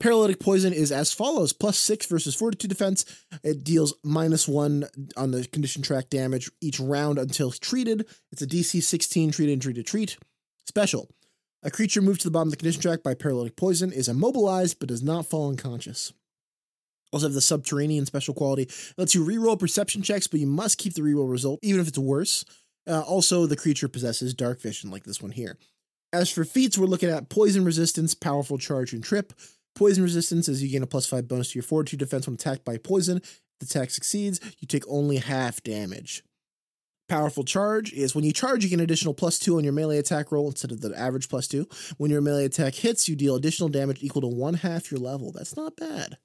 Paralytic 0.00 0.38
poison 0.38 0.74
is 0.74 0.92
as 0.92 1.14
follows 1.14 1.54
plus 1.54 1.78
six 1.78 2.04
versus 2.04 2.34
fortitude 2.34 2.68
defense. 2.68 3.06
It 3.42 3.64
deals 3.64 3.94
minus 4.04 4.46
one 4.46 4.84
on 5.16 5.30
the 5.30 5.46
condition 5.46 5.80
track 5.80 6.10
damage 6.10 6.50
each 6.60 6.78
round 6.78 7.18
until 7.18 7.52
treated. 7.52 8.06
It's 8.30 8.42
a 8.42 8.46
DC 8.46 8.82
16 8.82 9.30
treat 9.30 9.48
injury 9.48 9.72
to 9.72 9.82
treat. 9.82 10.18
Special. 10.66 11.08
A 11.62 11.70
creature 11.70 12.02
moved 12.02 12.20
to 12.20 12.26
the 12.26 12.32
bottom 12.32 12.48
of 12.48 12.52
the 12.52 12.58
condition 12.58 12.82
track 12.82 13.02
by 13.02 13.14
paralytic 13.14 13.56
poison 13.56 13.92
is 13.92 14.08
immobilized 14.08 14.78
but 14.78 14.90
does 14.90 15.02
not 15.02 15.24
fall 15.24 15.48
unconscious. 15.48 16.12
Also 17.12 17.26
have 17.26 17.34
the 17.34 17.40
subterranean 17.40 18.06
special 18.06 18.34
quality. 18.34 18.62
It 18.62 18.94
lets 18.96 19.14
you 19.14 19.24
reroll 19.24 19.58
perception 19.58 20.02
checks, 20.02 20.26
but 20.26 20.40
you 20.40 20.46
must 20.46 20.78
keep 20.78 20.94
the 20.94 21.02
reroll 21.02 21.30
result, 21.30 21.58
even 21.62 21.80
if 21.80 21.88
it's 21.88 21.98
worse. 21.98 22.44
Uh, 22.86 23.00
also, 23.00 23.46
the 23.46 23.56
creature 23.56 23.88
possesses 23.88 24.34
dark 24.34 24.60
vision, 24.60 24.90
like 24.90 25.04
this 25.04 25.22
one 25.22 25.32
here. 25.32 25.58
As 26.12 26.30
for 26.30 26.44
feats, 26.44 26.78
we're 26.78 26.86
looking 26.86 27.10
at 27.10 27.28
poison 27.28 27.64
resistance, 27.64 28.14
powerful 28.14 28.56
charge, 28.56 28.92
and 28.92 29.04
trip. 29.04 29.32
Poison 29.74 30.02
resistance 30.02 30.48
is 30.48 30.62
you 30.62 30.70
gain 30.70 30.82
a 30.82 30.86
plus 30.86 31.06
five 31.06 31.28
bonus 31.28 31.52
to 31.52 31.58
your 31.58 31.62
fortitude 31.62 32.00
defense 32.00 32.26
when 32.26 32.34
attacked 32.34 32.64
by 32.64 32.78
poison. 32.78 33.18
If 33.18 33.58
the 33.60 33.66
attack 33.66 33.90
succeeds, 33.90 34.40
you 34.58 34.66
take 34.66 34.84
only 34.88 35.18
half 35.18 35.62
damage. 35.62 36.24
Powerful 37.08 37.44
charge 37.44 37.92
is 37.92 38.14
when 38.14 38.24
you 38.24 38.32
charge, 38.32 38.64
you 38.64 38.70
get 38.70 38.78
an 38.78 38.84
additional 38.84 39.14
plus 39.14 39.38
two 39.38 39.56
on 39.56 39.64
your 39.64 39.72
melee 39.72 39.98
attack 39.98 40.30
roll 40.30 40.48
instead 40.48 40.72
of 40.72 40.80
the 40.82 40.98
average 40.98 41.28
plus 41.28 41.48
two. 41.48 41.66
When 41.96 42.10
your 42.10 42.20
melee 42.20 42.44
attack 42.44 42.74
hits, 42.74 43.08
you 43.08 43.16
deal 43.16 43.34
additional 43.34 43.70
damage 43.70 44.02
equal 44.02 44.22
to 44.22 44.28
one 44.28 44.54
half 44.54 44.90
your 44.90 45.00
level. 45.00 45.32
That's 45.32 45.56
not 45.56 45.76
bad. 45.76 46.18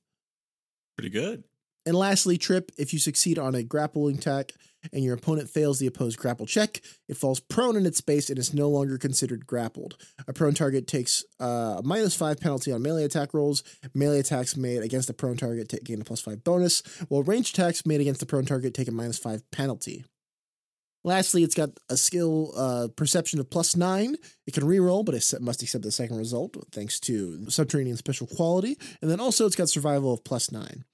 Pretty 0.97 1.09
good. 1.09 1.43
And 1.85 1.95
lastly, 1.95 2.37
trip, 2.37 2.71
if 2.77 2.93
you 2.93 2.99
succeed 2.99 3.37
on 3.37 3.55
a 3.55 3.63
grappling 3.63 4.17
attack 4.17 4.53
and 4.93 5.03
your 5.03 5.15
opponent 5.15 5.49
fails 5.49 5.79
the 5.79 5.87
opposed 5.87 6.17
grapple 6.17 6.45
check, 6.45 6.81
it 7.09 7.17
falls 7.17 7.39
prone 7.41 7.75
in 7.75 7.85
its 7.85 7.97
space 7.97 8.29
and 8.29 8.39
is 8.39 8.53
no 8.53 8.69
longer 8.69 8.97
considered 8.97 9.45
grappled. 9.45 9.97
A 10.27 10.33
prone 10.33 10.53
target 10.53 10.87
takes 10.87 11.25
uh, 11.41 11.79
a 11.79 11.81
minus 11.83 12.15
five 12.15 12.39
penalty 12.39 12.71
on 12.71 12.81
melee 12.81 13.03
attack 13.03 13.33
rolls. 13.33 13.63
Melee 13.93 14.19
attacks 14.19 14.55
made 14.55 14.81
against 14.81 15.07
the 15.07 15.13
prone 15.13 15.37
target 15.37 15.67
take, 15.69 15.83
gain 15.83 15.99
a 15.99 16.05
plus 16.05 16.21
five 16.21 16.43
bonus, 16.43 16.83
while 17.09 17.23
range 17.23 17.49
attacks 17.49 17.85
made 17.85 17.99
against 17.99 18.21
the 18.21 18.25
prone 18.25 18.45
target 18.45 18.73
take 18.73 18.87
a 18.87 18.91
minus 18.91 19.19
five 19.19 19.49
penalty. 19.51 20.05
Lastly, 21.03 21.43
it's 21.43 21.55
got 21.55 21.71
a 21.89 21.97
skill 21.97 22.53
uh, 22.55 22.87
perception 22.95 23.39
of 23.39 23.49
plus 23.49 23.75
nine. 23.75 24.15
It 24.47 24.53
can 24.53 24.63
reroll, 24.63 25.03
but 25.03 25.15
it 25.15 25.41
must 25.41 25.61
accept 25.61 25.83
the 25.83 25.91
second 25.91 26.17
result 26.17 26.55
thanks 26.71 26.99
to 27.01 27.49
subterranean 27.49 27.97
special 27.97 28.27
quality. 28.27 28.77
And 29.01 29.11
then 29.11 29.19
also, 29.19 29.45
it's 29.45 29.55
got 29.55 29.69
survival 29.69 30.13
of 30.13 30.23
plus 30.23 30.51
nine. 30.51 30.85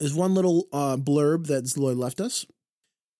There's 0.00 0.14
one 0.14 0.34
little 0.34 0.66
uh, 0.72 0.96
blurb 0.96 1.46
that 1.46 1.64
Zloy 1.64 1.96
left 1.96 2.20
us. 2.20 2.46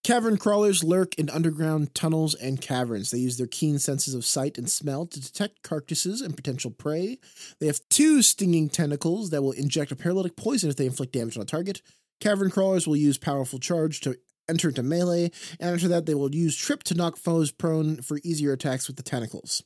Cavern 0.03 0.37
crawlers 0.37 0.85
lurk 0.85 1.15
in 1.15 1.31
underground 1.31 1.95
tunnels 1.95 2.35
and 2.35 2.61
caverns. 2.61 3.11
They 3.11 3.19
use 3.19 3.39
their 3.39 3.47
keen 3.47 3.79
senses 3.79 4.13
of 4.13 4.27
sight 4.27 4.59
and 4.59 4.71
smell 4.71 5.07
to 5.07 5.19
detect 5.19 5.63
carcasses 5.63 6.21
and 6.21 6.37
potential 6.37 6.71
prey. 6.71 7.19
They 7.59 7.69
have 7.69 7.81
two 7.89 8.21
stinging 8.21 8.69
tentacles 8.69 9.31
that 9.31 9.41
will 9.41 9.53
inject 9.53 9.93
a 9.93 9.97
paralytic 9.97 10.37
poison 10.37 10.69
if 10.69 10.77
they 10.77 10.85
inflict 10.85 11.15
damage 11.15 11.39
on 11.39 11.43
a 11.43 11.47
target. 11.47 11.81
Cavern 12.21 12.51
crawlers 12.51 12.87
will 12.87 12.97
use 12.97 13.17
powerful 13.17 13.59
charge 13.59 14.01
to 14.01 14.19
enter 14.49 14.69
into 14.69 14.83
melee, 14.83 15.31
and 15.61 15.75
after 15.75 15.89
that, 15.89 16.07
they 16.07 16.15
will 16.15 16.35
use 16.35 16.57
trip 16.57 16.83
to 16.85 16.95
knock 16.95 17.17
foes 17.17 17.51
prone 17.51 18.03
for 18.03 18.19
easier 18.23 18.53
attacks 18.53 18.87
with 18.87 18.97
the 18.97 19.03
tentacles. 19.03 19.63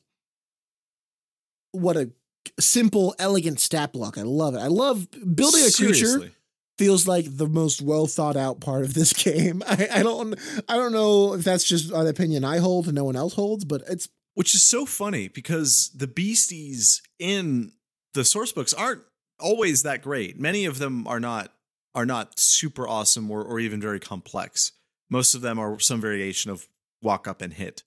What 1.71 1.97
a 1.97 2.11
simple, 2.59 3.13
elegant 3.19 3.59
stat 3.59 3.93
block. 3.93 4.17
I 4.17 4.23
love 4.23 4.55
it. 4.55 4.59
I 4.59 4.67
love 4.67 5.07
building 5.11 5.61
a 5.61 5.71
creature 5.71 5.93
Seriously. 6.05 6.31
feels 6.77 7.07
like 7.07 7.25
the 7.37 7.47
most 7.47 7.81
well 7.81 8.07
thought 8.07 8.35
out 8.35 8.59
part 8.59 8.83
of 8.83 8.93
this 8.93 9.13
game. 9.23 9.61
I, 9.67 9.87
I 9.95 10.03
don't 10.03 10.35
I 10.67 10.75
don't 10.75 10.91
know 10.93 11.33
if 11.33 11.43
that's 11.43 11.63
just 11.63 11.91
an 11.91 12.07
opinion 12.07 12.43
I 12.43 12.57
hold 12.57 12.87
and 12.87 12.95
no 12.95 13.03
one 13.03 13.15
else 13.15 13.33
holds, 13.35 13.65
but 13.65 13.83
it's 13.87 14.09
Which 14.33 14.55
is 14.55 14.63
so 14.63 14.85
funny 14.85 15.27
because 15.27 15.91
the 15.93 16.07
beasties 16.07 17.01
in 17.19 17.73
the 18.13 18.25
source 18.25 18.51
books 18.51 18.73
aren't 18.73 19.03
always 19.39 19.83
that 19.83 20.01
great. 20.01 20.39
Many 20.39 20.65
of 20.65 20.79
them 20.79 21.05
are 21.07 21.19
not 21.19 21.53
are 21.95 22.05
not 22.05 22.39
super 22.39 22.87
awesome 22.87 23.29
or, 23.31 23.43
or 23.43 23.59
even 23.59 23.81
very 23.81 23.99
complex. 23.99 24.71
Most 25.09 25.33
of 25.33 25.41
them 25.41 25.57
are 25.57 25.79
some 25.79 25.99
variation 26.01 26.51
of 26.51 26.67
walk 27.01 27.27
up 27.27 27.41
and 27.41 27.53
hit. 27.53 27.83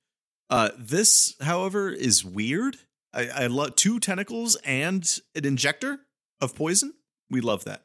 Uh, 0.51 0.71
this, 0.79 1.35
however, 1.41 1.91
is 1.91 2.25
weird. 2.25 2.77
I, 3.15 3.29
I 3.29 3.47
love 3.47 3.77
two 3.77 4.01
tentacles 4.01 4.57
and 4.65 5.09
an 5.35 5.45
injector 5.45 6.01
of 6.41 6.55
poison. 6.55 6.95
We 7.31 7.41
love 7.41 7.65
that. 7.65 7.85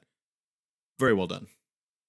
Very 0.99 1.13
well 1.13 1.28
done. 1.28 1.47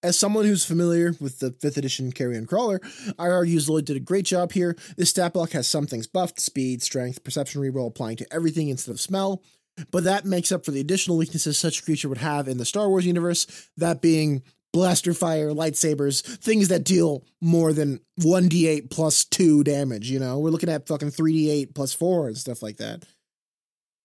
as 0.02 0.18
someone 0.18 0.44
who's 0.44 0.64
familiar 0.64 1.14
with 1.20 1.40
the 1.40 1.50
5th 1.50 1.76
edition 1.76 2.12
Carrion 2.12 2.46
Crawler, 2.46 2.80
I 3.18 3.28
argue 3.28 3.58
Zloy 3.58 3.84
did 3.84 3.96
a 3.96 4.00
great 4.00 4.24
job 4.24 4.52
here. 4.52 4.76
This 4.96 5.10
stat 5.10 5.34
block 5.34 5.50
has 5.50 5.68
some 5.68 5.86
things 5.86 6.06
buffed 6.06 6.40
speed, 6.40 6.82
strength, 6.82 7.22
perception 7.24 7.60
reroll 7.60 7.88
applying 7.88 8.16
to 8.18 8.32
everything 8.32 8.68
instead 8.68 8.92
of 8.92 9.00
smell. 9.00 9.42
But 9.90 10.04
that 10.04 10.24
makes 10.24 10.52
up 10.52 10.64
for 10.64 10.70
the 10.70 10.80
additional 10.80 11.16
weaknesses 11.16 11.58
such 11.58 11.80
a 11.80 11.84
creature 11.84 12.08
would 12.08 12.18
have 12.18 12.48
in 12.48 12.58
the 12.58 12.64
Star 12.64 12.88
Wars 12.88 13.06
universe, 13.06 13.46
that 13.76 14.00
being 14.02 14.42
blaster 14.72 15.14
fire, 15.14 15.50
lightsabers, 15.50 16.22
things 16.38 16.68
that 16.68 16.84
deal 16.84 17.24
more 17.40 17.72
than 17.72 18.00
1d8 18.20 18.90
plus 18.90 19.24
2 19.24 19.64
damage, 19.64 20.10
you 20.10 20.18
know? 20.18 20.38
We're 20.38 20.50
looking 20.50 20.68
at 20.68 20.86
fucking 20.86 21.10
3d8 21.10 21.74
plus 21.74 21.92
4 21.94 22.28
and 22.28 22.36
stuff 22.36 22.62
like 22.62 22.76
that. 22.76 23.04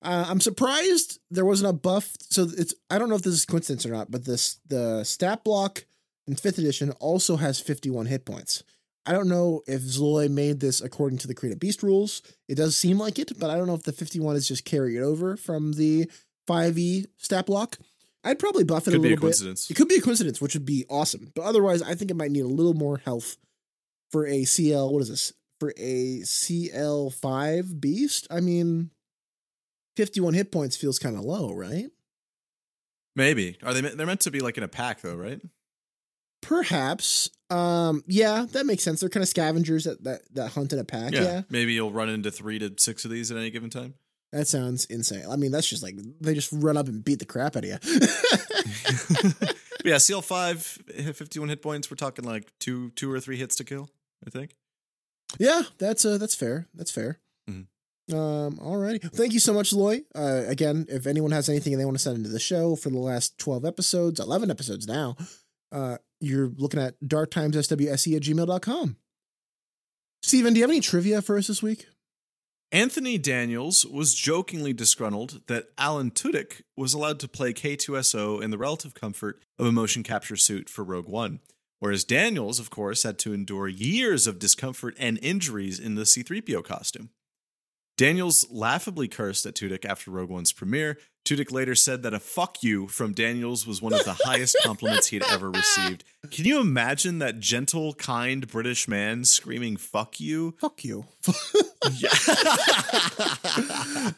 Uh, 0.03 0.25
I'm 0.27 0.41
surprised 0.41 1.19
there 1.31 1.45
wasn't 1.45 1.69
a 1.69 1.73
buff. 1.73 2.13
So 2.29 2.47
it's 2.57 2.73
I 2.89 2.99
don't 2.99 3.09
know 3.09 3.15
if 3.15 3.21
this 3.21 3.33
is 3.33 3.45
coincidence 3.45 3.85
or 3.85 3.91
not, 3.91 4.11
but 4.11 4.25
this 4.25 4.59
the 4.67 5.03
stat 5.03 5.43
block 5.43 5.85
in 6.27 6.35
5th 6.35 6.57
edition 6.57 6.91
also 6.99 7.37
has 7.37 7.59
51 7.59 8.07
hit 8.07 8.25
points. 8.25 8.63
I 9.05 9.11
don't 9.11 9.27
know 9.27 9.61
if 9.67 9.81
Zloy 9.81 10.29
made 10.29 10.59
this 10.59 10.79
according 10.81 11.17
to 11.19 11.27
the 11.27 11.35
Creative 11.35 11.59
Beast 11.59 11.83
rules. 11.83 12.21
It 12.47 12.55
does 12.55 12.77
seem 12.77 12.97
like 12.97 13.19
it, 13.19 13.37
but 13.37 13.49
I 13.49 13.57
don't 13.57 13.67
know 13.67 13.73
if 13.73 13.83
the 13.83 13.91
51 13.91 14.35
is 14.35 14.47
just 14.47 14.63
carried 14.63 15.01
over 15.01 15.35
from 15.35 15.73
the 15.73 16.09
5e 16.47 17.07
stat 17.17 17.45
block. 17.45 17.77
I'd 18.23 18.39
probably 18.39 18.63
buff 18.63 18.87
it 18.87 18.91
Could 18.91 18.99
a 18.99 19.01
be 19.01 19.13
a 19.13 19.15
little 19.17 19.29
bit. 19.29 19.69
It 19.69 19.75
could 19.75 19.89
be 19.89 19.95
a 19.95 20.01
coincidence, 20.01 20.39
which 20.39 20.53
would 20.53 20.65
be 20.65 20.85
awesome. 20.89 21.31
But 21.35 21.43
otherwise, 21.43 21.81
I 21.81 21.95
think 21.95 22.09
it 22.09 22.17
might 22.17 22.31
need 22.31 22.45
a 22.45 22.47
little 22.47 22.73
more 22.73 22.97
health 22.97 23.35
for 24.11 24.25
a 24.25 24.45
CL. 24.45 24.93
What 24.93 25.01
is 25.01 25.09
this? 25.09 25.33
For 25.59 25.73
a 25.77 26.19
CL5 26.21 27.81
beast? 27.81 28.27
I 28.31 28.39
mean, 28.39 28.91
51 29.97 30.33
hit 30.33 30.51
points 30.51 30.77
feels 30.77 30.99
kind 30.99 31.17
of 31.17 31.23
low, 31.25 31.53
right? 31.53 31.89
Maybe. 33.15 33.57
Are 33.61 33.73
they? 33.73 33.81
They're 33.81 34.07
meant 34.07 34.21
to 34.21 34.31
be 34.31 34.39
like 34.39 34.57
in 34.57 34.63
a 34.63 34.69
pack, 34.69 35.01
though, 35.01 35.15
right? 35.15 35.41
Perhaps. 36.43 37.29
Um, 37.49 38.03
yeah, 38.07 38.45
that 38.51 38.65
makes 38.65 38.83
sense. 38.83 38.99
They're 38.99 39.09
kind 39.09 39.23
of 39.23 39.27
scavengers 39.29 39.83
that, 39.85 40.03
that, 40.03 40.21
that 40.33 40.49
hunt 40.49 40.73
in 40.73 40.79
a 40.79 40.83
pack. 40.83 41.13
Yeah. 41.13 41.41
Maybe 41.49 41.73
you'll 41.73 41.91
run 41.91 42.09
into 42.09 42.31
three 42.31 42.59
to 42.59 42.73
six 42.77 43.05
of 43.05 43.11
these 43.11 43.31
at 43.31 43.37
any 43.37 43.49
given 43.49 43.69
time. 43.69 43.95
That 44.31 44.47
sounds 44.47 44.85
insane. 44.85 45.25
I 45.29 45.35
mean, 45.35 45.51
that's 45.51 45.69
just 45.69 45.83
like 45.83 45.95
they 46.19 46.33
just 46.33 46.49
run 46.51 46.75
up 46.75 46.87
and 46.87 47.03
beat 47.05 47.19
the 47.19 47.25
crap 47.25 47.55
out 47.55 47.65
of 47.65 47.69
you. 47.69 49.47
Yeah, 49.85 49.97
CL 49.97 50.21
five, 50.21 50.61
fifty 50.61 51.39
one 51.39 51.49
hit 51.49 51.61
points. 51.61 51.91
We're 51.91 51.95
talking 51.95 52.23
like 52.23 52.47
two, 52.59 52.91
two 52.91 53.11
or 53.11 53.19
three 53.19 53.37
hits 53.37 53.57
to 53.57 53.63
kill. 53.65 53.89
I 54.25 54.29
think. 54.29 54.55
Yeah, 55.37 55.63
that's 55.77 56.05
uh 56.05 56.17
that's 56.17 56.35
fair. 56.35 56.67
That's 56.73 56.89
fair. 56.91 57.19
Mhm. 57.49 57.67
Um, 58.13 58.59
all 58.61 58.77
righty. 58.77 58.99
Thank 58.99 59.33
you 59.33 59.39
so 59.39 59.53
much, 59.53 59.71
Zloy. 59.71 60.03
Uh, 60.15 60.43
again, 60.47 60.85
if 60.89 61.05
anyone 61.05 61.31
has 61.31 61.49
anything 61.49 61.77
they 61.77 61.85
want 61.85 61.95
to 61.97 62.03
send 62.03 62.17
into 62.17 62.29
the 62.29 62.39
show 62.39 62.75
for 62.75 62.89
the 62.89 62.97
last 62.99 63.37
12 63.39 63.65
episodes, 63.65 64.19
11 64.19 64.49
episodes 64.51 64.87
now, 64.87 65.15
uh, 65.71 65.97
you're 66.23 66.51
looking 66.57 66.81
at 66.81 66.99
darktimesswse 67.01 68.15
at 68.15 68.21
gmail.com. 68.21 68.97
Steven, 70.21 70.53
do 70.53 70.59
you 70.59 70.63
have 70.63 70.71
any 70.71 70.79
trivia 70.79 71.21
for 71.21 71.37
us 71.37 71.47
this 71.47 71.61
week? 71.61 71.87
Anthony 72.71 73.19
Daniels 73.19 73.85
was 73.85 74.15
jokingly 74.15 74.73
disgruntled 74.73 75.41
that 75.47 75.67
Alan 75.77 76.09
Tudyk 76.09 76.61
was 76.75 76.93
allowed 76.93 77.19
to 77.19 77.27
play 77.27 77.53
K2SO 77.53 78.41
in 78.41 78.49
the 78.49 78.57
relative 78.57 78.95
comfort 78.95 79.43
of 79.59 79.67
a 79.67 79.71
motion 79.71 80.01
capture 80.01 80.37
suit 80.37 80.69
for 80.69 80.83
Rogue 80.83 81.07
One, 81.07 81.39
whereas 81.79 82.03
Daniels, 82.03 82.57
of 82.57 82.71
course, 82.71 83.03
had 83.03 83.19
to 83.19 83.33
endure 83.33 83.67
years 83.67 84.25
of 84.25 84.39
discomfort 84.39 84.95
and 84.97 85.19
injuries 85.21 85.79
in 85.79 85.95
the 85.95 86.01
C3PO 86.01 86.63
costume. 86.63 87.11
Daniels 87.95 88.47
laughably 88.49 89.07
cursed 89.07 89.45
at 89.45 89.53
Tudyk 89.53 89.85
after 89.85 90.09
Rogue 90.09 90.29
One's 90.29 90.51
premiere. 90.51 90.97
Tudyk 91.25 91.51
later 91.51 91.75
said 91.75 92.03
that 92.03 92.13
a 92.13 92.19
fuck 92.19 92.63
you 92.63 92.87
from 92.87 93.13
Daniels 93.13 93.65
was 93.65 93.81
one 93.81 93.93
of 93.93 94.03
the 94.03 94.17
highest 94.25 94.57
compliments 94.63 95.07
he'd 95.07 95.23
ever 95.29 95.49
received. 95.49 96.03
Can 96.31 96.45
you 96.45 96.59
imagine 96.59 97.19
that 97.19 97.39
gentle, 97.39 97.93
kind 97.93 98.47
British 98.47 98.87
man 98.87 99.23
screaming 99.23 99.77
fuck 99.77 100.19
you? 100.19 100.55
Fuck 100.59 100.83
you. 100.83 101.05
Yeah. 101.91 102.09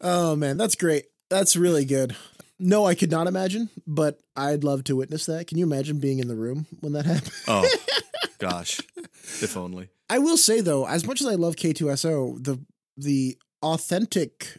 oh, 0.00 0.36
man, 0.36 0.58
that's 0.58 0.74
great. 0.74 1.06
That's 1.30 1.56
really 1.56 1.84
good. 1.84 2.16
No, 2.58 2.86
I 2.86 2.94
could 2.94 3.10
not 3.10 3.26
imagine, 3.26 3.70
but 3.86 4.18
I'd 4.36 4.64
love 4.64 4.84
to 4.84 4.96
witness 4.96 5.26
that. 5.26 5.46
Can 5.46 5.58
you 5.58 5.64
imagine 5.64 6.00
being 6.00 6.18
in 6.18 6.28
the 6.28 6.36
room 6.36 6.66
when 6.80 6.92
that 6.94 7.06
happened? 7.06 7.32
Oh, 7.46 7.68
gosh. 8.38 8.80
If 9.42 9.56
only. 9.56 9.88
I 10.08 10.18
will 10.18 10.36
say 10.36 10.60
though, 10.60 10.86
as 10.86 11.06
much 11.06 11.20
as 11.20 11.26
I 11.26 11.34
love 11.34 11.56
K2SO, 11.56 12.44
the 12.44 12.60
the 12.96 13.36
authentic, 13.62 14.58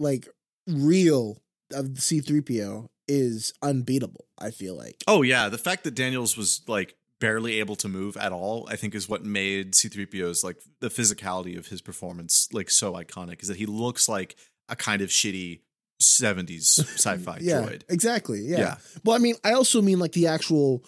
like 0.00 0.28
real 0.66 1.42
of 1.72 1.86
C3PO 1.86 2.88
is 3.08 3.52
unbeatable. 3.62 4.26
I 4.38 4.50
feel 4.50 4.76
like. 4.76 5.02
Oh, 5.06 5.22
yeah. 5.22 5.48
The 5.48 5.58
fact 5.58 5.84
that 5.84 5.94
Daniels 5.94 6.36
was 6.36 6.62
like 6.66 6.96
barely 7.20 7.60
able 7.60 7.76
to 7.76 7.88
move 7.88 8.16
at 8.16 8.32
all, 8.32 8.66
I 8.70 8.76
think 8.76 8.94
is 8.94 9.08
what 9.08 9.24
made 9.24 9.72
C3PO's 9.72 10.42
like 10.44 10.56
the 10.80 10.88
physicality 10.88 11.56
of 11.56 11.68
his 11.68 11.80
performance 11.80 12.48
like 12.52 12.68
so 12.70 12.94
iconic 12.94 13.40
is 13.42 13.48
that 13.48 13.56
he 13.56 13.66
looks 13.66 14.08
like 14.08 14.36
a 14.68 14.76
kind 14.76 15.00
of 15.02 15.08
shitty 15.10 15.60
70s 16.02 16.78
sci-fi 16.98 17.38
yeah, 17.40 17.62
droid. 17.62 17.82
exactly. 17.88 18.40
Yeah. 18.40 18.58
Yeah. 18.58 18.76
Well, 19.04 19.14
I 19.14 19.18
mean, 19.20 19.36
I 19.44 19.52
also 19.52 19.80
mean 19.80 19.98
like 19.98 20.12
the 20.12 20.26
actual. 20.26 20.84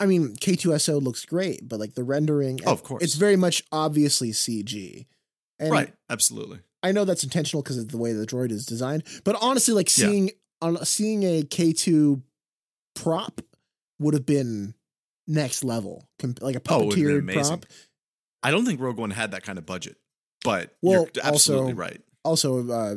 I 0.00 0.06
mean, 0.06 0.36
K2SO 0.36 1.02
looks 1.02 1.24
great, 1.24 1.68
but 1.68 1.80
like 1.80 1.94
the 1.94 2.04
rendering, 2.04 2.60
Oh, 2.64 2.70
of 2.72 2.84
course. 2.84 3.02
it's 3.02 3.16
very 3.16 3.34
much 3.34 3.64
obviously 3.72 4.30
CG. 4.30 5.06
And 5.58 5.70
right. 5.70 5.92
Absolutely. 6.10 6.60
I 6.82 6.92
know 6.92 7.04
that's 7.04 7.24
intentional 7.24 7.62
because 7.62 7.78
of 7.78 7.88
the 7.88 7.98
way 7.98 8.12
the 8.12 8.26
droid 8.26 8.50
is 8.52 8.64
designed, 8.64 9.02
but 9.24 9.36
honestly, 9.40 9.74
like 9.74 9.88
Yeah. 9.96 10.06
seeing 10.06 10.30
on 10.62 10.84
seeing 10.84 11.22
a 11.24 11.42
K 11.42 11.72
two 11.72 12.22
prop 12.94 13.40
would 13.98 14.14
have 14.14 14.26
been 14.26 14.74
next 15.26 15.64
level, 15.64 16.08
like 16.40 16.56
a 16.56 16.60
Oh, 16.68 16.82
it 16.82 16.84
would've 16.86 16.94
been 16.94 17.04
puppeteered 17.04 17.18
amazing. 17.18 17.42
prop. 17.60 17.66
I 18.42 18.50
don't 18.52 18.64
think 18.64 18.80
Rogue 18.80 18.98
One 18.98 19.10
had 19.10 19.32
that 19.32 19.42
kind 19.42 19.58
of 19.58 19.66
budget, 19.66 19.96
but 20.44 20.76
Well, 20.80 21.08
you're 21.14 21.24
absolutely 21.24 21.72
also- 21.72 21.76
right. 21.76 22.00
Also, 22.28 22.58
uh, 22.70 22.94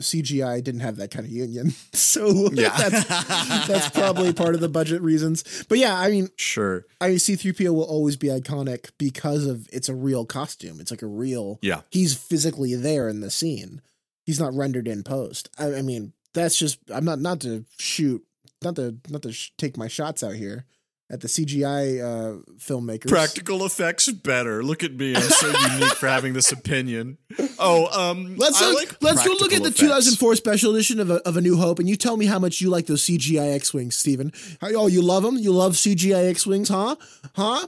CGI 0.00 0.62
didn't 0.62 0.80
have 0.80 0.96
that 0.96 1.10
kind 1.10 1.24
of 1.24 1.32
union, 1.32 1.70
so 1.92 2.50
Yeah. 2.52 2.76
that's 2.90 3.66
that's 3.68 3.88
probably 3.90 4.32
part 4.32 4.54
of 4.54 4.60
the 4.60 4.68
budget 4.68 5.00
reasons. 5.02 5.64
But 5.68 5.78
yeah, 5.78 5.98
I 5.98 6.10
mean, 6.10 6.28
Sure. 6.36 6.84
I 7.00 7.16
C 7.16 7.34
three 7.36 7.52
PO 7.52 7.72
will 7.72 7.82
always 7.84 8.16
be 8.16 8.28
iconic 8.28 8.90
because 8.98 9.46
of 9.46 9.68
it's 9.72 9.88
a 9.88 9.94
real 9.94 10.24
costume. 10.26 10.80
It's 10.80 10.90
like 10.90 11.02
a 11.02 11.06
real. 11.06 11.58
Yeah. 11.62 11.80
he's 11.90 12.14
physically 12.16 12.74
there 12.74 13.08
in 13.08 13.20
the 13.20 13.30
scene. 13.30 13.80
He's 14.26 14.40
not 14.40 14.54
rendered 14.54 14.86
in 14.88 15.02
post. 15.02 15.48
I, 15.58 15.76
I 15.76 15.82
mean, 15.82 16.12
that's 16.34 16.56
just. 16.58 16.78
I'm 16.92 17.04
not 17.04 17.20
not 17.20 17.40
to 17.40 17.64
shoot, 17.78 18.22
not 18.62 18.76
to 18.76 18.96
not 19.08 19.22
to 19.22 19.32
sh- 19.32 19.52
take 19.58 19.76
my 19.76 19.88
shots 19.88 20.22
out 20.22 20.34
here 20.34 20.66
at 21.10 21.20
the 21.20 21.28
CGI 21.28 22.00
uh, 22.00 22.38
filmmakers. 22.58 23.08
Practical 23.08 23.64
effects 23.66 24.10
better. 24.10 24.62
Look 24.62 24.82
at 24.82 24.94
me. 24.94 25.14
I'm 25.14 25.20
so 25.22 25.48
unique 25.74 25.94
for 25.94 26.08
having 26.08 26.32
this 26.32 26.50
opinion. 26.50 27.18
Oh, 27.58 27.86
um 28.08 28.36
Let's 28.36 28.60
look, 28.60 28.74
like 28.78 29.02
let's 29.02 29.24
go 29.26 29.32
look 29.38 29.52
at 29.52 29.62
the 29.62 29.68
effects. 29.68 29.80
2004 29.80 30.36
special 30.36 30.74
edition 30.74 31.00
of 31.00 31.10
a, 31.10 31.16
of 31.28 31.36
a 31.36 31.40
New 31.40 31.56
Hope, 31.56 31.78
and 31.78 31.88
you 31.88 31.96
tell 31.96 32.16
me 32.16 32.26
how 32.26 32.38
much 32.38 32.60
you 32.60 32.70
like 32.70 32.86
those 32.86 33.02
CGI 33.04 33.54
X 33.54 33.72
wings, 33.74 33.96
Stephen. 33.96 34.32
How- 34.60 34.68
Oh, 34.74 34.86
you 34.86 35.02
love 35.02 35.22
them? 35.22 35.36
You 35.36 35.52
love 35.52 35.72
CGI 35.74 36.28
X 36.30 36.46
wings, 36.46 36.68
huh? 36.68 36.96
Huh? 37.36 37.66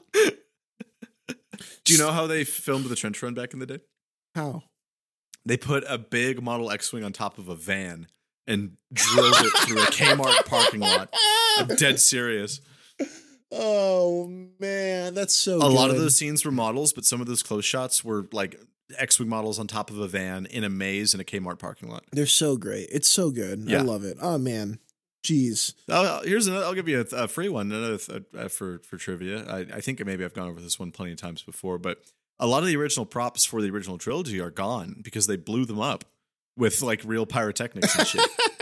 Do 1.84 1.92
you 1.92 1.98
know 1.98 2.10
how 2.12 2.26
they 2.26 2.44
filmed 2.44 2.86
the 2.86 2.96
trench 2.96 3.22
run 3.22 3.34
back 3.34 3.52
in 3.52 3.58
the 3.60 3.66
day? 3.66 3.78
How? 4.34 4.64
They 5.44 5.56
put 5.56 5.84
a 5.88 5.96
big 5.98 6.42
Model 6.42 6.70
X-wing 6.70 7.04
on 7.04 7.12
top 7.12 7.38
of 7.38 7.48
a 7.48 7.54
van 7.54 8.08
and 8.48 8.76
drove 8.92 9.32
it 9.36 9.52
through 9.66 9.78
a 9.78 9.86
Kmart 9.86 10.44
parking 10.46 10.80
lot. 10.80 11.14
I'm 11.58 11.68
dead 11.68 12.00
serious. 12.00 12.60
Oh 13.52 14.26
man, 14.58 15.14
that's 15.14 15.34
so. 15.34 15.56
a 15.56 15.68
lot 15.68 15.90
of 15.90 15.96
those 15.96 16.16
scenes 16.16 16.44
were 16.44 16.50
models, 16.50 16.92
but 16.92 17.04
some 17.04 17.20
of 17.20 17.26
those 17.26 17.42
close 17.42 17.64
shots 17.64 18.04
were 18.04 18.26
like 18.32 18.60
X-wing 18.98 19.28
models 19.28 19.58
on 19.58 19.66
top 19.66 19.90
of 19.90 19.98
a 19.98 20.08
van 20.08 20.46
in 20.46 20.64
a 20.64 20.68
maze 20.68 21.14
in 21.14 21.20
a 21.20 21.24
Kmart 21.24 21.58
parking 21.58 21.88
lot. 21.88 22.04
They're 22.12 22.26
so 22.26 22.56
great. 22.56 22.88
It's 22.90 23.10
so 23.10 23.30
good. 23.30 23.72
I 23.72 23.80
love 23.80 24.04
it. 24.04 24.18
Oh 24.20 24.38
man, 24.38 24.78
jeez. 25.24 25.74
I'll, 25.88 26.22
here's 26.22 26.46
another. 26.46 26.64
I'll 26.64 26.74
give 26.74 26.88
you 26.88 27.04
a, 27.12 27.16
a 27.16 27.28
free 27.28 27.48
one. 27.48 27.70
Another 27.70 27.98
th- 27.98 28.22
uh, 28.36 28.48
for 28.48 28.80
for 28.80 28.96
trivia. 28.96 29.44
I, 29.44 29.58
I 29.76 29.80
think 29.80 30.04
maybe 30.04 30.24
I've 30.24 30.34
gone 30.34 30.48
over 30.48 30.60
this 30.60 30.78
one 30.78 30.90
plenty 30.90 31.12
of 31.12 31.18
times 31.18 31.42
before, 31.42 31.78
but 31.78 31.98
a 32.38 32.46
lot 32.46 32.62
of 32.62 32.66
the 32.66 32.76
original 32.76 33.06
props 33.06 33.44
for 33.44 33.62
the 33.62 33.70
original 33.70 33.98
trilogy 33.98 34.40
are 34.40 34.50
gone 34.50 35.00
because 35.02 35.26
they 35.26 35.36
blew 35.36 35.64
them 35.64 35.80
up 35.80 36.04
with 36.56 36.82
like 36.82 37.00
real 37.04 37.26
pyrotechnics 37.26 37.96
and 37.96 38.06
shit. 38.06 38.28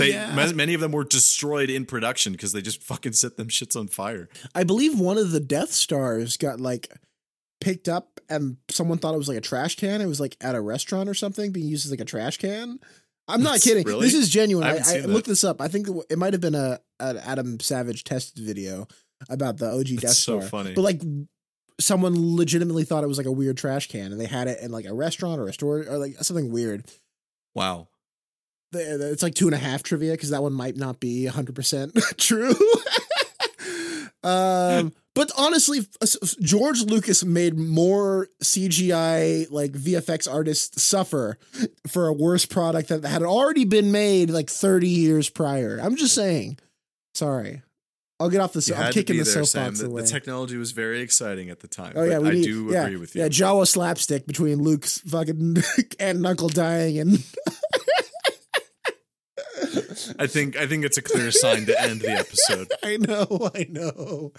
They 0.00 0.10
Yeah. 0.12 0.52
many 0.52 0.74
of 0.74 0.80
them 0.80 0.92
were 0.92 1.04
destroyed 1.04 1.70
in 1.70 1.86
production 1.86 2.32
because 2.32 2.52
they 2.52 2.60
just 2.62 2.82
fucking 2.82 3.12
set 3.12 3.36
them 3.36 3.48
shits 3.48 3.78
on 3.78 3.88
fire. 3.88 4.28
I 4.54 4.64
believe 4.64 4.98
one 4.98 5.18
of 5.18 5.30
the 5.30 5.40
Death 5.40 5.70
Stars 5.72 6.36
got 6.36 6.60
like 6.60 6.92
picked 7.60 7.88
up, 7.88 8.20
and 8.28 8.56
someone 8.70 8.98
thought 8.98 9.14
it 9.14 9.18
was 9.18 9.28
like 9.28 9.36
a 9.38 9.42
trash 9.42 9.76
can. 9.76 10.00
It 10.00 10.06
was 10.06 10.18
like 10.20 10.36
at 10.40 10.54
a 10.54 10.60
restaurant 10.60 11.08
or 11.08 11.14
something, 11.14 11.52
being 11.52 11.68
used 11.68 11.84
as 11.86 11.90
like 11.90 12.00
a 12.00 12.04
trash 12.04 12.38
can. 12.38 12.78
I'm 13.28 13.42
not 13.42 13.50
That's- 13.50 13.64
kidding. 13.64 13.84
really? 13.84 14.06
This 14.06 14.14
is 14.14 14.28
genuine. 14.28 14.66
I 14.66 14.78
I, 14.78 14.96
I, 14.96 15.00
looked 15.02 15.26
this 15.28 15.44
up. 15.44 15.60
I 15.60 15.68
think 15.68 15.86
it 16.08 16.18
might 16.18 16.32
have 16.32 16.40
been 16.40 16.54
a 16.56 16.80
an 16.98 17.18
Adam 17.18 17.60
Savage 17.60 18.02
tested 18.04 18.42
video 18.44 18.88
about 19.28 19.58
the 19.58 19.70
OG 19.70 19.86
Death 19.96 20.00
That's 20.00 20.18
so 20.18 20.40
Star. 20.40 20.48
funny. 20.48 20.72
But 20.74 20.82
like 20.82 21.02
someone 21.78 22.36
legitimately 22.36 22.84
thought 22.84 23.04
it 23.04 23.08
was 23.08 23.18
like 23.18 23.26
a 23.26 23.32
weird 23.32 23.56
trash 23.56 23.88
can, 23.88 24.10
and 24.12 24.20
they 24.20 24.26
had 24.26 24.48
it 24.48 24.60
in 24.60 24.70
like 24.72 24.86
a 24.86 24.94
restaurant 24.94 25.40
or 25.40 25.46
a 25.46 25.52
store 25.52 25.84
or 25.88 25.98
like 25.98 26.16
something 26.24 26.50
weird. 26.50 26.84
Wow. 27.54 27.88
It's 28.72 29.22
like 29.22 29.34
two 29.34 29.46
and 29.46 29.54
a 29.54 29.58
half 29.58 29.82
trivia 29.82 30.12
because 30.12 30.30
that 30.30 30.42
one 30.42 30.52
might 30.52 30.76
not 30.76 31.00
be 31.00 31.26
100% 31.28 32.16
true. 32.16 32.54
um, 34.22 34.92
but 35.14 35.32
honestly, 35.36 35.80
George 36.40 36.82
Lucas 36.82 37.24
made 37.24 37.58
more 37.58 38.28
CGI 38.42 39.50
like 39.50 39.72
VFX 39.72 40.32
artists 40.32 40.82
suffer 40.82 41.36
for 41.88 42.06
a 42.06 42.12
worse 42.12 42.46
product 42.46 42.88
that 42.90 43.04
had 43.04 43.22
already 43.22 43.64
been 43.64 43.90
made 43.92 44.30
like 44.30 44.48
30 44.48 44.88
years 44.88 45.28
prior. 45.28 45.78
I'm 45.82 45.96
just 45.96 46.14
saying. 46.14 46.58
Sorry. 47.14 47.62
I'll 48.20 48.28
get 48.28 48.42
off 48.42 48.52
the. 48.52 48.60
So- 48.60 48.74
I'm 48.74 48.92
kicking 48.92 49.16
the 49.16 49.24
there, 49.24 49.44
soapbox. 49.44 49.80
The, 49.80 49.86
away. 49.86 50.02
the 50.02 50.08
technology 50.08 50.58
was 50.58 50.72
very 50.72 51.00
exciting 51.00 51.48
at 51.48 51.60
the 51.60 51.68
time. 51.68 51.94
Oh 51.96 52.04
yeah, 52.04 52.18
we 52.18 52.28
I 52.28 52.32
need, 52.32 52.44
do 52.44 52.68
yeah, 52.70 52.84
agree 52.84 52.98
with 52.98 53.16
you. 53.16 53.22
Yeah, 53.22 53.28
Jawa 53.28 53.66
slapstick 53.66 54.26
between 54.26 54.62
Luke's 54.62 54.98
fucking 54.98 55.56
aunt 55.56 55.94
and 56.00 56.26
uncle 56.26 56.50
dying 56.50 56.98
and 56.98 57.24
I 60.18 60.26
think 60.26 60.56
I 60.56 60.66
think 60.66 60.84
it's 60.84 60.98
a 60.98 61.02
clear 61.02 61.30
sign 61.30 61.66
to 61.66 61.80
end 61.80 62.00
the 62.00 62.10
episode. 62.10 62.72
I 62.82 62.96
know, 62.96 63.50
I 63.54 63.66
know. 63.68 64.32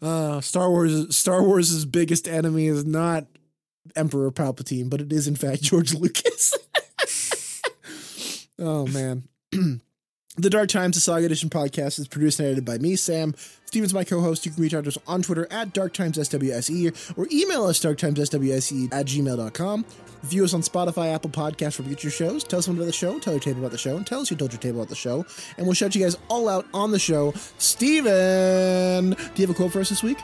Uh, 0.00 0.40
Star 0.40 0.70
Wars 0.70 1.16
Star 1.16 1.42
Wars' 1.42 1.84
biggest 1.84 2.28
enemy 2.28 2.66
is 2.66 2.84
not 2.84 3.26
Emperor 3.96 4.30
Palpatine, 4.30 4.90
but 4.90 5.00
it 5.00 5.12
is 5.12 5.26
in 5.28 5.36
fact 5.36 5.62
George 5.62 5.94
Lucas. 5.94 6.54
oh 8.58 8.86
man. 8.86 9.28
The 10.36 10.48
Dark 10.48 10.70
Times, 10.70 10.96
the 10.96 11.00
Saga 11.02 11.26
Edition 11.26 11.50
podcast, 11.50 11.98
is 11.98 12.08
produced 12.08 12.40
and 12.40 12.46
edited 12.46 12.64
by 12.64 12.78
me, 12.78 12.96
Sam. 12.96 13.34
Steven's 13.66 13.92
my 13.92 14.02
co-host. 14.02 14.46
You 14.46 14.52
can 14.52 14.62
reach 14.62 14.72
out 14.72 14.84
to 14.84 14.88
us 14.88 14.96
on 15.06 15.20
Twitter 15.20 15.46
at 15.50 15.74
DarkTimesSWSE 15.74 17.18
or 17.18 17.26
email 17.30 17.64
us 17.64 17.78
darktimesswse 17.78 18.92
at 18.94 19.04
gmail.com. 19.06 19.84
View 20.22 20.44
us 20.44 20.54
on 20.54 20.62
Spotify, 20.62 21.14
Apple 21.14 21.28
Podcasts 21.28 21.74
for 21.74 21.82
future 21.82 22.08
shows. 22.08 22.44
Tell 22.44 22.62
someone 22.62 22.80
about 22.80 22.86
the 22.86 22.92
show, 22.92 23.18
tell 23.18 23.34
your 23.34 23.40
table 23.40 23.58
about 23.58 23.72
the 23.72 23.78
show, 23.78 23.94
and 23.94 24.06
tell 24.06 24.20
us 24.20 24.30
you 24.30 24.36
told 24.38 24.54
your 24.54 24.60
table 24.60 24.78
about 24.78 24.88
the 24.88 24.94
show. 24.94 25.26
And 25.58 25.66
we'll 25.66 25.74
shout 25.74 25.94
you 25.94 26.02
guys 26.02 26.16
all 26.28 26.48
out 26.48 26.66
on 26.72 26.92
the 26.92 26.98
show. 26.98 27.34
Steven, 27.58 29.10
do 29.10 29.16
you 29.36 29.46
have 29.46 29.50
a 29.50 29.54
quote 29.54 29.72
for 29.72 29.80
us 29.80 29.90
this 29.90 30.02
week? 30.02 30.18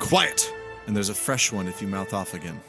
Quiet. 0.00 0.52
And 0.88 0.96
there's 0.96 1.10
a 1.10 1.14
fresh 1.14 1.52
one 1.52 1.68
if 1.68 1.80
you 1.80 1.86
mouth 1.86 2.12
off 2.12 2.34
again. 2.34 2.60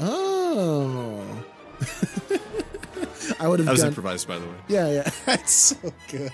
Oh. 0.00 1.44
I 3.40 3.48
would 3.48 3.58
have 3.60 3.66
That 3.66 3.72
was 3.72 3.80
done. 3.80 3.88
improvised, 3.88 4.26
by 4.28 4.38
the 4.38 4.46
way. 4.46 4.54
Yeah, 4.68 4.88
yeah. 4.90 5.10
That's 5.26 5.52
so 5.52 5.76
good. 6.08 6.32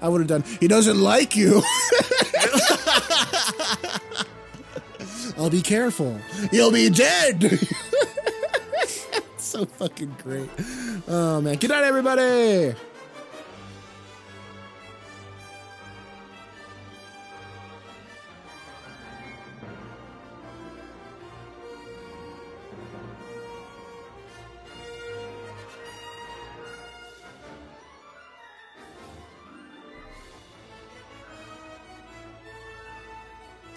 I 0.00 0.08
would 0.08 0.20
have 0.20 0.28
done. 0.28 0.44
He 0.60 0.68
doesn't 0.68 1.00
like 1.00 1.34
you. 1.36 1.62
I'll 5.36 5.50
be 5.50 5.62
careful. 5.62 6.18
You'll 6.52 6.70
be 6.70 6.88
dead. 6.90 7.42
so 9.36 9.64
fucking 9.64 10.14
great. 10.22 10.48
Oh 11.08 11.40
man. 11.40 11.56
Good 11.56 11.70
night, 11.70 11.82
everybody. 11.84 12.74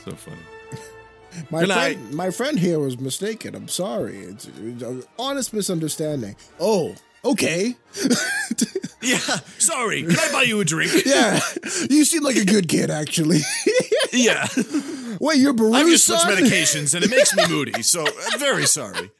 So 0.07 0.15
funny. 0.15 0.37
My 1.51 1.59
Good 1.65 1.73
friend, 1.73 2.05
night. 2.05 2.13
my 2.13 2.31
friend 2.31 2.57
here 2.57 2.79
was 2.79 2.97
mistaken. 2.99 3.53
I'm 3.55 3.67
sorry. 3.67 4.17
It's, 4.19 4.47
it's 4.47 4.81
an 4.81 5.03
honest 5.19 5.53
misunderstanding. 5.53 6.35
Oh, 6.59 6.95
okay. 7.25 7.75
Yeah, 8.99 9.19
sorry. 9.59 10.01
Can 10.01 10.17
I 10.19 10.31
buy 10.33 10.41
you 10.41 10.59
a 10.59 10.65
drink? 10.65 10.91
yeah, 11.05 11.39
you 11.89 12.03
seem 12.03 12.23
like 12.23 12.35
a 12.35 12.43
good 12.43 12.67
kid, 12.67 12.89
actually. 12.89 13.39
yeah. 14.11 14.47
Wait, 15.21 15.37
you're 15.37 15.53
Beru's 15.53 15.75
I've 15.75 15.87
just 15.87 16.07
switched 16.07 16.25
medications 16.25 16.93
and 16.95 17.05
it 17.05 17.11
makes 17.11 17.33
me 17.35 17.47
moody, 17.47 17.83
so 17.83 18.03
I'm 18.31 18.39
very 18.39 18.65
sorry. 18.65 19.11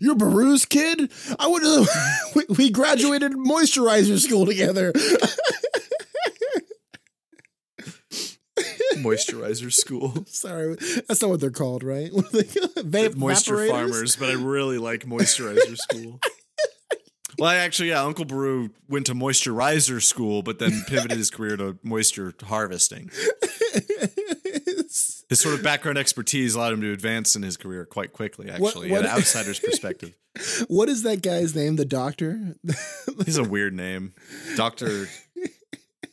You're 0.00 0.16
Beru's 0.16 0.66
kid? 0.66 1.10
I 1.38 1.46
would 1.46 1.62
have. 1.62 1.88
we, 2.34 2.44
we 2.58 2.70
graduated 2.70 3.32
moisturizer 3.32 4.18
school 4.18 4.44
together. 4.44 4.92
Moisturizer 9.14 9.72
school. 9.72 10.24
Sorry, 10.26 10.76
that's 11.08 11.22
not 11.22 11.30
what 11.30 11.40
they're 11.40 11.50
called, 11.50 11.82
right? 11.82 12.10
What 12.12 12.30
they 12.32 13.08
Moisture 13.10 13.66
farmers, 13.68 14.16
but 14.16 14.28
I 14.30 14.34
really 14.34 14.78
like 14.78 15.04
moisturizer 15.06 15.76
school. 15.76 16.20
Well, 17.38 17.48
I 17.48 17.56
actually, 17.56 17.88
yeah, 17.88 18.02
Uncle 18.04 18.26
Brew 18.26 18.70
went 18.88 19.06
to 19.06 19.14
moisturizer 19.14 20.02
school, 20.02 20.42
but 20.42 20.58
then 20.58 20.84
pivoted 20.86 21.16
his 21.16 21.30
career 21.30 21.56
to 21.56 21.78
moisture 21.82 22.34
harvesting. 22.42 23.10
His 25.30 25.40
sort 25.40 25.54
of 25.54 25.62
background 25.62 25.96
expertise 25.96 26.54
allowed 26.54 26.74
him 26.74 26.82
to 26.82 26.92
advance 26.92 27.34
in 27.34 27.42
his 27.42 27.56
career 27.56 27.86
quite 27.86 28.12
quickly, 28.12 28.50
actually, 28.50 28.90
what- 28.90 29.06
an 29.06 29.10
outsider's 29.10 29.58
perspective. 29.58 30.14
what 30.68 30.90
is 30.90 31.04
that 31.04 31.22
guy's 31.22 31.54
name? 31.54 31.76
The 31.76 31.86
doctor? 31.86 32.54
He's 33.24 33.38
a 33.38 33.44
weird 33.44 33.72
name. 33.72 34.12
Doctor. 34.56 35.08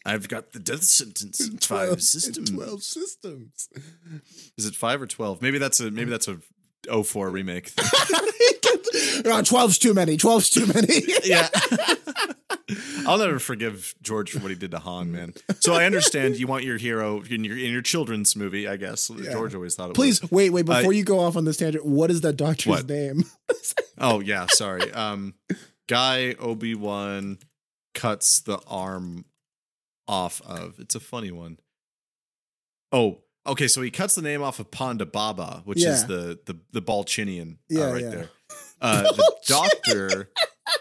I've 0.09 0.27
got 0.27 0.51
the 0.53 0.59
death 0.59 0.83
sentence 0.83 1.39
in 1.39 1.57
five 1.61 2.01
systems. 2.01 2.51
Twelve 2.51 2.83
systems. 2.83 3.69
Is 4.57 4.65
it 4.65 4.75
five 4.75 5.01
or 5.01 5.07
twelve? 5.07 5.41
Maybe 5.41 5.57
that's 5.57 5.79
a 5.79 5.91
maybe 5.91 6.09
that's 6.11 6.27
a 6.27 6.39
04 7.03 7.29
remake. 7.29 7.71
Oh, 9.25 9.41
12's 9.41 9.77
too 9.77 9.93
many. 9.93 10.15
12's 10.17 10.49
too 10.49 10.65
many. 10.65 11.03
yeah. 11.25 11.49
I'll 13.05 13.17
never 13.17 13.37
forgive 13.39 13.93
George 14.01 14.31
for 14.31 14.39
what 14.39 14.49
he 14.49 14.55
did 14.55 14.71
to 14.71 14.79
Han, 14.79 15.11
man. 15.11 15.33
So 15.59 15.73
I 15.73 15.85
understand 15.85 16.37
you 16.37 16.47
want 16.47 16.63
your 16.63 16.77
hero 16.77 17.21
in 17.29 17.43
your 17.43 17.57
in 17.57 17.71
your 17.71 17.81
children's 17.81 18.35
movie, 18.35 18.67
I 18.67 18.77
guess. 18.77 19.09
George 19.31 19.53
always 19.55 19.75
thought 19.75 19.89
it 19.89 19.95
Please 19.95 20.21
was. 20.21 20.31
wait, 20.31 20.51
wait. 20.51 20.65
Before 20.65 20.87
Uh, 20.91 20.91
you 20.91 21.03
go 21.03 21.19
off 21.19 21.35
on 21.35 21.43
this 21.45 21.57
tangent, 21.57 21.85
what 21.85 22.09
is 22.11 22.21
that 22.21 22.37
doctor's 22.37 22.67
What? 22.67 22.87
name? 22.89 23.23
Oh 23.97 24.19
yeah, 24.21 24.45
sorry. 24.49 24.91
Um 24.93 25.33
Guy 25.87 26.35
Obi-Wan 26.39 27.39
cuts 27.95 28.39
the 28.41 28.59
arm 28.67 29.25
off 30.09 30.41
of. 30.41 30.79
It's 30.79 30.95
a 30.95 30.99
funny 30.99 31.31
one. 31.31 31.59
Oh, 32.91 33.19
okay, 33.45 33.67
so 33.67 33.81
he 33.81 33.91
cuts 33.91 34.15
the 34.15 34.21
name 34.23 34.41
off 34.41 34.59
of 34.59 34.71
Ponda 34.71 35.09
Baba, 35.09 35.61
which 35.65 35.79
Yeah. 35.79 35.93
is 35.93 36.05
the 36.07 36.39
the 36.45 36.59
the 36.71 36.81
Balchinian 36.81 37.57
uh, 37.75 37.91
right 37.93 38.01
yeah. 38.03 38.09
there. 38.09 38.29
Uh, 38.81 39.01
the 39.03 39.35
doctor 39.45 40.31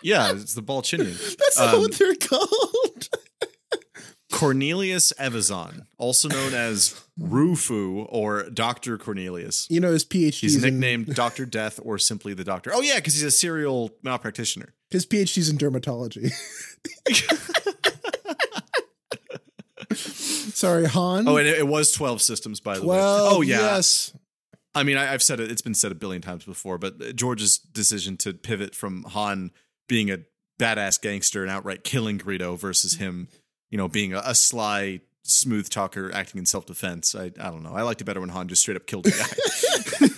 Yeah, 0.04 0.30
it's 0.32 0.54
the 0.54 0.62
Balchinian. 0.62 1.18
That's 1.38 1.58
not 1.58 1.74
Um, 1.74 1.80
what 1.80 1.94
they're 1.98 2.14
called. 2.14 3.08
Cornelius 4.32 5.12
Evazan, 5.18 5.86
also 5.98 6.28
known 6.28 6.54
as 6.54 6.94
Roofoo 7.20 8.06
or 8.08 8.48
Dr. 8.50 8.98
Cornelius. 8.98 9.66
You 9.68 9.80
know 9.80 9.90
his 9.92 10.04
PhD. 10.04 10.40
He's 10.40 10.62
nicknamed 10.62 11.14
Dr. 11.14 11.44
Death 11.44 11.80
or 11.82 11.98
simply 11.98 12.34
the 12.34 12.44
Doctor. 12.44 12.70
Oh, 12.72 12.82
yeah, 12.82 12.96
because 12.96 13.14
he's 13.14 13.24
a 13.24 13.30
serial 13.32 13.90
malpractitioner. 14.04 14.68
his 14.90 15.04
PhD's 15.04 15.48
in 15.48 15.58
dermatology. 15.58 16.30
Sorry, 19.94 20.86
Han. 20.86 21.28
Oh, 21.28 21.36
and 21.36 21.48
it, 21.48 21.58
it 21.58 21.68
was 21.68 21.92
12 21.92 22.20
systems, 22.20 22.60
by 22.60 22.78
the 22.78 22.86
way. 22.86 22.98
Oh, 23.00 23.40
yeah. 23.40 23.60
Yes. 23.60 24.12
I 24.74 24.82
mean, 24.82 24.96
I, 24.96 25.12
I've 25.12 25.22
said 25.22 25.40
it, 25.40 25.50
it's 25.50 25.62
been 25.62 25.74
said 25.74 25.92
a 25.92 25.94
billion 25.94 26.22
times 26.22 26.44
before, 26.44 26.78
but 26.78 26.94
uh, 27.00 27.12
George's 27.12 27.58
decision 27.58 28.16
to 28.18 28.34
pivot 28.34 28.74
from 28.74 29.04
Han 29.04 29.50
being 29.88 30.10
a 30.10 30.18
badass 30.60 31.00
gangster 31.00 31.42
and 31.42 31.50
outright 31.50 31.84
killing 31.84 32.18
Greedo 32.18 32.58
versus 32.58 32.94
him, 32.94 33.28
you 33.70 33.78
know, 33.78 33.88
being 33.88 34.12
a, 34.12 34.22
a 34.24 34.34
sly, 34.34 35.00
smooth 35.22 35.68
talker 35.68 36.12
acting 36.12 36.38
in 36.38 36.46
self 36.46 36.66
defense. 36.66 37.14
I, 37.14 37.24
I 37.24 37.50
don't 37.50 37.62
know. 37.62 37.74
I 37.74 37.82
liked 37.82 38.00
it 38.00 38.04
better 38.04 38.20
when 38.20 38.28
Han 38.30 38.48
just 38.48 38.62
straight 38.62 38.76
up 38.76 38.86
killed 38.86 39.04
the 39.04 39.10
guy. 39.10 40.08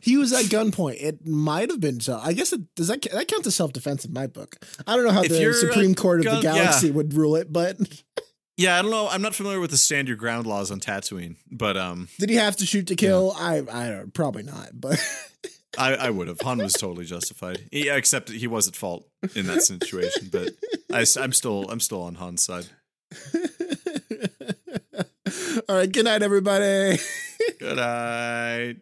He 0.00 0.16
was 0.16 0.32
at 0.32 0.46
gunpoint. 0.46 1.02
It 1.02 1.26
might 1.26 1.70
have 1.70 1.80
been 1.80 2.00
so. 2.00 2.18
I 2.22 2.32
guess 2.32 2.52
it 2.52 2.60
does 2.76 2.88
that 2.88 3.02
that 3.02 3.28
counts 3.28 3.46
as 3.46 3.54
self 3.54 3.72
defense 3.72 4.04
in 4.04 4.12
my 4.12 4.26
book. 4.26 4.56
I 4.86 4.96
don't 4.96 5.04
know 5.04 5.12
how 5.12 5.22
If 5.22 5.30
the 5.30 5.54
Supreme 5.54 5.94
Court 5.94 6.24
of 6.26 6.36
the 6.36 6.40
galaxy 6.40 6.88
yeah. 6.88 6.92
would 6.92 7.14
rule 7.14 7.36
it, 7.36 7.52
but 7.52 7.76
yeah, 8.56 8.78
I 8.78 8.82
don't 8.82 8.90
know. 8.90 9.08
I'm 9.08 9.22
not 9.22 9.34
familiar 9.34 9.60
with 9.60 9.70
the 9.70 9.78
stand 9.78 10.08
your 10.08 10.16
ground 10.16 10.46
laws 10.46 10.70
on 10.70 10.80
Tatooine, 10.80 11.36
but 11.50 11.76
um, 11.76 12.08
did 12.18 12.30
he 12.30 12.36
have 12.36 12.56
to 12.56 12.66
shoot 12.66 12.86
to 12.88 12.96
kill? 12.96 13.34
I 13.36 13.62
I 13.70 13.88
don't 13.88 14.12
probably 14.12 14.42
not, 14.42 14.70
but 14.74 14.98
I, 15.78 15.94
I 15.94 16.10
would 16.10 16.28
have. 16.28 16.40
Han 16.40 16.58
was 16.58 16.74
totally 16.74 17.04
justified. 17.04 17.68
Yeah, 17.72 17.96
except 17.96 18.28
he 18.30 18.46
was 18.46 18.68
at 18.68 18.76
fault 18.76 19.08
in 19.34 19.46
that 19.46 19.62
situation. 19.62 20.28
But 20.30 20.50
I, 20.92 21.06
am 21.22 21.32
still 21.32 21.70
I'm 21.70 21.80
still 21.80 22.02
on 22.02 22.16
Han's 22.16 22.44
side. 22.44 22.66
all 25.68 25.76
right. 25.76 25.90
Good 25.90 26.04
night, 26.04 26.22
everybody. 26.22 26.98
Good 27.58 27.76
night. 27.76 28.76